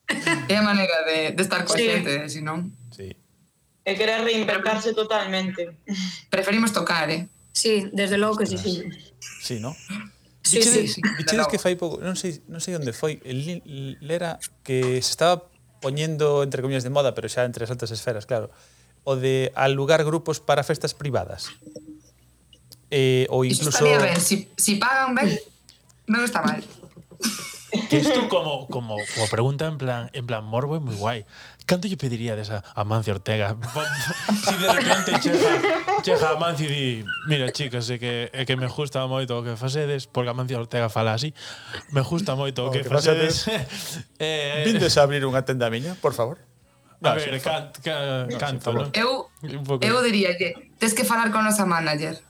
é 0.52 0.56
a 0.56 0.62
maneira 0.62 1.02
de, 1.08 1.34
de 1.34 1.42
estar 1.42 1.66
coa 1.66 1.74
sí. 1.74 1.90
senón... 2.30 2.70
Sí. 2.94 3.16
E 3.84 3.92
querer 3.98 4.24
reinventarse 4.24 4.96
totalmente. 4.96 5.76
Preferimos 6.30 6.72
tocar, 6.72 7.10
eh? 7.10 7.28
Sí, 7.52 7.90
desde 7.92 8.16
logo 8.16 8.38
que 8.38 8.46
sí, 8.46 8.56
sí. 8.56 8.88
Sí, 9.42 9.60
no? 9.60 9.76
Sí, 10.42 10.58
dichedes, 10.58 10.94
sí, 10.94 11.00
sí. 11.00 11.00
Dichedes 11.18 11.46
que 11.48 11.58
fai 11.58 11.76
pouco, 11.76 12.00
non 12.00 12.16
sei, 12.16 12.40
non 12.48 12.60
sei 12.60 12.76
onde 12.76 12.96
foi, 12.96 13.20
lera 14.00 14.40
que 14.64 15.00
se 15.04 15.10
estaba 15.12 15.48
poñendo 15.84 16.40
entre 16.40 16.64
comillas 16.64 16.84
de 16.84 16.92
moda, 16.92 17.12
pero 17.12 17.28
xa 17.28 17.44
entre 17.44 17.68
as 17.68 17.72
altas 17.72 17.92
esferas, 17.92 18.24
claro, 18.24 18.48
o 19.04 19.16
de 19.16 19.52
alugar 19.54 20.02
grupos 20.04 20.40
para 20.40 20.64
festas 20.64 20.96
privadas. 20.96 21.52
Eh, 22.90 23.28
ou 23.28 23.44
incluso... 23.44 23.70
Isto 23.70 23.84
estaría 23.84 23.98
ben, 24.00 24.20
si, 24.20 24.48
si 24.56 24.76
pagan 24.76 25.14
ben, 25.14 25.28
non 26.08 26.24
está 26.24 26.40
mal. 26.40 26.60
Que 27.90 27.98
isto 27.98 28.28
como, 28.28 28.68
como, 28.68 28.96
como 28.96 29.26
pregunta 29.28 29.66
en 29.66 29.78
plan, 29.78 30.10
en 30.12 30.24
plan 30.26 30.44
morbo 30.46 30.78
é 30.78 30.80
moi 30.80 30.94
guai. 30.94 31.20
Canto 31.66 31.88
lle 31.88 31.96
pediría 31.96 32.36
desa 32.36 32.62
a 32.62 32.84
Mancio 32.84 33.16
Ortega? 33.16 33.56
si 34.46 34.54
de 34.60 34.68
repente 34.68 35.10
chega, 35.18 35.50
chega 36.04 36.28
a 36.32 36.38
Mancio 36.38 36.68
e 36.68 36.70
di 36.70 36.86
mira, 37.26 37.50
chicas, 37.50 37.88
é 37.90 37.98
que, 37.98 38.30
é 38.30 38.44
que 38.44 38.54
me 38.54 38.68
gusta 38.68 39.02
moito 39.08 39.34
o 39.34 39.42
que 39.42 39.56
facedes, 39.56 40.06
porque 40.06 40.30
a 40.30 40.36
Mancio 40.36 40.60
Ortega 40.60 40.86
fala 40.86 41.16
así, 41.16 41.34
me 41.90 42.04
gusta 42.04 42.36
moito 42.36 42.68
o 42.68 42.70
que, 42.70 42.84
que 42.84 42.88
facedes. 42.88 43.42
facedes. 43.42 44.06
Eh, 44.22 44.62
eh, 44.62 44.70
Vindes 44.70 44.94
a 44.94 45.02
abrir 45.02 45.26
unha 45.26 45.42
tenda 45.42 45.66
miña, 45.66 45.98
por 45.98 46.14
favor? 46.14 46.38
No, 47.00 47.14
ver, 47.14 47.40
can, 47.40 47.70
can, 47.82 48.28
no, 48.28 48.38
cántalo. 48.38 48.90
Eu, 48.94 49.30
eu 49.80 50.02
diría 50.02 50.36
que 50.36 50.70
tens 50.78 50.94
que 50.94 51.04
falar 51.04 51.30
con 51.30 51.44
nosa 51.44 51.66
manager. 51.66 52.20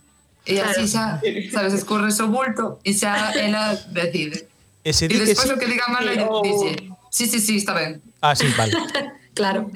E 0.44 0.60
claro. 0.60 0.70
así 0.70 0.84
xa, 0.88 1.20
sabes, 1.52 1.72
escurre 1.72 2.12
o 2.12 2.26
bulto 2.28 2.78
e 2.84 2.92
xa 2.92 3.32
ela 3.32 3.72
decide. 3.88 4.48
E, 4.84 4.92
se 4.92 5.08
di 5.08 5.16
despois 5.16 5.48
que 5.48 5.48
sí, 5.48 5.56
o 5.56 5.58
que 5.58 5.68
diga 5.72 5.84
a 5.88 5.92
manager 5.92 6.28
oh. 6.28 6.42
dice, 6.44 6.92
sí, 7.08 7.24
sí, 7.26 7.40
sí, 7.40 7.56
está 7.56 7.72
ben. 7.72 8.02
Ah, 8.20 8.36
sí, 8.36 8.44
vale. 8.56 8.76
claro. 9.38 9.72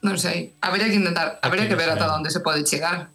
non 0.00 0.16
sei, 0.16 0.56
habría 0.64 0.88
que 0.88 0.96
intentar, 0.96 1.36
habría 1.44 1.68
que 1.68 1.76
ver 1.76 1.92
ata 1.92 2.08
onde 2.16 2.32
se 2.32 2.40
pode 2.40 2.64
chegar. 2.64 3.12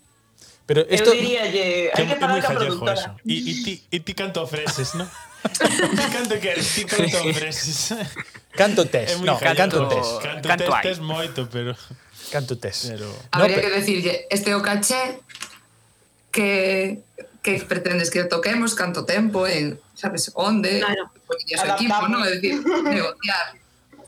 Pero 0.66 0.82
esto, 0.90 1.14
eu 1.14 1.22
diría 1.22 1.46
lle, 1.46 1.94
hai 1.94 2.06
que 2.10 2.16
pagar 2.18 2.42
ca 2.42 2.58
productora. 2.58 3.16
E, 3.22 3.36
e, 3.38 3.54
ti, 3.62 3.74
e 3.92 3.98
ti 4.02 4.14
canto 4.18 4.42
ofreces, 4.42 4.98
non? 4.98 5.06
ti 5.46 6.06
canto 6.10 6.36
queres, 6.42 6.66
ti 6.74 6.84
canto 6.90 7.22
ofreces. 7.22 7.94
canto 8.58 8.90
tes, 8.90 9.22
no, 9.22 9.38
canto, 9.38 9.62
canto 9.62 9.80
tes. 9.94 10.08
Canto, 10.26 10.46
canto 10.50 10.72
tes, 10.74 10.82
tes 10.82 11.00
moito, 11.00 11.46
pero... 11.54 11.78
Canto 12.34 12.58
tes. 12.58 12.90
Pero... 12.90 13.06
Habría 13.30 13.58
no, 13.58 13.62
que 13.62 13.72
decirlle, 13.78 14.26
este 14.34 14.50
é 14.50 14.58
o 14.58 14.66
caché 14.66 15.22
que 16.34 17.06
que 17.46 17.62
pretendes 17.62 18.10
que 18.10 18.26
toquemos, 18.26 18.74
canto 18.74 19.06
tempo, 19.06 19.46
en, 19.46 19.78
sabes, 19.94 20.34
onde, 20.34 20.82
claro. 20.82 21.14
poñías 21.30 21.62
o 21.62 21.70
equipo, 21.78 22.10
non? 22.10 22.26
É 22.26 22.42
dicir, 22.42 22.58
negociar. 22.66 23.54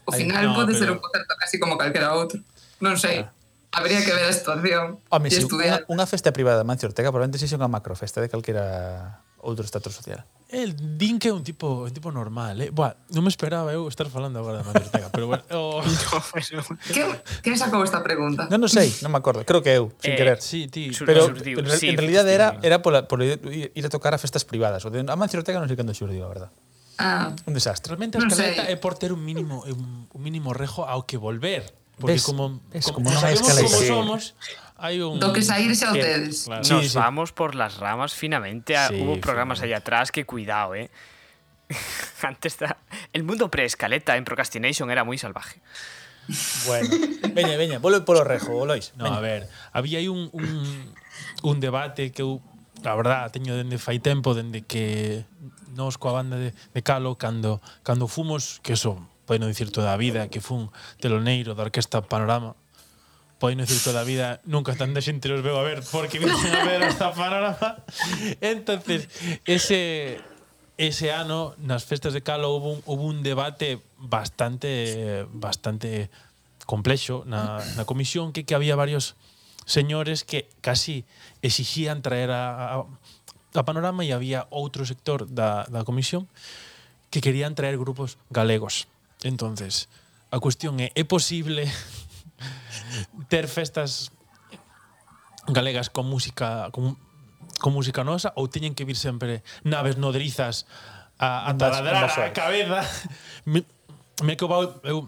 O 0.09 0.11
final 0.11 0.49
no, 0.49 0.57
pode 0.57 0.73
pero... 0.73 0.81
ser 0.81 0.89
un 0.89 0.97
concerto 0.97 1.37
casi 1.37 1.61
como 1.61 1.77
calquera 1.77 2.17
outro. 2.17 2.41
Non 2.81 2.97
sei. 2.97 3.21
Ah. 3.21 3.36
Habría 3.77 4.03
que 4.03 4.11
ver 4.11 4.25
a 4.25 4.33
situación. 4.33 4.99
Home, 5.13 5.29
si 5.29 5.45
unha, 5.45 5.85
unha 5.85 6.09
festa 6.09 6.33
privada 6.33 6.57
de 6.57 6.65
Mancio 6.65 6.89
Ortega 6.89 7.13
probablemente 7.13 7.37
sexa 7.37 7.61
unha 7.61 7.69
macrofesta 7.69 8.17
de 8.17 8.25
calquera 8.25 9.21
outro 9.37 9.61
estatus 9.61 9.93
social. 9.93 10.25
El 10.49 10.73
din 10.97 11.21
que 11.21 11.29
é 11.29 11.33
un 11.35 11.45
tipo 11.45 11.85
un 11.85 11.93
tipo 11.93 12.09
normal, 12.09 12.57
eh. 12.57 12.73
Buah, 12.73 12.97
non 13.13 13.21
me 13.21 13.29
esperaba 13.29 13.69
eu 13.69 13.85
estar 13.85 14.09
falando 14.09 14.41
agora 14.41 14.59
de 14.59 14.65
Mancio 14.65 14.89
Ortega, 14.89 15.07
pero 15.13 15.29
bueno. 15.29 15.43
Oh. 15.53 15.85
que, 16.89 17.05
que 17.45 17.49
sacou 17.53 17.85
esta 17.85 18.01
pregunta? 18.01 18.49
Non, 18.49 18.65
non 18.65 18.71
sei, 18.71 18.89
non 19.05 19.13
me 19.13 19.21
acordo. 19.21 19.45
Creo 19.45 19.61
que 19.61 19.77
eu, 19.77 19.93
sin 20.01 20.15
eh, 20.15 20.17
querer. 20.17 20.41
Sí, 20.41 20.65
ti. 20.73 20.89
Pero 21.05 21.29
surdiu, 21.29 21.61
en, 21.61 21.69
sí, 21.69 21.93
en 21.93 22.01
realidad 22.01 22.25
sí, 22.25 22.33
era 22.33 22.57
era 22.65 22.81
pola, 22.81 23.05
por 23.05 23.21
ir 23.21 23.85
a 23.85 23.91
tocar 23.93 24.17
a 24.17 24.19
festas 24.19 24.41
privadas. 24.41 24.81
O 24.85 24.89
de, 24.89 25.05
a 25.05 25.15
Mancio 25.19 25.37
Ortega 25.37 25.61
non 25.61 25.69
sei 25.69 25.77
cando 25.77 25.93
xurdiu, 25.93 26.25
a 26.25 26.29
verdade. 26.33 26.53
Ah. 26.97 27.29
Un 27.45 27.53
desastre. 27.53 27.93
Realmente 27.93 28.17
a 28.17 28.25
escaleta 28.25 28.65
no 28.65 28.73
é 28.73 28.75
por 28.81 28.97
ter 28.97 29.13
un 29.13 29.21
mínimo 29.21 29.61
un, 29.69 30.09
un 30.09 30.21
mínimo 30.25 30.57
rejo 30.57 30.89
ao 30.89 31.05
que 31.05 31.21
volver. 31.21 31.69
Porque 31.99 32.13
ves, 32.13 32.23
como, 32.23 32.61
ves, 32.69 32.85
como, 32.85 32.95
como 32.95 33.11
no 33.11 33.19
sabemos 33.19 33.41
como 33.41 33.67
sí. 33.67 33.87
somos, 33.87 34.35
hai 34.77 35.01
un... 35.01 35.17
Do 35.17 35.33
que 35.33 35.41
saírse 35.41 35.89
a 35.89 35.91
ustedes. 35.91 36.45
Claro. 36.45 36.61
Nos 36.61 36.85
sí, 36.85 36.89
sí. 36.93 36.97
vamos 36.97 37.33
por 37.33 37.57
las 37.57 37.81
ramas 37.81 38.13
finamente. 38.13 38.77
Ah, 38.77 38.89
sí, 38.89 39.01
Hubo 39.01 39.17
programas 39.17 39.61
allá 39.65 39.81
atrás 39.81 40.13
que 40.13 40.25
cuidado, 40.25 40.77
eh. 40.77 40.93
Antes 42.21 42.61
da... 42.61 42.77
El 43.13 43.25
mundo 43.25 43.49
pre-escaleta 43.49 44.15
en 44.15 44.25
Procrastination 44.25 44.91
era 44.93 45.03
muy 45.03 45.17
salvaje. 45.17 45.59
Bueno, 46.67 46.89
veña, 47.33 47.57
veña, 47.57 47.79
volo 47.79 48.03
polo 48.03 48.23
rejo, 48.23 48.51
volois. 48.51 48.93
No, 48.97 49.07
a 49.07 49.19
ver, 49.21 49.47
había 49.71 49.99
aí 49.99 50.07
un, 50.07 50.29
un, 50.33 50.93
un 51.41 51.59
debate 51.59 52.11
que 52.11 52.21
eu, 52.21 52.43
a 52.83 52.93
verdad, 52.99 53.31
teño 53.31 53.55
dende 53.55 53.79
fai 53.79 54.03
tempo, 54.03 54.35
dende 54.35 54.67
que 54.67 55.23
nos 55.71 55.95
coa 55.95 56.19
banda 56.19 56.35
de, 56.35 56.51
de 56.51 56.81
Calo, 56.83 57.15
cando, 57.15 57.63
cando 57.81 58.11
fumos, 58.11 58.59
que 58.59 58.75
son 58.75 59.07
pode 59.27 59.43
non 59.43 59.51
dicir 59.51 59.69
toda 59.75 59.91
a 59.91 59.99
vida 59.99 60.31
que 60.31 60.39
fun 60.39 60.71
teloneiro 61.03 61.51
da 61.51 61.67
Orquesta 61.67 61.99
Panorama 61.99 62.55
pois 63.37 63.53
poden 63.53 63.61
dicir 63.61 63.83
toda 63.83 64.01
a 64.01 64.07
vida 64.07 64.41
nunca 64.49 64.73
tanta 64.73 65.03
xente 65.03 65.29
los 65.29 65.43
veo 65.45 65.59
a 65.59 65.63
ver 65.67 65.83
porque 65.91 66.17
vincen 66.17 66.55
a 66.55 66.65
ver 66.65 66.81
esta 66.81 67.13
panorama 67.13 67.83
entonces 68.41 69.11
ese 69.45 70.17
ese 70.77 71.13
ano 71.13 71.53
nas 71.61 71.85
festas 71.85 72.13
de 72.13 72.25
Calo 72.25 72.55
hubo 72.57 72.73
un, 72.73 72.81
hubo 72.85 73.03
un 73.05 73.21
debate 73.21 73.77
bastante 73.99 75.27
bastante 75.29 76.09
complexo 76.65 77.27
na, 77.29 77.61
na 77.77 77.85
comisión 77.85 78.33
que 78.33 78.41
que 78.41 78.57
había 78.57 78.73
varios 78.73 79.13
señores 79.69 80.23
que 80.23 80.49
casi 80.61 81.05
exigían 81.43 82.01
traer 82.01 82.31
a, 82.31 82.81
a, 82.81 82.85
a 83.53 83.63
Panorama 83.67 84.01
e 84.01 84.15
había 84.17 84.49
outro 84.49 84.81
sector 84.81 85.29
da, 85.29 85.69
da 85.69 85.85
comisión 85.85 86.25
que 87.13 87.21
querían 87.21 87.55
traer 87.55 87.77
grupos 87.77 88.17
galegos. 88.29 88.87
Entonces, 89.23 89.89
a 90.31 90.39
cuestión 90.39 90.79
é, 90.79 90.91
é 90.93 91.03
posible 91.03 91.65
ter 93.31 93.47
festas 93.47 94.11
galegas 95.47 95.89
con 95.89 96.05
música 96.09 96.69
con, 96.71 96.97
con 97.59 97.71
música 97.73 98.03
nosa 98.03 98.35
ou 98.35 98.51
teñen 98.51 98.75
que 98.75 98.83
vir 98.83 98.99
sempre 98.99 99.41
naves 99.63 99.95
nodrizas 99.95 100.67
a, 101.17 101.47
a 101.49 101.55
taladrar 101.55 102.03
a 102.03 102.33
cabeza 102.35 102.83
me, 103.47 103.63
me 104.23 104.35
que 104.35 104.43
eu 104.43 105.07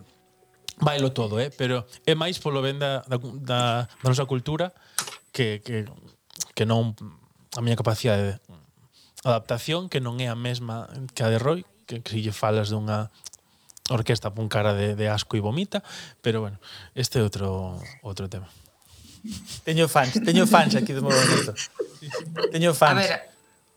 bailo 0.79 1.11
todo, 1.11 1.39
eh? 1.39 1.51
pero 1.51 1.83
é 2.07 2.15
máis 2.15 2.39
polo 2.39 2.63
ben 2.63 2.79
da, 2.79 3.03
da, 3.03 3.19
da, 3.19 3.59
da 3.99 4.07
nosa 4.07 4.23
cultura 4.23 4.71
que, 5.35 5.59
que, 5.59 5.83
que 6.55 6.63
non 6.63 6.95
a 7.51 7.59
miña 7.59 7.75
capacidade 7.75 8.23
de 8.23 8.33
adaptación 9.27 9.91
que 9.91 9.99
non 9.99 10.15
é 10.23 10.31
a 10.31 10.39
mesma 10.39 10.87
que 11.11 11.27
a 11.27 11.29
de 11.29 11.35
Roy 11.35 11.67
que, 11.83 11.99
que 11.99 12.09
se 12.15 12.23
lle 12.23 12.31
falas 12.31 12.71
dunha 12.71 13.11
orquesta 13.89 14.31
pon 14.31 14.47
cara 14.47 14.73
de, 14.73 14.95
de 14.95 15.09
asco 15.09 15.35
e 15.35 15.41
vomita, 15.41 15.83
pero 16.21 16.41
bueno, 16.41 16.61
este 16.93 17.19
é 17.19 17.25
outro 17.25 17.77
outro 18.05 18.29
tema. 18.29 18.47
Teño 19.67 19.89
fans, 19.91 20.15
teño 20.23 20.47
fans 20.47 20.75
aquí 20.79 20.93
do 20.93 21.03
meu. 21.03 21.11
Teño 22.53 22.71
fans. 22.71 22.95
A 22.95 23.01
ver, 23.03 23.29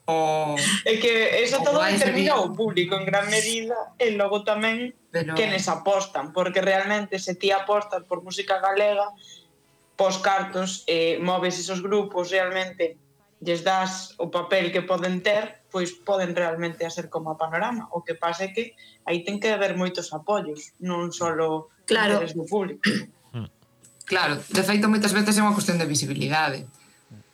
o... 0.06 0.56
É 0.84 0.96
que 0.98 1.42
eso 1.42 1.58
o 1.60 1.64
todo 1.64 1.82
determina 1.82 2.38
o 2.38 2.50
público 2.54 2.94
en 2.94 3.04
gran 3.06 3.30
medida 3.30 3.74
e 3.98 4.14
logo 4.14 4.42
tamén 4.42 4.94
Pero... 5.10 5.34
quenes 5.34 5.66
apostan, 5.70 6.34
porque 6.34 6.62
realmente 6.62 7.18
se 7.18 7.34
ti 7.34 7.50
apostas 7.50 8.02
por 8.06 8.22
música 8.22 8.58
galega, 8.58 9.06
pos 9.94 10.18
cartos, 10.18 10.82
eh, 10.86 11.18
moves 11.22 11.58
esos 11.58 11.82
grupos 11.82 12.30
realmente 12.30 12.98
lles 13.42 13.66
das 13.66 14.14
o 14.22 14.30
papel 14.30 14.70
que 14.70 14.86
poden 14.86 15.20
ter, 15.20 15.66
pois 15.70 15.90
poden 15.92 16.34
realmente 16.34 16.86
ser 16.90 17.10
como 17.10 17.34
a 17.34 17.36
panorama. 17.36 17.90
O 17.90 18.06
que 18.06 18.14
pasa 18.14 18.46
é 18.46 18.54
que 18.54 18.78
aí 19.04 19.26
ten 19.26 19.42
que 19.42 19.50
haber 19.50 19.74
moitos 19.74 20.14
apoios, 20.14 20.72
non 20.78 21.10
só 21.10 21.34
claro. 21.84 22.22
do 22.22 22.46
público. 22.46 22.86
Hmm. 23.34 23.50
Claro, 24.06 24.38
de 24.38 24.62
feito, 24.62 24.86
moitas 24.86 25.10
veces 25.10 25.34
é 25.34 25.42
unha 25.42 25.54
cuestión 25.54 25.76
de 25.82 25.90
visibilidade. 25.90 26.70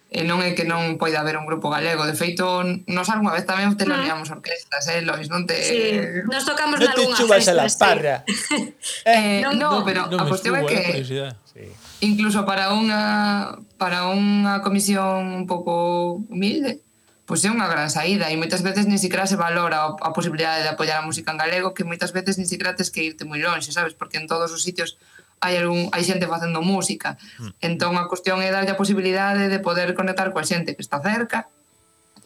E 0.08 0.24
non 0.24 0.40
é 0.40 0.56
que 0.56 0.64
non 0.64 0.96
poida 0.96 1.20
haber 1.20 1.36
un 1.36 1.44
grupo 1.44 1.68
galego. 1.68 2.08
De 2.08 2.16
feito, 2.16 2.64
nos 2.88 3.12
algunha 3.12 3.36
vez 3.36 3.44
tamén 3.44 3.76
teloneamos 3.76 4.32
ah. 4.32 4.40
orquestas, 4.40 4.88
eh, 4.88 5.04
Lois? 5.04 5.28
Non 5.28 5.44
te... 5.44 5.60
Sí, 5.60 6.00
nos 6.24 6.48
tocamos 6.48 6.80
non 6.80 6.88
nalgúna. 6.88 7.04
Non 7.04 7.12
te 7.12 7.20
chuvas 7.20 7.44
a 7.44 7.52
la 7.52 7.68
parra. 7.68 8.24
Sí. 8.24 8.72
eh, 9.04 9.12
eh, 9.12 9.38
non, 9.44 9.60
no, 9.60 9.84
pero 9.84 10.08
non 10.08 10.24
a 10.24 10.24
cuestión 10.24 10.56
é 10.56 10.64
que... 10.64 11.04
Eh, 11.04 11.28
sí 11.44 11.68
incluso 12.00 12.46
para 12.46 12.74
unha 12.74 13.58
para 13.78 14.10
unha 14.10 14.62
comisión 14.62 15.42
un 15.42 15.46
pouco 15.46 16.22
humilde, 16.30 16.82
pois 17.26 17.44
é 17.44 17.50
unha 17.50 17.68
gran 17.68 17.90
saída 17.90 18.30
e 18.30 18.38
moitas 18.40 18.62
veces 18.62 18.86
nin 18.86 18.96
siquiera 18.96 19.28
se 19.28 19.36
valora 19.36 19.98
a 19.98 20.10
posibilidade 20.14 20.62
de 20.62 20.70
apoiar 20.72 21.02
a 21.02 21.06
música 21.06 21.34
en 21.34 21.38
galego 21.38 21.74
que 21.74 21.84
moitas 21.84 22.14
veces 22.14 22.38
nin 22.38 22.48
siquiera 22.48 22.78
tes 22.78 22.88
que 22.88 23.04
irte 23.04 23.26
moi 23.26 23.42
longe, 23.42 23.74
sabes? 23.74 23.92
Porque 23.92 24.16
en 24.16 24.30
todos 24.30 24.48
os 24.54 24.62
sitios 24.62 24.96
hai 25.42 25.58
algún, 25.58 25.90
hai 25.94 26.02
xente 26.02 26.26
facendo 26.26 26.62
música. 26.62 27.18
Hmm. 27.38 27.52
Entón 27.62 27.94
a 27.98 28.10
cuestión 28.10 28.42
é 28.42 28.50
darlle 28.50 28.74
a 28.74 28.80
posibilidade 28.80 29.46
de 29.50 29.58
poder 29.58 29.94
conectar 29.94 30.30
coa 30.34 30.46
xente 30.46 30.74
que 30.74 30.82
está 30.82 30.98
cerca. 31.02 31.46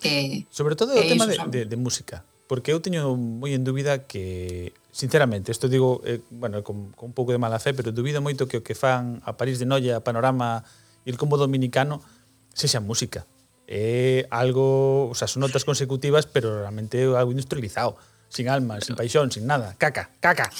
E, 0.02 0.44
Sobre 0.50 0.74
todo 0.74 0.96
o 0.96 1.02
tema 1.02 1.28
iso, 1.28 1.44
de, 1.48 1.66
de, 1.66 1.74
de 1.74 1.76
música, 1.76 2.24
porque 2.48 2.72
eu 2.72 2.80
teño 2.80 3.14
moi 3.16 3.52
en 3.56 3.64
dúbida 3.64 4.04
que 4.04 4.72
sinceramente, 4.92 5.50
isto 5.50 5.68
digo, 5.68 6.02
eh, 6.04 6.20
bueno, 6.30 6.62
con, 6.62 6.92
con 6.92 7.08
un 7.08 7.14
pouco 7.16 7.32
de 7.32 7.38
mala 7.38 7.58
fe, 7.58 7.72
pero 7.72 7.90
dubido 7.90 8.20
moito 8.20 8.46
que 8.46 8.60
o 8.60 8.62
que 8.62 8.76
fan 8.76 9.24
a 9.24 9.34
París 9.40 9.56
de 9.58 9.64
Noia, 9.64 9.98
a 9.98 10.04
Panorama 10.04 10.62
e 11.02 11.10
el 11.10 11.16
Combo 11.16 11.40
Dominicano 11.40 12.04
sexa 12.52 12.78
música. 12.84 13.24
É 13.64 14.28
eh, 14.28 14.28
algo, 14.28 15.08
o 15.08 15.16
sea, 15.16 15.26
son 15.26 15.40
notas 15.40 15.64
consecutivas, 15.64 16.28
pero 16.28 16.60
realmente 16.60 17.00
algo 17.08 17.32
industrializado, 17.32 17.96
sin 18.28 18.52
alma, 18.52 18.84
sin 18.84 18.94
paixón, 18.94 19.32
sin 19.32 19.48
nada, 19.48 19.72
caca, 19.80 20.12
caca. 20.20 20.52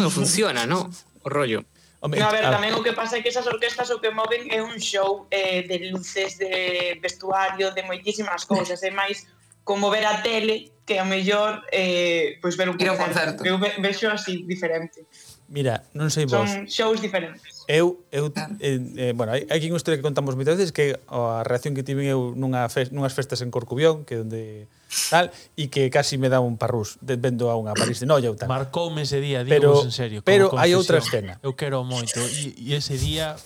Non 0.00 0.08
funciona, 0.08 0.64
¿no? 0.64 0.88
O 1.20 1.28
rollo. 1.28 1.64
Home, 2.00 2.20
no, 2.20 2.28
a 2.28 2.32
ver, 2.32 2.44
tamén 2.48 2.72
o 2.76 2.84
que 2.84 2.92
pasa 2.92 3.16
é 3.16 3.24
que 3.24 3.32
esas 3.32 3.48
orquestas 3.48 3.88
o 3.92 4.00
que 4.00 4.12
moven 4.12 4.48
é 4.48 4.60
un 4.60 4.76
show 4.80 5.24
eh, 5.32 5.64
de 5.64 5.92
luces, 5.92 6.36
de 6.36 6.96
vestuario, 7.00 7.72
de 7.72 7.84
moitísimas 7.84 8.44
cousas, 8.44 8.80
é 8.80 8.92
máis 8.92 9.24
como 9.64 9.88
ver 9.88 10.04
a 10.04 10.20
tele 10.20 10.73
que 10.84 11.00
a 11.00 11.04
mellor 11.04 11.64
eh, 11.72 12.38
pois 12.40 12.56
ver 12.56 12.68
un 12.68 12.76
concerto. 12.76 13.00
Un 13.00 13.08
concerto. 13.08 13.40
Eu 13.44 13.56
ve, 13.58 13.72
vexo 13.80 14.08
así, 14.08 14.44
diferente. 14.44 15.08
Mira, 15.48 15.84
non 15.92 16.08
sei 16.08 16.24
vos. 16.24 16.44
Son 16.44 16.64
shows 16.68 17.00
diferentes. 17.00 17.64
Eu, 17.68 18.04
eu 18.12 18.32
eh, 18.60 18.80
eh, 18.96 19.12
bueno, 19.16 19.32
hai, 19.32 19.44
hai 19.48 19.60
unha 19.64 19.80
historia 19.80 20.00
que 20.00 20.04
contamos 20.04 20.36
moitas 20.36 20.56
veces 20.56 20.72
que 20.72 21.00
a 21.08 21.44
reacción 21.44 21.72
que 21.76 21.84
tive 21.84 22.04
eu 22.04 22.32
nunha 22.36 22.68
fest, 22.68 22.92
nunhas 22.92 23.12
festas 23.12 23.40
en 23.40 23.52
Corcubión, 23.52 24.04
que 24.04 24.20
onde 24.20 24.68
tal, 25.08 25.32
e 25.56 25.72
que 25.72 25.88
casi 25.88 26.20
me 26.20 26.28
dá 26.28 26.40
un 26.40 26.56
parrús 26.60 27.00
de, 27.00 27.16
vendo 27.16 27.48
a 27.48 27.56
unha 27.56 27.72
París 27.72 28.00
de 28.00 28.08
Noia 28.08 28.32
ou 28.32 28.36
tal. 28.36 28.48
Marcoume 28.48 29.04
ese 29.04 29.20
día, 29.20 29.44
digo 29.44 29.84
en 29.84 29.92
serio. 29.92 30.20
Pero 30.24 30.52
hai 30.56 30.76
outra 30.76 31.00
escena. 31.00 31.40
Eu 31.40 31.56
quero 31.56 31.80
moito 31.84 32.20
e 32.20 32.72
ese 32.76 32.96
día 32.96 33.36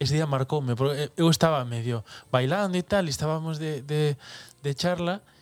ese 0.00 0.16
día 0.16 0.26
marcoume, 0.26 0.74
eu 1.16 1.28
estaba 1.28 1.62
medio 1.64 2.02
bailando 2.32 2.74
e 2.74 2.82
tal, 2.82 3.04
e 3.06 3.12
estábamos 3.12 3.60
de, 3.60 3.82
de, 3.84 4.16
de 4.64 4.72
charla, 4.72 5.20
e 5.20 5.39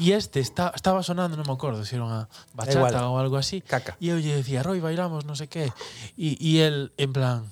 E 0.00 0.16
este 0.16 0.40
está, 0.40 0.72
estaba 0.72 1.04
sonando, 1.04 1.36
non 1.36 1.44
me 1.44 1.52
acordo, 1.52 1.84
se 1.84 2.00
era 2.00 2.08
unha 2.08 2.24
bachata 2.56 2.96
Igual. 2.96 3.12
ou 3.12 3.20
algo 3.20 3.36
así. 3.36 3.60
Caca. 3.60 3.92
E 4.00 4.08
eu 4.08 4.16
lle 4.16 4.40
decía, 4.40 4.64
Roy, 4.64 4.80
bailamos, 4.80 5.28
non 5.28 5.36
sei 5.36 5.52
que. 5.52 5.68
E, 6.16 6.36
e 6.40 6.64
el, 6.64 6.96
en 6.96 7.12
plan, 7.12 7.44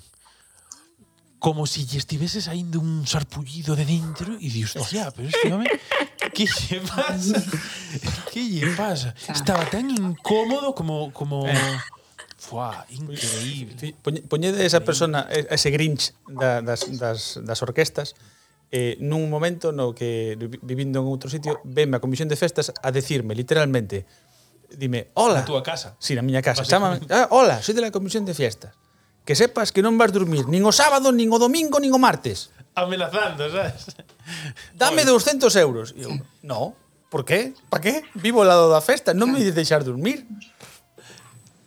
como 1.41 1.65
si 1.65 1.85
lle 1.89 1.97
estivese 1.97 2.41
saindo 2.41 2.77
un 2.77 3.05
sarpullido 3.09 3.73
de 3.73 3.85
dentro 3.85 4.37
e 4.37 4.47
dius, 4.49 4.77
hostia, 4.77 5.09
pero 5.09 5.25
este 5.25 5.49
home, 5.49 5.65
que 6.37 6.45
lle 6.45 6.77
pasa? 6.85 7.41
que 8.29 8.41
lle 8.45 8.69
pasa? 8.77 9.17
Estaba 9.25 9.65
tan 9.65 9.89
incómodo 9.89 10.77
como... 10.77 11.09
como... 11.11 11.49
Eh. 11.49 11.77
Increíble. 12.89 13.95
Poñede 14.01 14.65
esa 14.65 14.81
persona, 14.81 15.29
ese 15.29 15.69
grinch 15.69 16.13
da, 16.27 16.61
das, 16.61 16.89
das, 16.97 17.39
das 17.41 17.59
orquestas, 17.61 18.13
eh, 18.71 18.95
nun 19.03 19.27
momento 19.27 19.75
no 19.75 19.91
que 19.91 20.39
vivindo 20.63 21.03
en 21.03 21.05
outro 21.05 21.27
sitio, 21.27 21.59
venme 21.67 21.99
a 21.99 22.03
comisión 22.03 22.31
de 22.31 22.39
festas 22.39 22.71
a 22.71 22.89
decirme 22.89 23.35
literalmente 23.35 24.07
dime, 24.71 25.11
"Hola, 25.13 25.43
na 25.43 25.45
túa 25.45 25.59
casa". 25.59 25.99
Si, 25.99 26.11
sí, 26.11 26.15
na 26.15 26.23
miña 26.23 26.39
casa. 26.39 26.63
Chámame, 26.63 27.03
"Ah, 27.11 27.27
hola, 27.31 27.59
soy 27.59 27.75
de 27.75 27.83
la 27.83 27.91
comisión 27.91 28.23
de 28.23 28.33
fiestas. 28.33 28.71
Que 29.27 29.35
sepas 29.35 29.75
que 29.75 29.83
non 29.83 29.99
vas 29.99 30.15
dormir 30.15 30.47
nin 30.47 30.63
o 30.63 30.71
sábado, 30.71 31.11
nin 31.11 31.27
o 31.29 31.37
domingo, 31.37 31.77
nin 31.83 31.91
o 31.91 31.99
martes." 31.99 32.55
Amenazando, 32.73 33.51
sabes? 33.51 33.91
Dame 34.79 35.03
Oye. 35.03 35.11
200 35.11 35.51
euros. 35.59 35.91
E 35.91 36.07
eu, 36.07 36.15
"No, 36.39 36.73
por 37.11 37.27
qué? 37.27 37.51
Pa 37.67 37.83
qué? 37.83 38.07
Vivo 38.15 38.39
ao 38.39 38.47
lado 38.47 38.71
da 38.71 38.79
festa, 38.79 39.11
non 39.11 39.27
me 39.35 39.43
deixar 39.51 39.83
dormir." 39.83 40.23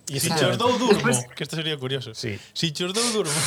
E 0.05 0.20
si 0.20 0.28
claro. 0.28 0.52
chos 0.52 0.59
dou 0.61 0.76
durmo, 0.76 1.16
que 1.32 1.42
isto 1.44 1.57
sería 1.57 1.80
curioso. 1.80 2.12
Sí. 2.12 2.36
Si 2.52 2.72
chos 2.76 2.92
dou 2.92 3.05
durmo. 3.12 3.32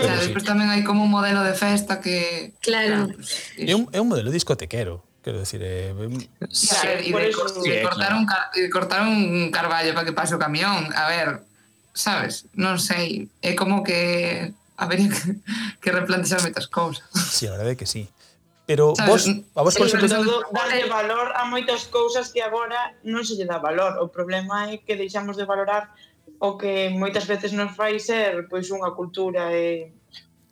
claro, 0.00 0.20
despois 0.24 0.44
tamén 0.48 0.72
hai 0.72 0.80
como 0.80 1.04
un 1.04 1.12
modelo 1.12 1.44
de 1.44 1.52
festa 1.52 2.00
que... 2.00 2.56
Claro. 2.64 3.12
É 3.60 3.76
un, 3.76 3.84
é 3.92 4.00
un 4.00 4.08
modelo 4.08 4.32
discotequero. 4.32 5.04
Quero 5.20 5.44
decir, 5.44 5.60
eh, 5.60 5.92
sí, 6.48 6.72
a 6.72 6.88
ver, 6.88 7.04
e 7.04 7.12
de, 7.12 7.28
eso, 7.28 7.60
de, 7.60 7.82
cortar 7.84 8.16
claro. 8.16 8.16
un, 8.16 8.26
de 8.54 8.70
cortar 8.72 9.00
un 9.04 9.50
carballo 9.52 9.92
para 9.92 10.06
que 10.08 10.16
pase 10.16 10.32
o 10.32 10.40
camión, 10.40 10.88
a 10.96 11.04
ver, 11.04 11.44
sabes, 11.92 12.48
non 12.56 12.80
sei, 12.80 13.28
é 13.44 13.52
como 13.52 13.84
que 13.84 14.56
habería 14.80 15.12
que, 15.12 15.36
que 15.84 15.90
replantear 15.92 16.40
moitas 16.40 16.64
cousas. 16.70 17.04
Sí, 17.12 17.44
a 17.44 17.52
verdade 17.52 17.74
é 17.74 17.76
que 17.76 17.84
sí. 17.84 18.08
Pero 18.68 18.92
sabes, 18.94 19.24
vos, 19.24 19.24
a 19.56 19.62
vos, 19.64 19.74
por 19.80 19.88
sobre 19.88 20.12
todo, 20.12 20.44
darlle 20.52 20.84
valor 20.92 21.32
a 21.32 21.48
moitas 21.48 21.88
cousas 21.88 22.28
que 22.28 22.44
agora 22.44 22.92
non 23.00 23.24
se 23.24 23.32
lle 23.32 23.48
dá 23.48 23.56
valor. 23.56 23.96
O 23.96 24.12
problema 24.12 24.68
é 24.68 24.76
que 24.76 24.92
deixamos 24.92 25.40
de 25.40 25.48
valorar 25.48 25.96
o 26.36 26.60
que 26.60 26.92
moitas 26.92 27.24
veces 27.24 27.56
nos 27.56 27.72
fai 27.72 27.96
ser 27.96 28.44
pois 28.52 28.68
unha 28.68 28.92
cultura 28.92 29.56
e 29.56 29.88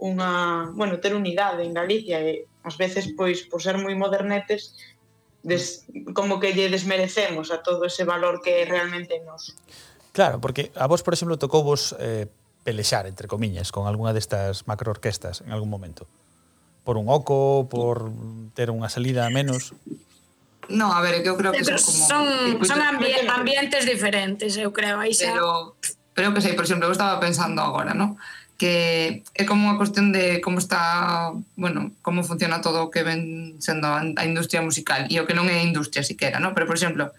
unha, 0.00 0.72
bueno, 0.72 0.96
ter 0.96 1.12
unidade 1.12 1.60
en 1.60 1.76
Galicia 1.76 2.16
e 2.24 2.48
ás 2.64 2.80
veces 2.80 3.12
pois 3.12 3.44
por 3.44 3.60
ser 3.60 3.76
moi 3.76 3.92
modernetes 3.92 4.72
des, 5.44 5.84
como 6.16 6.40
que 6.40 6.56
lle 6.56 6.72
desmerecemos 6.72 7.52
a 7.52 7.60
todo 7.60 7.84
ese 7.84 8.08
valor 8.08 8.40
que 8.40 8.64
realmente 8.64 9.20
nos. 9.28 9.52
Claro, 10.16 10.40
porque 10.40 10.72
a 10.72 10.88
vos, 10.88 11.04
por 11.04 11.12
exemplo, 11.12 11.36
tocou 11.36 11.60
vos 11.60 11.92
eh, 12.00 12.24
pelexar, 12.64 13.04
entre 13.04 13.28
comiñas, 13.28 13.76
con 13.76 13.84
algunha 13.84 14.16
destas 14.16 14.64
macroorquestas 14.64 15.44
en 15.44 15.52
algún 15.52 15.68
momento 15.68 16.08
por 16.86 16.96
un 16.96 17.10
oco, 17.10 17.66
por 17.66 18.14
ter 18.54 18.70
unha 18.70 18.86
salida 18.86 19.26
menos? 19.26 19.74
No, 20.70 20.94
a 20.94 21.02
ver, 21.02 21.18
eu 21.26 21.34
creo 21.34 21.50
que 21.50 21.66
son 21.66 21.82
como... 21.82 21.98
Son, 22.06 22.24
son 22.62 22.78
ambi 22.78 23.10
ambientes 23.26 23.82
diferentes, 23.82 24.54
eu 24.54 24.70
creo, 24.70 25.02
aí 25.02 25.10
xa. 25.10 25.34
Pero, 25.34 25.74
pero 26.14 26.30
que 26.30 26.40
sei, 26.40 26.54
por 26.54 26.62
exemplo, 26.62 26.86
eu 26.86 26.94
estaba 26.94 27.18
pensando 27.18 27.58
agora, 27.58 27.90
no? 27.90 28.14
que 28.56 29.22
é 29.36 29.44
como 29.44 29.68
unha 29.68 29.76
cuestión 29.76 30.16
de 30.16 30.40
como 30.40 30.56
está, 30.56 31.28
bueno, 31.60 31.92
como 32.00 32.24
funciona 32.24 32.64
todo 32.64 32.88
o 32.88 32.90
que 32.94 33.04
ven 33.04 33.60
sendo 33.60 33.84
a 33.92 34.24
industria 34.24 34.64
musical 34.64 35.04
e 35.12 35.20
o 35.20 35.28
que 35.28 35.36
non 35.36 35.44
é 35.52 35.60
industria 35.60 36.00
siquera, 36.00 36.40
no? 36.40 36.56
Pero, 36.56 36.64
por 36.64 36.80
exemplo, 36.80 37.12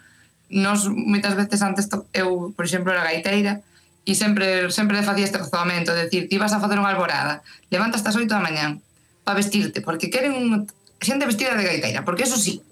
nos 0.49 0.89
moitas 0.89 1.37
veces 1.37 1.61
antes 1.61 1.93
to, 1.93 2.09
eu, 2.09 2.55
por 2.57 2.65
exemplo, 2.65 2.89
era 2.89 3.05
gaiteira 3.05 3.61
e 4.01 4.17
sempre 4.17 4.73
sempre 4.73 5.05
facía 5.05 5.29
este 5.29 5.37
razoamento, 5.37 5.93
de 5.93 6.09
decir, 6.09 6.25
ti 6.25 6.41
vas 6.41 6.57
a 6.57 6.63
facer 6.63 6.81
unha 6.81 6.89
alborada, 6.89 7.45
levantas 7.69 8.01
as 8.01 8.17
8 8.17 8.25
da 8.25 8.41
mañán, 8.41 8.81
a 9.27 9.35
vestirte, 9.35 9.83
porque 9.83 10.07
queren 10.07 10.31
unha 10.33 10.63
xente 11.03 11.27
vestida 11.27 11.53
de 11.59 11.67
gaitaira, 11.67 12.07
porque 12.07 12.23
eso 12.23 12.39
sí. 12.39 12.63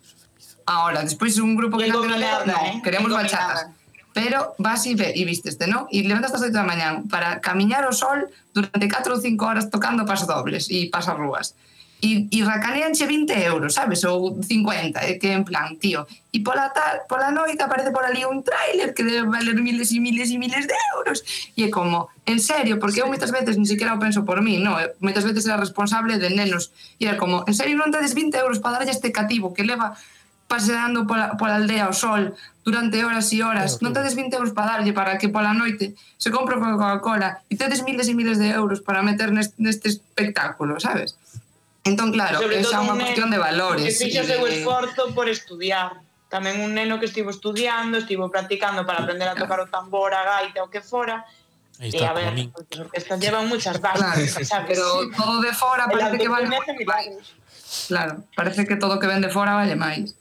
Ahora, 0.66 1.04
despois 1.04 1.38
un 1.38 1.54
grupo 1.54 1.78
que 1.78 1.92
non 1.92 2.08
lea, 2.08 2.48
no, 2.48 2.58
eh? 2.66 2.82
queremos 2.82 3.12
bachatas. 3.12 3.70
Pero 4.16 4.56
vas 4.58 4.88
e, 4.88 4.96
ve, 4.96 5.12
e 5.12 5.28
visteste, 5.28 5.68
¿no? 5.68 5.92
E 5.92 6.00
levantas 6.08 6.32
as 6.32 6.48
8 6.48 6.56
da 6.56 6.64
mañán 6.64 7.12
para 7.12 7.44
camiñar 7.44 7.84
o 7.84 7.92
sol 7.92 8.32
durante 8.56 8.88
4 8.88 9.12
ou 9.12 9.20
5 9.20 9.36
horas 9.44 9.68
tocando 9.68 10.08
pasodobles 10.08 10.72
e 10.72 10.88
pasarrúas. 10.88 11.52
rúas 11.52 11.75
e, 12.02 12.28
e 12.32 12.44
racaneanche 12.44 13.06
20 13.06 13.32
euros, 13.46 13.74
sabes, 13.74 14.04
ou 14.04 14.42
50, 14.42 15.00
é 15.00 15.18
que 15.18 15.32
en 15.32 15.44
plan, 15.44 15.76
tío, 15.80 16.06
e 16.34 16.44
pola, 16.44 16.70
tar, 16.70 17.08
pola 17.08 17.32
noite 17.32 17.64
aparece 17.64 17.92
por 17.92 18.04
ali 18.04 18.26
un 18.26 18.44
tráiler 18.44 18.94
que 18.94 19.04
debe 19.04 19.28
valer 19.28 19.56
miles 19.62 19.92
e 19.92 20.00
miles 20.00 20.30
e 20.30 20.38
miles 20.38 20.68
de 20.68 20.76
euros, 20.96 21.24
e 21.56 21.64
é 21.64 21.70
como, 21.72 22.10
en 22.28 22.40
serio, 22.40 22.78
porque 22.78 23.02
eu 23.02 23.08
moitas 23.08 23.32
veces 23.32 23.58
ni 23.58 23.66
siquiera 23.66 23.96
o 23.96 24.00
penso 24.00 24.28
por 24.28 24.44
mí, 24.44 24.60
no, 24.60 24.76
eh, 24.80 24.94
moitas 25.00 25.24
veces 25.24 25.48
era 25.48 25.58
responsable 25.58 26.20
de 26.20 26.30
nenos, 26.30 26.72
e 27.00 27.08
era 27.08 27.16
como, 27.16 27.48
en 27.48 27.56
serio 27.56 27.80
non 27.80 27.90
tedes 27.90 28.14
20 28.14 28.36
euros 28.38 28.60
para 28.60 28.84
darlle 28.84 28.92
este 28.92 29.16
cativo 29.16 29.56
que 29.56 29.64
leva 29.64 29.96
paseando 30.48 31.08
pola, 31.08 31.38
pola 31.38 31.58
aldea 31.58 31.90
ao 31.90 31.94
sol 31.94 32.38
durante 32.62 33.02
horas 33.02 33.34
e 33.34 33.42
horas, 33.42 33.78
claro, 33.78 33.84
non 33.90 33.92
tedes 33.98 34.14
20 34.14 34.36
euros 34.38 34.54
para 34.54 34.78
darlle 34.78 34.94
para 34.94 35.18
que 35.18 35.30
pola 35.30 35.58
noite 35.58 35.98
se 36.18 36.30
compre 36.30 36.58
Coca-Cola 36.62 37.42
e 37.50 37.58
tedes 37.58 37.82
miles 37.82 38.06
e 38.10 38.14
miles 38.14 38.38
de 38.38 38.54
euros 38.54 38.82
para 38.82 39.02
meter 39.02 39.34
neste, 39.34 39.58
neste 39.58 39.90
espectáculo, 39.90 40.78
sabes? 40.78 41.18
Entón, 41.86 42.12
claro, 42.12 42.42
esa 42.42 42.78
é 42.78 42.82
unha 42.82 42.98
cuestión 42.98 43.30
de 43.30 43.38
valores. 43.38 43.86
Que 43.86 44.10
fixe 44.10 44.20
o 44.20 44.28
seu 44.28 44.42
de... 44.42 44.60
esforzo 44.60 45.14
por 45.14 45.30
estudiar. 45.30 46.02
Tamén 46.34 46.58
un 46.66 46.74
neno 46.74 46.98
que 46.98 47.06
estivo 47.06 47.30
estudiando, 47.30 48.02
estivo 48.02 48.28
practicando 48.34 48.82
para 48.84 49.06
aprender 49.06 49.30
a 49.30 49.38
tocar 49.38 49.62
o 49.62 49.70
tambor, 49.70 50.10
a 50.18 50.26
gaita, 50.26 50.66
o 50.66 50.70
que 50.74 50.82
fora, 50.82 51.22
Aí 51.80 51.92
eh, 51.92 51.96
está, 51.96 52.10
a 52.10 52.14
ver, 52.14 52.28
as 52.28 52.80
orquestas 52.80 53.20
llevan 53.20 53.50
muchas 53.50 53.82
bases, 53.82 54.32
claro, 54.32 54.46
sabes? 54.52 54.68
Pero 54.68 55.10
todo 55.12 55.42
de 55.42 55.54
fora 55.54 55.88
parece 55.88 56.18
que 56.18 56.30
vale 56.30 56.48
máis. 56.48 57.36
Claro, 57.88 58.24
parece 58.36 58.66
que 58.66 58.76
todo 58.76 59.00
que 59.00 59.08
ven 59.08 59.22
de 59.22 59.30
fora 59.30 59.54
vale 59.56 59.76
máis 59.76 60.16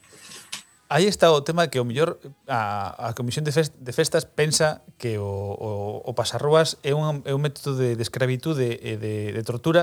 aí 0.89 1.07
está 1.07 1.32
o 1.32 1.43
tema 1.43 1.68
que 1.68 1.80
o 1.80 1.85
mellor 1.85 2.20
a, 2.47 3.11
a 3.11 3.14
Comisión 3.14 3.45
de, 3.45 3.53
Fest, 3.53 3.74
de 3.74 3.93
Festas 3.93 4.24
pensa 4.24 4.82
que 4.99 5.18
o, 5.18 5.24
o, 5.24 6.03
o 6.05 6.11
pasarrúas 6.14 6.76
é 6.82 6.95
un, 6.95 7.24
é 7.24 7.32
un 7.32 7.41
método 7.41 7.76
de, 7.76 7.97
de 7.97 8.03
escravitude 8.05 8.78
e 8.80 8.97
de, 9.01 9.32
de 9.32 9.43
tortura 9.43 9.82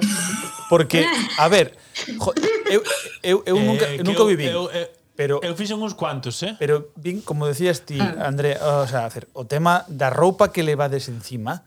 porque, 0.70 1.06
a 1.38 1.48
ver 1.50 1.76
jo, 2.18 2.32
eu, 2.70 2.80
eu, 3.24 3.38
eu 3.46 3.58
nunca, 3.60 3.86
eh, 3.90 4.04
nunca 4.04 4.24
viví 4.26 4.48
eu, 4.48 4.70
eu, 4.70 4.76
eh, 4.76 4.90
pero 5.16 5.38
eu 5.44 5.54
fixen 5.54 5.78
uns 5.78 5.94
cuantos, 5.94 6.42
eh? 6.42 6.56
Pero 6.58 6.90
vin, 6.96 7.22
como 7.22 7.46
decías 7.46 7.86
ti, 7.86 8.00
ah. 8.00 8.26
André, 8.26 8.58
o, 8.58 8.88
sea, 8.88 9.06
hacer, 9.06 9.28
o 9.34 9.46
tema 9.46 9.86
da 9.86 10.10
roupa 10.10 10.50
que 10.50 10.64
levades 10.64 11.12
encima, 11.12 11.62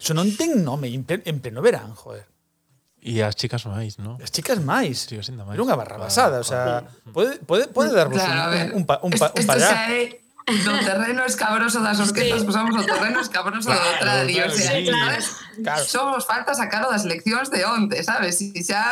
eso 0.00 0.16
non 0.16 0.26
ten 0.34 0.64
nome 0.64 0.90
en 0.90 1.38
pleno 1.38 1.62
verán, 1.62 1.94
joder. 1.94 2.26
E 2.98 3.22
as 3.22 3.34
chicas 3.38 3.62
máis, 3.64 3.94
non? 4.02 4.18
As 4.18 4.30
chicas 4.34 4.58
máis. 4.58 5.06
As 5.06 5.06
chicas 5.06 5.30
ainda 5.30 5.46
máis. 5.46 5.54
Era 5.54 5.62
unha 5.62 5.78
barra 5.78 5.98
basada, 6.02 6.42
o 6.42 6.46
sea, 6.46 6.82
ah, 6.82 7.10
pode, 7.14 7.38
pode, 7.46 7.70
pode 7.70 7.94
darvos 7.94 8.18
claro, 8.18 8.74
un, 8.74 8.82
un, 8.82 8.84
pa, 8.84 8.98
un, 9.06 9.12
pa, 9.14 9.30
un 9.30 9.46
pa 9.46 9.54
allá. 9.54 9.70
do 10.48 10.72
terreno 10.80 11.22
escabroso 11.28 11.78
das 11.84 12.00
orquestas, 12.00 12.40
sí. 12.40 12.46
pasamos 12.48 12.74
ao 12.74 12.84
terreno 12.88 13.20
escabroso 13.20 13.68
claro, 13.68 13.84
do 13.84 13.92
tradio, 14.00 14.42
claro, 14.42 14.52
o 14.52 14.56
sea, 14.56 14.72
sí. 14.72 14.84
claro. 14.88 15.22
claro. 15.62 15.84
Só 15.84 16.00
vos 16.10 16.24
falta 16.26 16.56
sacar 16.56 16.82
das 16.88 17.04
leccións 17.04 17.52
de 17.52 17.62
onte, 17.68 18.02
sabes? 18.02 18.40
Si 18.40 18.50
xa... 18.64 18.82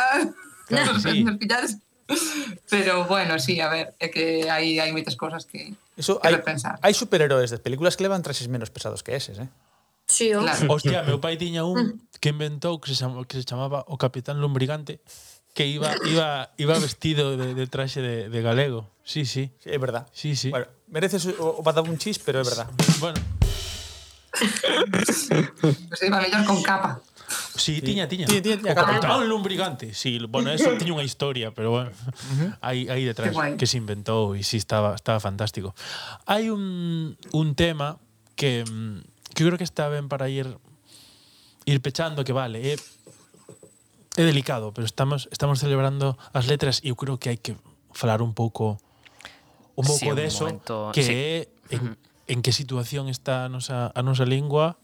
Claro, 0.69 0.93
no, 0.95 0.99
sí. 1.01 1.25
Pillares... 1.35 1.81
Pero 2.69 3.03
bueno, 3.05 3.35
sí, 3.39 3.59
a 3.59 3.67
ver, 3.67 3.91
é 3.99 4.07
que 4.07 4.47
hai, 4.47 4.79
hai 4.79 4.95
moitas 4.95 5.19
cosas 5.19 5.43
que, 5.43 5.75
Eso, 5.99 6.23
que 6.23 6.31
hai, 6.31 6.39
repensar. 6.39 6.79
Hai 6.79 6.95
superheróis 6.95 7.51
de 7.51 7.59
películas 7.59 7.99
que 7.99 8.07
levan 8.07 8.23
traxes 8.23 8.47
menos 8.47 8.71
pesados 8.71 9.03
que 9.03 9.11
eses, 9.11 9.35
eh? 9.43 9.51
Sí, 10.07 10.31
claro. 10.31 10.71
Hostia, 10.71 11.03
meu 11.03 11.19
pai 11.19 11.35
tiña 11.35 11.67
un 11.67 11.75
mm 11.75 12.06
que 12.19 12.29
inventou 12.29 12.79
que 12.79 12.89
se, 12.89 12.95
chama, 12.95 13.25
que 13.25 13.37
se 13.37 13.45
chamaba 13.45 13.85
o 13.87 13.97
Capitán 13.97 14.41
Lumbrigante 14.41 14.99
que 15.57 15.65
iba 15.65 15.89
iba 16.05 16.53
iba 16.57 16.77
vestido 16.77 17.33
de, 17.33 17.57
de 17.57 17.65
traxe 17.65 17.97
de, 18.01 18.29
de 18.29 18.39
galego. 18.45 18.85
Sí, 19.01 19.25
sí. 19.25 19.49
sí 19.57 19.73
é 19.73 19.77
verdad. 19.81 20.05
Sí, 20.13 20.35
sí. 20.37 20.53
Bueno, 20.53 20.67
mereces 20.85 21.25
o, 21.25 21.57
o 21.57 21.81
un 21.81 21.97
chis, 21.97 22.19
pero 22.21 22.39
é 22.39 22.45
verdad. 22.45 22.69
Bueno. 23.01 23.17
pues 24.91 26.03
iba 26.03 26.21
mellor 26.21 26.45
con 26.45 26.61
capa. 26.61 27.01
Sí, 27.55 27.75
sí, 27.75 27.81
tiña, 27.81 28.07
tiña. 28.07 28.27
Tiña, 28.27 28.41
tiña, 28.41 28.57
tiña 28.57 28.71
o 28.71 28.75
Capitán 28.75 29.27
Lumbrigante. 29.27 29.93
Sí, 29.93 30.19
bueno, 30.29 30.53
eso 30.53 30.77
tiña 30.77 30.93
unha 30.93 31.03
historia, 31.03 31.49
pero 31.49 31.73
bueno, 31.73 31.89
uh 31.89 32.37
-huh. 32.37 32.49
aí 32.61 32.85
aí 32.93 33.01
detrás 33.01 33.33
que 33.57 33.65
se 33.65 33.81
inventou 33.81 34.37
e 34.37 34.45
si 34.45 34.55
sí, 34.55 34.57
estaba 34.61 34.93
estaba 34.93 35.17
fantástico. 35.17 35.73
Hai 36.29 36.53
un 36.53 37.17
un 37.33 37.57
tema 37.57 37.97
que 38.37 38.61
mm, 38.61 39.33
que 39.33 39.41
eu 39.41 39.49
creo 39.49 39.57
que 39.57 39.65
está 39.65 39.89
ben 39.89 40.05
para 40.05 40.29
ir 40.29 40.45
ir 41.67 41.81
pechando 41.83 42.23
que 42.23 42.31
vale, 42.31 42.63
é, 42.63 42.75
é 44.15 44.23
delicado, 44.23 44.71
pero 44.71 44.87
estamos 44.87 45.27
estamos 45.29 45.59
celebrando 45.59 46.17
as 46.31 46.47
letras 46.47 46.79
e 46.81 46.89
eu 46.89 46.95
creo 46.95 47.19
que 47.19 47.27
hai 47.27 47.37
que 47.37 47.59
falar 47.91 48.23
un 48.23 48.31
pouco 48.31 48.79
un 49.75 49.83
pouco 49.83 49.99
sí, 49.99 50.09
un 50.09 50.15
deso 50.15 50.47
momento, 50.47 50.89
que 50.95 51.03
sí. 51.03 51.11
é 51.11 51.51
en, 51.75 51.99
en 52.31 52.39
que 52.39 52.55
situación 52.55 53.11
está 53.11 53.45
a 53.45 53.49
nosa, 53.51 53.91
a 53.91 54.01
nosa 54.01 54.23
lingua 54.23 54.79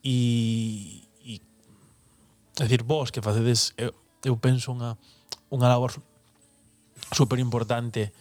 e, 0.00 1.04
e 1.20 1.38
é 2.56 2.64
dicir, 2.64 2.82
vos 2.82 3.12
que 3.12 3.20
facedes 3.20 3.76
eu, 3.76 3.92
eu 4.24 4.34
penso 4.40 4.72
unha 4.72 4.96
unha 5.52 5.68
labor 5.68 5.92
super 7.12 7.38
importante 7.38 8.16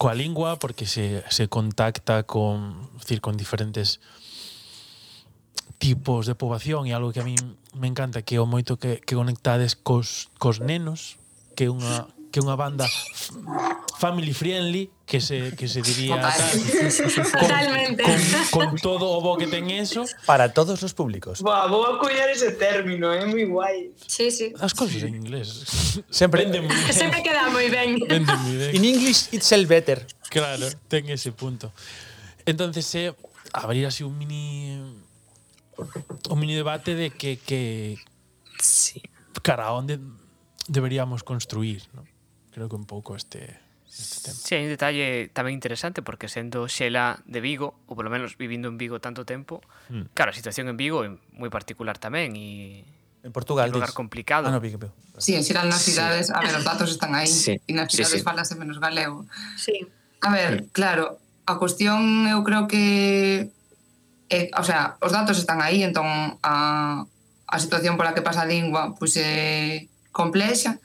coa 0.00 0.16
lingua 0.16 0.56
porque 0.56 0.88
se, 0.88 1.22
se 1.30 1.46
contacta 1.52 2.24
con, 2.24 2.90
decir, 2.98 3.20
con 3.20 3.36
diferentes 3.36 4.00
tipos 5.84 6.24
de 6.24 6.32
poboación 6.32 6.88
e 6.88 6.96
algo 6.96 7.12
que 7.12 7.20
a 7.20 7.28
min 7.28 7.36
me 7.76 7.84
encanta 7.84 8.24
que 8.24 8.40
o 8.40 8.48
moito 8.48 8.80
que, 8.80 9.04
que 9.04 9.12
conectades 9.12 9.76
cos, 9.76 10.32
cos 10.40 10.64
nenos 10.64 11.20
que 11.52 11.68
unha 11.68 12.08
que 12.32 12.40
unha 12.40 12.56
banda 12.56 12.88
family 14.00 14.32
friendly 14.32 14.88
que 15.04 15.20
se 15.20 15.52
que 15.52 15.68
se 15.68 15.84
diría 15.84 16.16
Total. 16.16 16.40
tal, 16.40 16.56
totalmente 17.36 18.00
con, 18.48 18.72
con, 18.72 18.80
todo 18.80 19.12
o 19.12 19.20
bo 19.20 19.36
que 19.36 19.44
ten 19.44 19.68
eso 19.68 20.08
para 20.24 20.56
todos 20.56 20.80
os 20.80 20.96
públicos. 20.96 21.44
Buah, 21.44 21.68
vou 21.68 21.84
a 21.84 22.00
coñar 22.00 22.32
ese 22.32 22.56
término, 22.56 23.12
é 23.12 23.20
eh? 23.20 23.28
moi 23.28 23.44
guai. 23.44 23.76
Sí, 24.08 24.32
sí. 24.32 24.56
As 24.64 24.72
cousas 24.72 25.04
en 25.04 25.12
inglés 25.12 25.68
sempre 26.08 26.48
venden 26.48 26.64
moi 26.64 26.80
ben. 26.80 26.96
Sempre 26.96 27.20
queda 27.20 27.52
moi 27.52 27.68
ben. 27.68 28.00
Venden 28.08 28.40
moi 28.40 28.56
ben. 28.56 28.72
In 28.72 28.88
English 28.88 29.28
it's 29.36 29.52
el 29.52 29.68
better. 29.68 30.00
Claro, 30.32 30.64
ten 30.88 31.12
ese 31.12 31.28
punto. 31.36 31.76
Entonces, 32.48 32.88
eh, 32.96 33.12
abrir 33.52 33.84
así 33.84 34.02
un 34.02 34.16
mini 34.16 35.03
o 36.28 36.34
mini 36.36 36.54
debate 36.54 36.94
de 36.94 37.10
que, 37.10 37.38
que 37.38 37.98
sí. 38.58 39.02
cara 39.42 39.72
onde 39.72 40.00
deberíamos 40.68 41.22
construir, 41.22 41.84
¿no? 41.92 42.04
creo 42.50 42.68
que 42.68 42.76
un 42.76 42.86
pouco 42.86 43.16
este 43.16 43.62
Este 43.94 44.26
tema. 44.26 44.34
Sí, 44.34 44.58
hai 44.58 44.66
un 44.66 44.74
detalle 44.74 45.30
tamén 45.30 45.54
interesante 45.54 46.02
porque 46.02 46.26
sendo 46.26 46.66
Xela 46.66 47.22
de 47.30 47.38
Vigo, 47.38 47.78
ou 47.86 47.94
polo 47.94 48.10
menos 48.10 48.34
vivindo 48.34 48.66
en 48.66 48.74
Vigo 48.74 48.98
tanto 48.98 49.22
tempo, 49.22 49.62
mm. 49.86 50.10
claro, 50.18 50.34
a 50.34 50.36
situación 50.36 50.66
en 50.66 50.74
Vigo 50.74 51.06
é 51.06 51.14
moi 51.38 51.46
particular 51.46 51.94
tamén 51.94 52.34
e 52.34 52.82
En 53.22 53.32
Portugal, 53.32 53.70
un 53.70 53.80
lugar 53.80 53.94
complicado. 53.94 54.50
Ah, 54.50 54.52
no, 54.52 54.60
pique, 54.60 54.76
pique. 54.76 54.92
Sí, 55.16 55.38
en 55.38 55.46
xeral 55.46 55.70
nas 55.70 55.80
cidades, 55.80 56.28
sí. 56.28 56.32
a 56.34 56.42
ver, 56.42 56.58
os 56.58 56.66
datos 56.66 56.90
están 56.90 57.14
aí, 57.14 57.30
sí. 57.30 57.54
e 57.54 57.72
nas 57.72 57.86
cidades 57.86 58.18
sí, 58.18 58.20
sí. 58.20 58.26
falase 58.26 58.58
menos 58.58 58.82
galego. 58.82 59.30
Sí. 59.54 59.86
A 60.20 60.28
ver, 60.34 60.66
sí. 60.66 60.74
claro, 60.74 61.22
a 61.46 61.54
cuestión 61.62 62.26
eu 62.26 62.42
creo 62.42 62.66
que 62.66 63.54
eh, 64.34 64.50
o 64.58 64.64
sea, 64.66 64.98
os 64.98 65.14
datos 65.14 65.38
están 65.38 65.62
aí, 65.62 65.86
entón 65.86 66.06
a, 66.42 67.06
a 67.46 67.56
situación 67.62 67.94
pola 67.94 68.14
que 68.18 68.26
pasa 68.26 68.42
a 68.42 68.50
lingua 68.50 68.98
pois, 68.98 69.14
é 69.14 69.86
complexa, 70.10 70.82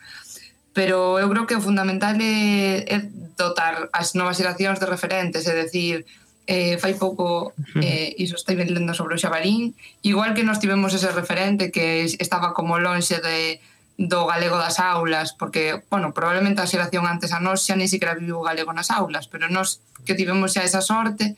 pero 0.74 1.18
eu 1.18 1.28
creo 1.34 1.50
que 1.50 1.58
o 1.58 1.66
fundamental 1.66 2.14
é, 2.22 2.86
é 2.86 2.98
dotar 3.34 3.90
as 3.90 4.14
novas 4.14 4.38
xeracións 4.38 4.78
de 4.78 4.86
referentes, 4.86 5.50
é 5.50 5.56
decir, 5.58 6.06
eh, 6.46 6.78
fai 6.78 6.94
pouco 6.94 7.54
eh, 7.78 8.14
iso 8.18 8.38
estou 8.38 8.58
lendo 8.58 8.94
sobre 8.94 9.18
o 9.18 9.22
xabarín, 9.22 9.74
igual 10.02 10.34
que 10.38 10.46
nos 10.46 10.62
tivemos 10.62 10.94
ese 10.94 11.10
referente 11.10 11.70
que 11.74 12.06
estaba 12.06 12.54
como 12.54 12.78
lonxe 12.78 13.22
de, 13.22 13.62
do 13.98 14.26
galego 14.26 14.58
das 14.58 14.80
aulas, 14.80 15.34
porque, 15.34 15.84
bueno, 15.94 16.14
probablemente 16.14 16.62
a 16.62 16.70
xeración 16.70 17.06
antes 17.06 17.34
a 17.34 17.40
nós 17.44 17.66
xa 17.66 17.78
ni 17.78 17.92
siquiera 17.92 18.18
viviu 18.18 18.42
o 18.42 18.48
galego 18.48 18.74
nas 18.74 18.90
aulas, 18.90 19.30
pero 19.30 19.46
nós 19.50 19.82
que 20.08 20.18
tivemos 20.18 20.56
xa 20.56 20.66
esa 20.66 20.82
sorte, 20.82 21.38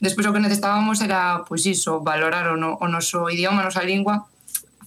Despois 0.00 0.26
o 0.26 0.32
que 0.32 0.40
necesitábamos 0.40 1.04
era, 1.04 1.44
pois 1.44 1.68
iso, 1.68 2.00
valorar 2.00 2.48
o, 2.48 2.56
no, 2.56 2.80
o 2.80 2.86
noso 2.88 3.28
idioma, 3.28 3.60
a 3.60 3.68
nosa 3.68 3.84
lingua, 3.84 4.26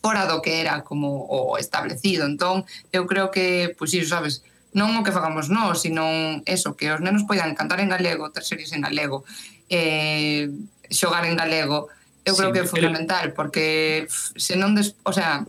fora 0.01 0.25
do 0.25 0.41
que 0.41 0.59
era 0.59 0.81
como 0.81 1.29
o 1.29 1.55
establecido. 1.55 2.25
Entón, 2.25 2.65
eu 2.91 3.05
creo 3.05 3.29
que, 3.29 3.77
pois 3.77 3.93
iso, 3.93 4.09
sabes, 4.11 4.41
non 4.73 4.89
o 4.97 5.05
que 5.05 5.13
fagamos 5.13 5.53
nós, 5.53 5.85
sino 5.85 6.03
eso, 6.49 6.73
que 6.73 6.89
os 6.89 6.99
nenos 6.99 7.23
poidan 7.29 7.53
cantar 7.53 7.79
en 7.79 7.93
galego, 7.93 8.33
ter 8.33 8.41
series 8.41 8.73
en 8.73 8.81
galego, 8.81 9.21
eh, 9.69 10.49
xogar 10.89 11.29
en 11.29 11.37
galego, 11.37 11.93
eu 12.25 12.33
creo 12.35 12.49
sí, 12.49 12.53
que 12.57 12.61
é 12.65 12.67
fundamental, 12.67 13.29
el... 13.29 13.37
porque 13.37 14.09
se 14.09 14.57
non, 14.57 14.73
des, 14.73 14.97
o 15.05 15.13
sea, 15.13 15.45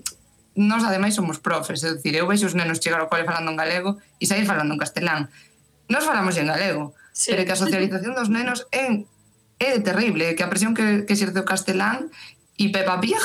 nós 0.54 0.84
ademais 0.84 1.16
somos 1.16 1.40
profes, 1.40 1.82
é 1.82 1.96
dicir, 1.96 2.14
eu 2.14 2.28
vexo 2.28 2.46
os 2.46 2.54
nenos 2.54 2.78
chegar 2.78 3.00
ao 3.00 3.08
cole 3.08 3.26
falando 3.26 3.50
en 3.50 3.58
galego 3.58 3.98
e 4.20 4.28
sair 4.28 4.46
falando 4.46 4.76
en 4.76 4.80
castelán. 4.80 5.32
Nós 5.88 6.04
falamos 6.04 6.36
en 6.36 6.46
galego, 6.52 6.94
sí. 7.10 7.32
pero 7.32 7.48
que 7.48 7.54
a 7.56 7.58
socialización 7.58 8.14
dos 8.14 8.30
nenos 8.30 8.68
é 8.70 8.86
en 8.86 9.08
é 9.64 9.80
terrible, 9.80 10.36
que 10.36 10.44
a 10.44 10.50
presión 10.52 10.76
que, 10.76 11.08
que 11.08 11.12
exerce 11.16 11.40
o 11.40 11.48
castelán 11.48 12.12
e 12.60 12.68
Peppa 12.68 13.00
Pig 13.00 13.20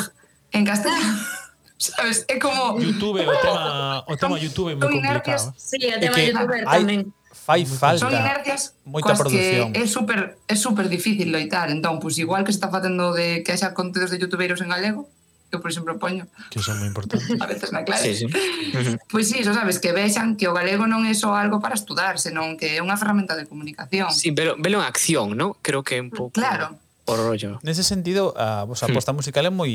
en 0.55 0.63
castelán. 0.63 1.03
sabes, 1.79 2.25
é 2.27 2.39
como 2.39 2.79
YouTube, 2.79 3.25
o 3.25 3.37
tema, 3.37 4.03
o 4.07 4.17
tema 4.17 4.37
YouTube 4.37 4.71
é 4.71 4.75
moi 4.75 4.91
complicado. 4.91 5.49
Eh. 5.49 5.53
Sí, 5.55 5.77
o 5.87 5.99
tema 5.99 6.17
YouTube 6.19 6.63
tamén. 6.67 7.01
Fai 7.29 7.65
falta 7.65 8.05
son 8.05 8.13
inercias 8.13 8.75
moita 8.85 9.15
produción. 9.15 9.71
Que 9.73 9.81
é 9.81 9.87
super 9.87 10.37
é 10.45 10.55
super 10.59 10.85
difícil 10.91 11.31
loitar, 11.31 11.71
entón, 11.71 11.97
pois 11.97 12.19
pues, 12.19 12.25
igual 12.25 12.43
que 12.43 12.51
se 12.51 12.59
está 12.59 12.69
facendo 12.69 13.15
de 13.15 13.41
que 13.41 13.55
haxa 13.55 13.73
contidos 13.73 14.11
de 14.11 14.19
youtubeiros 14.19 14.61
en 14.61 14.69
galego, 14.69 15.09
eu 15.51 15.59
por 15.59 15.69
exemplo 15.71 15.97
poño. 15.97 16.29
Que 16.53 16.61
son 16.61 16.77
moi 16.77 16.87
importantes. 16.89 17.25
A 17.43 17.47
veces 17.49 17.73
na 17.73 17.81
clase. 17.81 18.13
Sí, 18.13 18.25
sí. 18.25 18.97
pois 19.09 19.29
sí, 19.29 19.41
iso 19.41 19.53
sabes, 19.53 19.81
que 19.81 19.91
vexan 19.91 20.37
que 20.37 20.45
o 20.45 20.53
galego 20.53 20.85
non 20.85 21.05
é 21.09 21.13
só 21.17 21.33
algo 21.33 21.57
para 21.57 21.73
estudar, 21.73 22.21
senón 22.21 22.55
que 22.55 22.77
é 22.77 22.85
unha 22.85 22.95
ferramenta 22.97 23.33
de 23.33 23.49
comunicación. 23.49 24.13
Sí, 24.13 24.31
pero 24.31 24.53
velo 24.61 24.81
en 24.81 24.85
acción, 24.85 25.33
¿no? 25.33 25.57
Creo 25.65 25.81
que 25.81 25.97
é 25.97 26.01
un 26.01 26.13
mm, 26.13 26.17
pouco... 26.17 26.33
Claro. 26.37 26.77
O 27.09 27.17
rollo. 27.17 27.57
Nese 27.65 27.81
sentido, 27.81 28.37
a 28.37 28.69
vosa 28.69 28.85
hmm. 28.85 28.93
aposta 28.93 29.11
musical 29.17 29.41
é 29.41 29.49
moi 29.49 29.73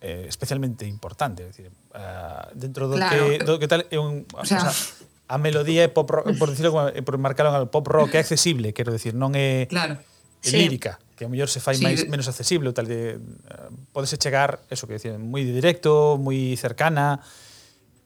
eh, 0.00 0.26
especialmente 0.30 0.86
importante, 0.86 1.50
decir, 1.50 1.66
uh, 1.66 1.98
eh, 1.98 2.42
dentro 2.54 2.86
do 2.86 2.94
claro. 2.94 3.10
que 3.10 3.42
do 3.42 3.58
que 3.58 3.66
tal 3.66 3.82
é 3.90 3.98
un, 3.98 4.22
o 4.32 4.46
sea, 4.46 4.70
o 4.70 4.70
sea, 4.70 4.74
a 5.26 5.36
melodía 5.38 5.84
é 5.86 5.90
pop 5.90 6.06
rock, 6.06 6.30
por 6.38 6.50
decirlo 6.50 6.74
por 7.02 7.18
marcarlo 7.18 7.54
al 7.54 7.70
pop 7.70 7.86
rock 7.86 8.14
é 8.14 8.22
accesible, 8.22 8.70
quero 8.70 8.94
decir, 8.94 9.18
non 9.18 9.34
é 9.34 9.66
claro. 9.66 9.98
É 10.42 10.50
lírica. 10.56 10.96
Sí 10.96 11.09
que 11.20 11.28
a 11.28 11.30
mellor 11.30 11.52
se 11.52 11.60
fai 11.60 11.76
sí. 11.76 11.84
máis 11.84 12.08
menos 12.08 12.24
accesible, 12.32 12.72
tal 12.72 12.88
de 12.88 13.20
uh, 13.20 13.20
eh, 13.20 13.68
podese 13.92 14.16
chegar, 14.16 14.64
eso 14.72 14.88
que 14.88 14.96
dicen, 14.96 15.20
moi 15.20 15.44
directo, 15.44 16.16
moi 16.16 16.56
cercana, 16.56 17.20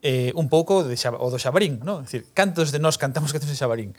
eh, 0.03 0.35
un 0.35 0.51
pouco 0.51 0.83
de 0.83 0.99
xa, 0.99 1.15
o 1.15 1.31
do 1.31 1.39
Xabarín, 1.39 1.79
non? 1.87 2.03
Decir, 2.03 2.27
cantos 2.35 2.75
de 2.75 2.83
nós 2.83 2.99
cantamos 2.99 3.31
que 3.31 3.39
de 3.39 3.55
Xabarín? 3.55 3.95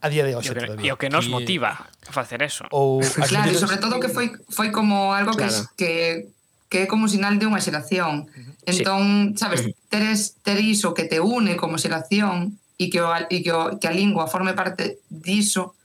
a 0.00 0.08
día 0.08 0.24
de 0.24 0.32
hoxe 0.32 0.56
todavía. 0.56 0.88
E 0.88 0.92
o 0.92 0.96
que 0.96 1.12
nos 1.12 1.28
que... 1.28 1.36
motiva 1.36 1.76
a 1.76 2.12
facer 2.16 2.40
eso. 2.40 2.64
Ou 2.72 3.04
claro, 3.04 3.52
sobre 3.52 3.76
todo 3.76 4.00
que 4.00 4.08
foi 4.08 4.32
foi 4.48 4.72
como 4.72 5.12
algo 5.12 5.36
que 5.36 5.44
claro. 5.44 5.68
que 5.76 6.32
que 6.72 6.78
é 6.82 6.86
como 6.88 7.04
sinal 7.04 7.36
de 7.36 7.44
unha 7.44 7.60
xeración. 7.60 8.32
Entón, 8.64 9.36
sí. 9.36 9.44
sabes, 9.44 9.68
teres 9.92 10.40
ter 10.40 10.56
iso 10.62 10.96
que 10.96 11.04
te 11.04 11.20
une 11.20 11.60
como 11.60 11.76
xeración 11.76 12.56
e 12.80 12.88
que 12.88 13.04
o, 13.04 13.12
e 13.12 13.44
que, 13.44 13.52
o, 13.52 13.76
que 13.76 13.86
a 13.90 13.92
lingua 13.92 14.24
forme 14.24 14.56
parte 14.56 15.04
diso 15.12 15.76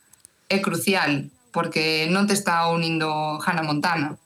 é 0.48 0.64
crucial 0.64 1.28
porque 1.56 2.12
non 2.12 2.28
te 2.28 2.36
está 2.36 2.68
unindo 2.68 3.40
Hannah 3.40 3.64
Montana 3.64 4.20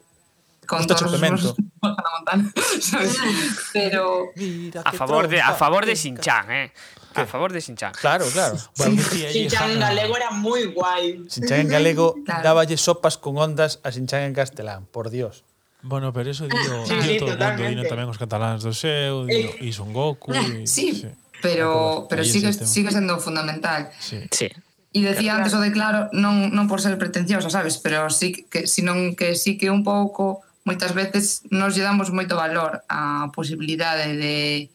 con 0.66 0.82
Justo 0.82 0.98
todos 0.98 1.14
os 1.14 1.22
Hannah 1.86 2.12
Montana, 2.18 2.44
¿sabes? 2.82 3.22
Pero 3.74 4.34
a 4.82 4.92
favor 4.98 5.30
de 5.30 5.38
a 5.38 5.54
favor 5.54 5.86
de 5.86 5.94
Sinchan, 5.94 6.50
eh. 6.50 6.74
A 7.14 7.26
favor 7.26 7.54
de 7.54 7.62
Sinchan. 7.62 7.94
Claro, 7.94 8.26
claro. 8.34 8.58
Bueno, 8.78 9.02
sí, 9.02 9.26
Sinchan 9.30 9.72
en 9.72 9.80
galego 9.80 10.18
era 10.18 10.34
moi 10.34 10.74
guai. 10.74 11.30
Sinchan 11.30 11.62
en 11.62 11.70
galego 11.70 12.18
claro. 12.26 12.42
dáballe 12.42 12.78
sopas 12.82 13.22
con 13.22 13.38
ondas 13.38 13.78
a 13.86 13.94
Sinchan 13.94 14.26
en 14.26 14.34
castelán, 14.34 14.90
por 14.90 15.14
Dios. 15.14 15.46
Bueno, 15.82 16.12
pero 16.12 16.34
eso 16.34 16.50
dio, 16.50 16.86
sí, 16.86 16.94
dio 16.98 17.02
sí, 17.02 17.18
todo 17.22 17.34
o 17.34 17.38
mundo, 17.38 17.64
dino 17.64 17.86
tamén 17.86 18.10
os 18.10 18.18
cataláns 18.18 18.66
do 18.66 18.74
seu, 18.74 19.30
dio 19.30 19.54
eh. 19.54 19.70
Son 19.70 19.94
Goku. 19.94 20.34
Y, 20.34 20.66
sí, 20.66 20.98
sí, 20.98 21.10
pero, 21.46 22.06
pero 22.10 22.26
sigue, 22.26 22.54
sigue 22.54 22.90
sendo 22.90 23.22
fundamental. 23.22 23.94
Sí. 24.02 24.26
sí. 24.34 24.50
E 24.90 25.06
decía 25.06 25.38
antes 25.38 25.54
o 25.54 25.62
de 25.62 25.70
claro, 25.70 26.10
non, 26.18 26.50
non 26.50 26.66
por 26.66 26.82
ser 26.82 26.98
pretenciosa, 26.98 27.54
sabes, 27.54 27.78
pero 27.78 28.10
sí 28.10 28.46
que, 28.50 28.66
sino 28.66 28.98
que 29.14 29.38
sí 29.38 29.54
que 29.54 29.70
un 29.70 29.86
pouco, 29.86 30.42
moitas 30.66 30.98
veces 30.98 31.46
nos 31.54 31.78
lle 31.78 31.86
damos 31.86 32.10
moito 32.10 32.34
valor 32.34 32.82
á 32.90 33.30
posibilidade 33.30 34.18
de 34.18 34.70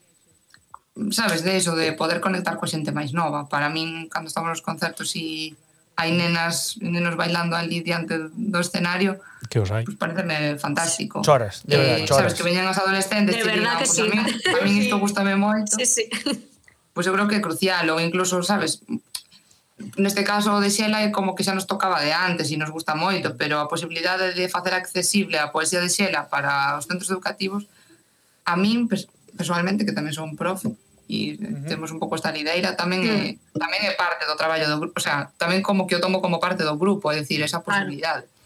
sabes, 1.11 1.43
de 1.43 1.57
eso, 1.57 1.75
de 1.75 1.93
poder 1.93 2.23
conectar 2.23 2.55
coa 2.55 2.71
xente 2.71 2.95
máis 2.95 3.11
nova. 3.11 3.51
Para 3.51 3.67
min, 3.67 4.07
cando 4.07 4.31
estamos 4.31 4.55
nos 4.55 4.63
concertos 4.63 5.19
e 5.19 5.59
hai 5.99 6.11
nenas 6.11 6.79
nenos 6.79 7.19
bailando 7.19 7.59
ali 7.59 7.83
diante 7.83 8.31
do 8.31 8.59
escenario, 8.63 9.19
que 9.51 9.59
os 9.59 9.71
hai? 9.71 9.83
Pues 9.83 9.99
pareceme 9.99 10.59
fantástico. 10.59 11.23
Choras, 11.23 11.63
de 11.67 11.75
eh, 11.75 11.79
verdade, 11.79 12.07
choras. 12.07 12.19
Sabes, 12.19 12.35
que 12.35 12.47
veñan 12.47 12.67
as 12.67 12.79
adolescentes, 12.79 13.35
de 13.35 13.43
verdade 13.43 13.83
que 13.83 13.91
ah, 13.91 13.99
sí. 13.99 14.03
A 14.03 14.11
min, 14.11 14.23
a 14.23 14.59
min 14.63 14.75
isto 14.87 14.99
gustame 14.99 15.35
moito. 15.35 15.75
Sí, 15.79 15.87
sí. 15.87 16.05
Pois 16.95 17.03
pues 17.03 17.07
eu 17.11 17.15
creo 17.15 17.27
que 17.27 17.39
é 17.39 17.43
crucial, 17.43 17.91
ou 17.91 17.99
incluso, 17.99 18.39
sabes, 18.47 18.83
neste 19.99 20.23
caso 20.23 20.55
o 20.55 20.63
de 20.63 20.71
Xela 20.71 21.03
é 21.03 21.11
como 21.11 21.35
que 21.35 21.43
xa 21.43 21.55
nos 21.55 21.67
tocaba 21.67 21.99
de 21.99 22.15
antes 22.15 22.51
e 22.51 22.57
nos 22.57 22.71
gusta 22.71 22.95
moito, 22.95 23.35
pero 23.35 23.59
a 23.59 23.67
posibilidade 23.67 24.35
de 24.35 24.47
facer 24.47 24.75
accesible 24.75 25.39
a 25.39 25.51
poesía 25.51 25.83
de 25.83 25.91
Xela 25.91 26.31
para 26.31 26.79
os 26.79 26.87
centros 26.87 27.11
educativos 27.11 27.67
a 28.47 28.55
min 28.55 28.87
personalmente 29.35 29.83
que 29.83 29.97
tamén 29.97 30.15
son 30.15 30.39
profe 30.39 30.71
e 31.11 31.37
uh 31.37 31.43
-huh. 31.43 31.69
temos 31.69 31.91
un 31.93 32.01
pouco 32.01 32.17
esta 32.17 32.33
lideira 32.33 32.79
tamén 32.79 33.03
mm. 33.05 33.13
é, 33.13 33.21
tamén 33.59 33.83
é 33.85 33.93
parte 33.93 34.25
do 34.25 34.39
traballo 34.39 34.65
do 34.71 34.81
grupo, 34.81 34.97
o 34.97 35.05
sea, 35.05 35.29
tamén 35.37 35.61
como 35.61 35.85
que 35.85 35.99
o 35.99 36.03
tomo 36.03 36.25
como 36.25 36.41
parte 36.41 36.65
do 36.65 36.79
grupo, 36.81 37.13
é 37.13 37.21
dicir, 37.21 37.45
esa 37.45 37.61
posibilidade. 37.61 38.25
Claro. 38.25 38.43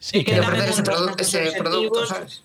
Sí, 0.00 0.24
que, 0.24 0.32
que 0.32 0.42
perder 0.42 0.72
ese, 0.72 0.82
produ 0.82 1.12
ese 1.20 1.52
producto, 1.60 2.08
sabes? 2.08 2.42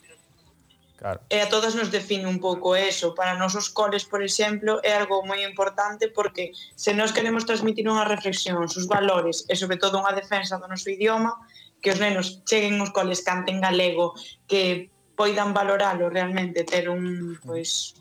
Claro. 1.05 1.21
E 1.29 1.37
a 1.37 1.45
todas 1.53 1.77
nos 1.77 1.93
define 1.93 2.25
un 2.25 2.41
pouco 2.41 2.73
eso. 2.73 3.13
Para 3.13 3.37
nós 3.37 3.53
os 3.53 3.69
coles, 3.69 4.09
por 4.09 4.25
exemplo, 4.25 4.81
é 4.81 4.97
algo 4.97 5.21
moi 5.21 5.45
importante 5.45 6.09
porque 6.09 6.49
se 6.73 6.97
nós 6.97 7.13
queremos 7.13 7.45
transmitir 7.45 7.85
unha 7.85 8.09
reflexión, 8.09 8.65
os 8.65 8.89
valores 8.89 9.45
e 9.45 9.53
sobre 9.53 9.77
todo 9.77 10.01
unha 10.01 10.17
defensa 10.17 10.57
do 10.57 10.65
noso 10.65 10.89
idioma, 10.89 11.37
que 11.77 11.93
os 11.93 12.01
nenos 12.01 12.41
cheguen 12.49 12.81
aos 12.81 12.89
coles, 12.89 13.21
canten 13.21 13.61
galego, 13.61 14.17
que 14.49 14.89
poidan 15.13 15.53
valoralo 15.53 16.09
realmente, 16.09 16.65
ter 16.65 16.89
un, 16.89 17.37
pois, 17.45 17.93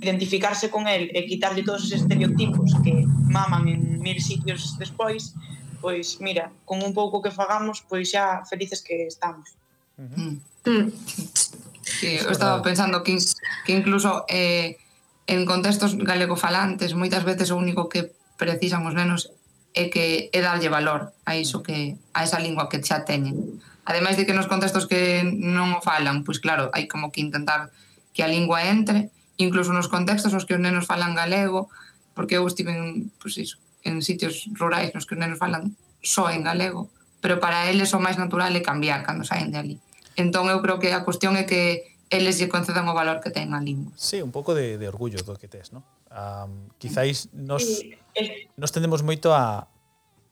identificarse 0.00 0.72
con 0.72 0.88
el 0.88 1.12
e 1.12 1.28
quitarlle 1.28 1.60
todos 1.68 1.84
os 1.84 1.92
estereotipos 1.92 2.72
que 2.80 3.04
maman 3.28 3.68
en 3.68 4.00
mil 4.00 4.16
sitios 4.24 4.80
despois, 4.80 5.36
pois 5.84 6.16
mira, 6.24 6.48
con 6.64 6.80
un 6.80 6.96
pouco 6.96 7.20
que 7.20 7.28
fagamos, 7.28 7.84
pois 7.84 8.08
xa 8.08 8.40
felices 8.48 8.80
que 8.80 9.04
estamos. 9.04 9.52
Uh 10.00 10.08
-huh. 10.08 10.16
mm. 10.16 10.36
mm. 10.80 11.51
Sí, 11.82 12.14
es 12.14 12.24
eu 12.24 12.30
estaba 12.30 12.62
verdad. 12.62 12.64
pensando 12.64 12.96
que, 13.02 13.18
que 13.66 13.72
incluso 13.74 14.24
eh, 14.30 14.78
en 15.26 15.46
contextos 15.46 15.98
galegofalantes 15.98 16.94
moitas 16.94 17.26
veces 17.26 17.50
o 17.50 17.58
único 17.58 17.90
que 17.90 18.14
precisan 18.38 18.86
os 18.86 18.94
nenos 18.94 19.30
é 19.74 19.88
que 19.90 20.30
é 20.30 20.40
darlle 20.42 20.68
valor 20.70 21.10
a 21.26 21.34
iso 21.34 21.62
que 21.62 21.96
a 22.14 22.22
esa 22.22 22.38
lingua 22.38 22.68
que 22.70 22.82
xa 22.82 23.02
teñen. 23.02 23.58
Ademais 23.82 24.14
de 24.14 24.26
que 24.28 24.36
nos 24.36 24.46
contextos 24.46 24.86
que 24.86 25.26
non 25.26 25.74
o 25.74 25.80
falan, 25.82 26.22
pois 26.22 26.38
claro, 26.38 26.70
hai 26.70 26.86
como 26.86 27.10
que 27.10 27.24
intentar 27.24 27.74
que 28.14 28.22
a 28.22 28.30
lingua 28.30 28.62
entre, 28.68 29.10
incluso 29.40 29.72
nos 29.74 29.90
contextos 29.90 30.36
os 30.36 30.44
que 30.46 30.54
os 30.54 30.62
nenos 30.62 30.86
falan 30.86 31.16
galego, 31.18 31.72
porque 32.14 32.36
eu 32.38 32.46
estive 32.46 32.70
en, 32.70 33.10
pois 33.18 33.34
iso, 33.40 33.58
en 33.82 34.04
sitios 34.04 34.46
rurais 34.54 34.92
nos 34.94 35.08
que 35.08 35.16
os 35.16 35.20
nenos 35.22 35.40
falan 35.40 35.74
só 36.04 36.30
en 36.30 36.44
galego, 36.46 36.92
pero 37.24 37.40
para 37.40 37.66
eles 37.72 37.90
o 37.96 37.98
máis 37.98 38.20
natural 38.20 38.52
é 38.54 38.62
cambiar 38.62 39.02
cando 39.02 39.24
saen 39.26 39.50
de 39.50 39.58
ali. 39.58 39.76
Entón 40.16 40.48
eu 40.52 40.60
creo 40.60 40.78
que 40.78 40.92
a 40.92 41.04
cuestión 41.04 41.36
é 41.36 41.44
que 41.44 41.92
eles 42.12 42.36
lle 42.36 42.52
concedan 42.52 42.84
o 42.88 42.94
valor 42.94 43.24
que 43.24 43.32
ten 43.32 43.56
a 43.56 43.60
lingua. 43.60 43.92
Sí, 43.96 44.20
un 44.20 44.30
pouco 44.30 44.52
de, 44.52 44.76
de 44.76 44.86
orgullo 44.86 45.20
do 45.24 45.32
que 45.40 45.48
tes, 45.48 45.72
non? 45.72 45.80
Um, 46.12 46.68
quizáis 46.76 47.32
nos, 47.32 47.64
sí, 47.64 47.96
eh. 48.12 48.52
nos 48.60 48.68
tendemos 48.68 49.00
moito 49.00 49.32
a, 49.32 49.64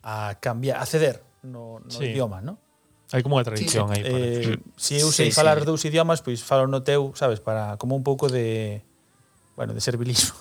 a 0.04 0.36
cambiar, 0.44 0.76
a 0.76 0.84
ceder 0.84 1.24
no, 1.42 1.80
no 1.80 1.88
sí. 1.88 2.12
idioma, 2.12 2.44
non? 2.44 2.60
Hai 3.10 3.24
como 3.24 3.40
unha 3.40 3.48
tradición 3.48 3.90
sí. 3.90 4.00
aí. 4.00 4.02
Eh, 4.06 4.60
se 4.76 5.00
si 5.00 5.02
eu 5.02 5.08
sei 5.08 5.32
sí, 5.32 5.34
falar 5.34 5.64
sí. 5.64 5.66
dous 5.66 5.82
idiomas, 5.88 6.20
pois 6.20 6.44
falo 6.44 6.68
no 6.68 6.84
teu, 6.84 7.16
sabes, 7.16 7.40
para 7.40 7.80
como 7.80 7.96
un 7.96 8.04
pouco 8.04 8.28
de 8.28 8.84
bueno, 9.56 9.72
de 9.72 9.80
servilismo. 9.80 10.36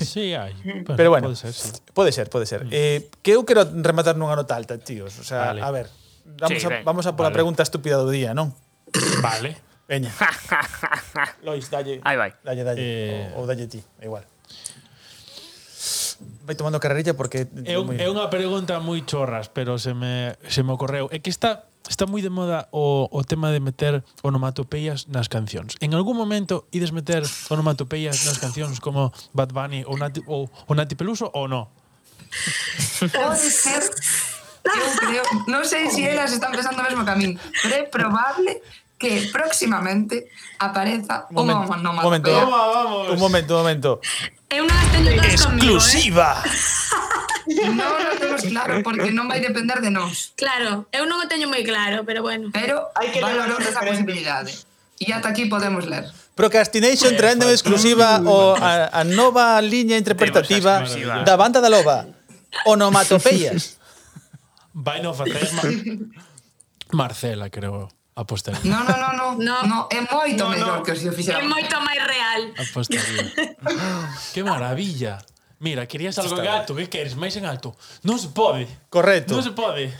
Sí, 0.00 0.34
hai. 0.34 0.54
Pero, 0.62 0.96
pero 0.96 1.08
bueno, 1.10 1.30
pode 1.30 1.38
ser, 1.38 1.52
sí. 1.54 1.70
pode 1.94 2.10
ser, 2.10 2.26
pode 2.28 2.46
ser. 2.46 2.66
Mm. 2.66 2.70
Eh, 2.72 3.10
que 3.22 3.38
eu 3.38 3.46
quero 3.46 3.62
rematar 3.62 4.18
nunha 4.18 4.34
nota 4.34 4.58
alta, 4.58 4.74
tíos, 4.76 5.14
o 5.18 5.24
sea, 5.24 5.54
vale. 5.54 5.62
a 5.62 5.70
ver, 5.70 5.86
Vamos, 6.24 6.60
sí, 6.60 6.66
a, 6.66 6.68
ben. 6.68 6.84
vamos 6.84 7.04
a 7.06 7.16
pola 7.16 7.28
vale. 7.28 7.38
pregunta 7.38 7.62
estúpida 7.62 7.96
do 7.98 8.10
día, 8.10 8.34
non? 8.34 8.54
Vale. 9.22 9.56
Veña. 9.88 10.12
Lois, 11.46 11.68
dalle. 11.68 12.00
Aí 12.04 12.16
vai. 12.16 12.32
Dalle, 12.44 12.64
dalle. 12.64 12.80
Eh... 12.80 13.32
Ou, 13.34 13.42
ou 13.42 13.46
dalle 13.46 13.66
ti, 13.66 13.82
é 14.00 14.06
igual. 14.06 14.24
Vai 16.46 16.54
tomando 16.54 16.78
carrerilla 16.78 17.14
porque 17.14 17.46
é, 17.66 17.78
un, 17.78 17.90
é 17.98 18.06
unha 18.06 18.30
pregunta 18.30 18.78
moi 18.78 19.02
chorras, 19.02 19.50
pero 19.50 19.78
se 19.78 19.94
me 19.94 20.38
se 20.46 20.62
me 20.62 20.70
ocorreu. 20.70 21.10
É 21.10 21.18
que 21.18 21.30
está 21.30 21.66
está 21.90 22.06
moi 22.06 22.22
de 22.22 22.30
moda 22.30 22.70
o, 22.70 23.10
o 23.10 23.20
tema 23.26 23.50
de 23.50 23.58
meter 23.58 24.06
onomatopeias 24.22 25.10
nas 25.10 25.26
cancións. 25.26 25.74
En 25.82 25.94
algún 25.98 26.14
momento 26.14 26.70
ides 26.70 26.94
meter 26.94 27.26
onomatopeias 27.50 28.22
nas 28.26 28.38
cancións 28.38 28.78
como 28.78 29.10
Bad 29.34 29.50
Bunny 29.50 29.82
ou 29.82 29.98
Nati, 29.98 30.22
ou, 30.30 30.46
ou 30.46 30.72
Nati 30.78 30.94
Peluso 30.94 31.26
ou 31.34 31.50
no? 31.50 31.70
Pode 33.10 33.50
ser 33.50 33.82
Eu 34.62 34.88
creo, 34.94 35.24
non 35.50 35.66
sei 35.66 35.90
se 35.90 35.98
si 35.98 36.06
elas 36.06 36.30
están 36.30 36.54
pensando 36.54 36.78
o 36.80 36.86
mesmo 36.86 37.02
que 37.02 37.12
a 37.12 37.18
min, 37.18 37.34
pero 37.62 37.74
é 37.74 37.82
probable 37.90 38.62
que 39.02 39.28
próximamente 39.34 40.30
apareza 40.62 41.26
momento, 41.34 41.66
unha 41.66 41.90
un 41.90 41.96
Momento. 41.98 42.30
Un 43.10 43.18
momento, 43.18 43.50
un 43.58 43.60
momento. 43.66 43.90
É 44.46 44.62
unha 44.62 44.70
das 44.70 44.88
teño 44.94 45.10
todas 45.18 45.34
Exclusiva. 45.34 46.28
Conmigo, 46.38 46.62
eh? 47.50 47.74
non 47.74 47.90
lo 47.98 48.14
temos 48.14 48.42
claro, 48.46 48.72
porque 48.86 49.10
non 49.10 49.26
vai 49.26 49.42
depender 49.42 49.82
de 49.82 49.90
nós. 49.90 50.30
Claro, 50.38 50.86
eu 50.94 51.02
non 51.10 51.18
o 51.18 51.26
teño 51.26 51.50
moi 51.50 51.66
claro, 51.66 52.06
pero 52.06 52.22
bueno. 52.22 52.54
Pero 52.54 52.94
hai 52.94 53.10
que 53.10 53.18
valorar 53.18 53.58
esa 53.58 53.82
posibilidade. 53.82 54.54
E 55.02 55.10
¿eh? 55.10 55.18
ata 55.18 55.34
aquí 55.34 55.50
podemos 55.50 55.82
ler. 55.90 56.06
Procrastination 56.38 57.18
traendo 57.18 57.50
exclusiva 57.50 58.22
o 58.22 58.54
a, 58.54 58.86
a 58.94 59.02
nova 59.02 59.58
liña 59.58 59.98
interpretativa 59.98 60.86
da 61.26 61.34
banda 61.34 61.58
da 61.58 61.66
loba. 61.66 62.06
Onomatopeias 62.70 63.81
vai 64.74 65.02
no 65.02 65.14
facer 65.14 65.48
Mar 65.52 65.70
Marcela, 66.92 67.48
creo. 67.48 67.88
A 68.14 68.24
posteriori. 68.24 68.68
No, 68.68 68.84
no, 68.84 68.96
no, 68.96 69.10
no, 69.16 69.28
no. 69.38 69.62
no 69.66 69.88
é 69.88 70.00
moito 70.04 70.44
no, 70.44 70.50
mellor 70.50 70.78
no. 70.78 70.82
que 70.84 70.94
se 70.94 71.08
o 71.08 71.12
fixera. 71.12 71.40
É 71.40 71.48
moito 71.48 71.80
máis 71.80 72.02
real. 72.04 72.52
A 72.60 72.64
posteriori. 72.72 73.32
que 74.34 74.44
maravilla. 74.44 75.18
Mira, 75.62 75.86
querías 75.86 76.18
algo 76.18 76.42
en 76.42 76.48
alto, 76.48 76.74
que 76.74 76.90
queres 76.90 77.14
máis 77.14 77.38
en 77.38 77.46
alto? 77.46 77.72
Non 78.02 78.18
se 78.18 78.34
pode. 78.34 78.66
Correcto. 78.90 79.32
Non 79.32 79.46
se 79.46 79.54
pode. 79.54 79.94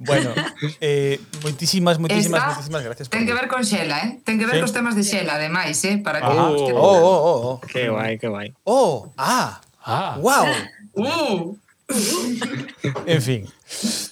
Bueno, 0.00 0.32
eh, 0.80 1.20
moitísimas, 1.44 2.00
moitísimas, 2.00 2.40
Esta 2.40 2.50
moitísimas 2.50 2.82
gracias. 2.82 3.06
Ten 3.12 3.28
que 3.28 3.36
ver 3.36 3.46
con 3.46 3.62
Xela, 3.62 4.00
eh? 4.02 4.24
Ten 4.24 4.40
que 4.40 4.48
ver 4.48 4.58
¿Sí? 4.58 4.62
cos 4.64 4.72
temas 4.72 4.96
de 4.96 5.04
Xela, 5.04 5.36
ademais, 5.36 5.78
eh? 5.84 6.00
Para 6.00 6.18
que... 6.18 6.32
Oh, 6.32 6.56
oh, 6.56 6.74
oh, 6.74 6.98
oh, 7.06 7.38
oh. 7.46 7.54
Que 7.60 7.92
guai, 7.92 8.16
que 8.18 8.26
guai. 8.26 8.56
Oh, 8.64 9.12
ah, 9.20 9.60
ah. 9.84 10.16
wow. 10.18 10.48
Uh. 10.96 11.61
en 13.06 13.22
fin. 13.22 13.48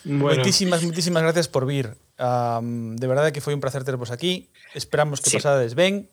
Bueno. 0.04 0.40
Moitísimas, 0.40 0.82
moitísimas 0.82 1.22
gracias 1.22 1.48
por 1.48 1.66
vir. 1.66 1.96
Um, 2.20 2.96
de 2.96 3.06
verdade 3.06 3.32
que 3.32 3.40
foi 3.40 3.56
un 3.56 3.60
placer 3.60 3.84
tervos 3.84 4.10
aquí. 4.10 4.48
Esperamos 4.74 5.20
que 5.20 5.30
sí. 5.30 5.36
pasades 5.36 5.74
ben. 5.74 6.08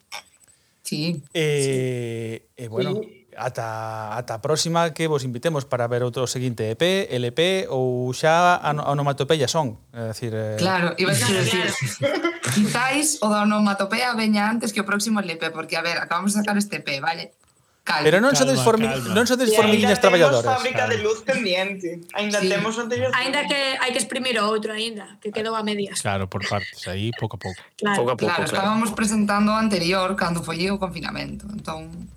Sí. 0.84 1.22
Eh, 1.34 2.48
sí. 2.56 2.64
eh 2.64 2.68
bueno, 2.68 3.02
sí. 3.04 3.28
ata, 3.38 4.18
ata 4.18 4.34
a 4.36 4.42
próxima 4.42 4.94
que 4.94 5.06
vos 5.08 5.24
invitemos 5.24 5.64
para 5.70 5.86
ver 5.88 6.02
outro 6.02 6.26
seguinte 6.26 6.74
EP, 6.74 7.08
LP 7.14 7.70
ou 7.70 8.10
xa 8.12 8.58
a 8.58 8.72
onomatopeia 8.90 9.46
son. 9.46 9.78
É 9.94 10.10
decir, 10.10 10.34
eh... 10.34 10.58
Claro, 10.58 10.98
iba 10.98 11.14
a 11.14 11.16
decir, 11.16 11.38
quizáis 12.58 13.22
o 13.22 13.30
da 13.30 13.46
onomatopeia 13.46 14.18
veña 14.18 14.50
antes 14.50 14.74
que 14.74 14.82
o 14.82 14.90
próximo 14.90 15.22
LP, 15.22 15.54
porque, 15.54 15.78
a 15.78 15.86
ver, 15.86 16.02
acabamos 16.02 16.34
de 16.34 16.42
sacar 16.42 16.58
este 16.58 16.82
EP, 16.82 16.98
vale? 17.00 17.37
Calma, 17.88 18.04
Pero 18.04 18.20
non 18.20 18.36
sodes 18.36 18.60
non 18.60 19.24
sodes 19.24 19.56
formiguinhas 19.56 20.04
traballadoras. 20.04 20.60
fábrica 20.60 20.92
de 20.92 21.00
luz 21.00 21.24
pendiente. 21.24 22.04
Ainda 22.12 22.44
sí. 22.44 22.52
temos 22.52 22.76
anterior. 22.76 23.16
Ainda 23.16 23.48
que 23.48 23.80
hai 23.80 23.96
que 23.96 24.00
exprimir 24.04 24.36
o 24.36 24.44
outro 24.44 24.76
aínda, 24.76 25.16
que 25.24 25.32
quedou 25.32 25.56
a 25.56 25.64
medias. 25.64 26.04
Claro, 26.04 26.28
por 26.28 26.44
partes, 26.44 26.84
aí 26.92 27.16
pouco 27.16 27.40
a 27.40 27.48
pouco. 27.48 27.64
Claro, 27.80 27.96
pouco 27.96 28.12
a 28.12 28.18
pouco, 28.20 28.28
claro, 28.28 28.44
claro. 28.44 28.60
estábamos 28.60 28.92
presentando 28.92 29.56
o 29.56 29.58
anterior 29.58 30.20
cando 30.20 30.44
foi 30.44 30.68
o 30.68 30.76
confinamento. 30.76 31.48
Entón 31.48 32.12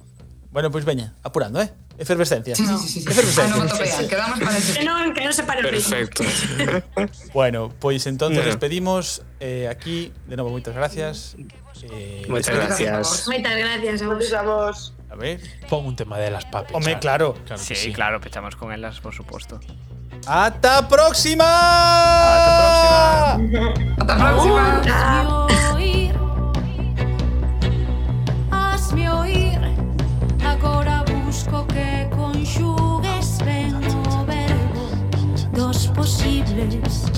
Bueno, 0.51 0.71
pois 0.71 0.85
pues 0.85 0.97
veña, 0.97 1.15
apurando, 1.23 1.63
eh? 1.63 1.71
Efervescencia. 1.97 2.57
Sí, 2.57 2.67
sí, 2.67 2.77
sí, 2.79 2.89
sí. 2.89 2.99
Efervescencia. 3.07 3.55
Ah, 3.55 3.65
no, 3.65 3.77
sí, 3.77 3.87
sí. 3.87 4.09
Quedamos 4.09 4.41
para 4.41 4.59
eso. 4.59 4.75
Que 4.75 4.83
non, 4.83 5.15
que 5.15 5.23
non 5.23 5.31
se 5.31 5.47
pare 5.47 5.63
Perfecto. 5.63 6.27
bueno, 7.33 7.71
pois 7.79 8.03
pues, 8.03 8.11
entonces 8.11 8.43
bueno. 8.43 8.51
despedimos 8.51 9.23
eh, 9.39 9.71
aquí. 9.71 10.11
De 10.27 10.35
novo, 10.35 10.51
moitas 10.51 10.75
gracias. 10.75 11.39
Eh, 11.87 12.27
moitas 12.27 12.51
gracias. 12.51 13.31
Moitas 13.31 13.55
gracias 13.55 14.03
a 14.03 14.11
vos. 14.11 14.19
Moitas 14.19 14.19
gracias 14.19 14.33
a 14.35 14.43
vos. 14.43 15.00
A 15.11 15.17
ver. 15.17 15.41
Pon 15.69 15.87
un 15.87 15.97
tema 15.97 16.19
delas, 16.19 16.45
papi. 16.45 16.75
Home, 16.75 16.99
claro. 16.99 17.35
Claro 17.45 17.63
Sí, 17.63 17.93
claro, 17.93 18.21
pechamos 18.21 18.57
con 18.57 18.73
elas, 18.73 19.01
por 19.01 19.15
supuesto. 19.15 19.61
¡Ata 20.27 20.87
próxima! 20.89 21.45
Ata 21.45 23.35
Ata 23.99 24.15
a 24.15 24.19
próxima. 24.19 24.83
Oír, 25.75 26.15
hazme 28.51 29.11
oír. 29.11 29.61
Agora 30.45 31.05
busco 31.25 31.67
que 31.67 32.09
conxugues 32.15 33.39
ben 33.45 33.75
o 33.75 34.25
verbo 34.27 34.91
dos 35.53 35.89
posibles 35.89 37.11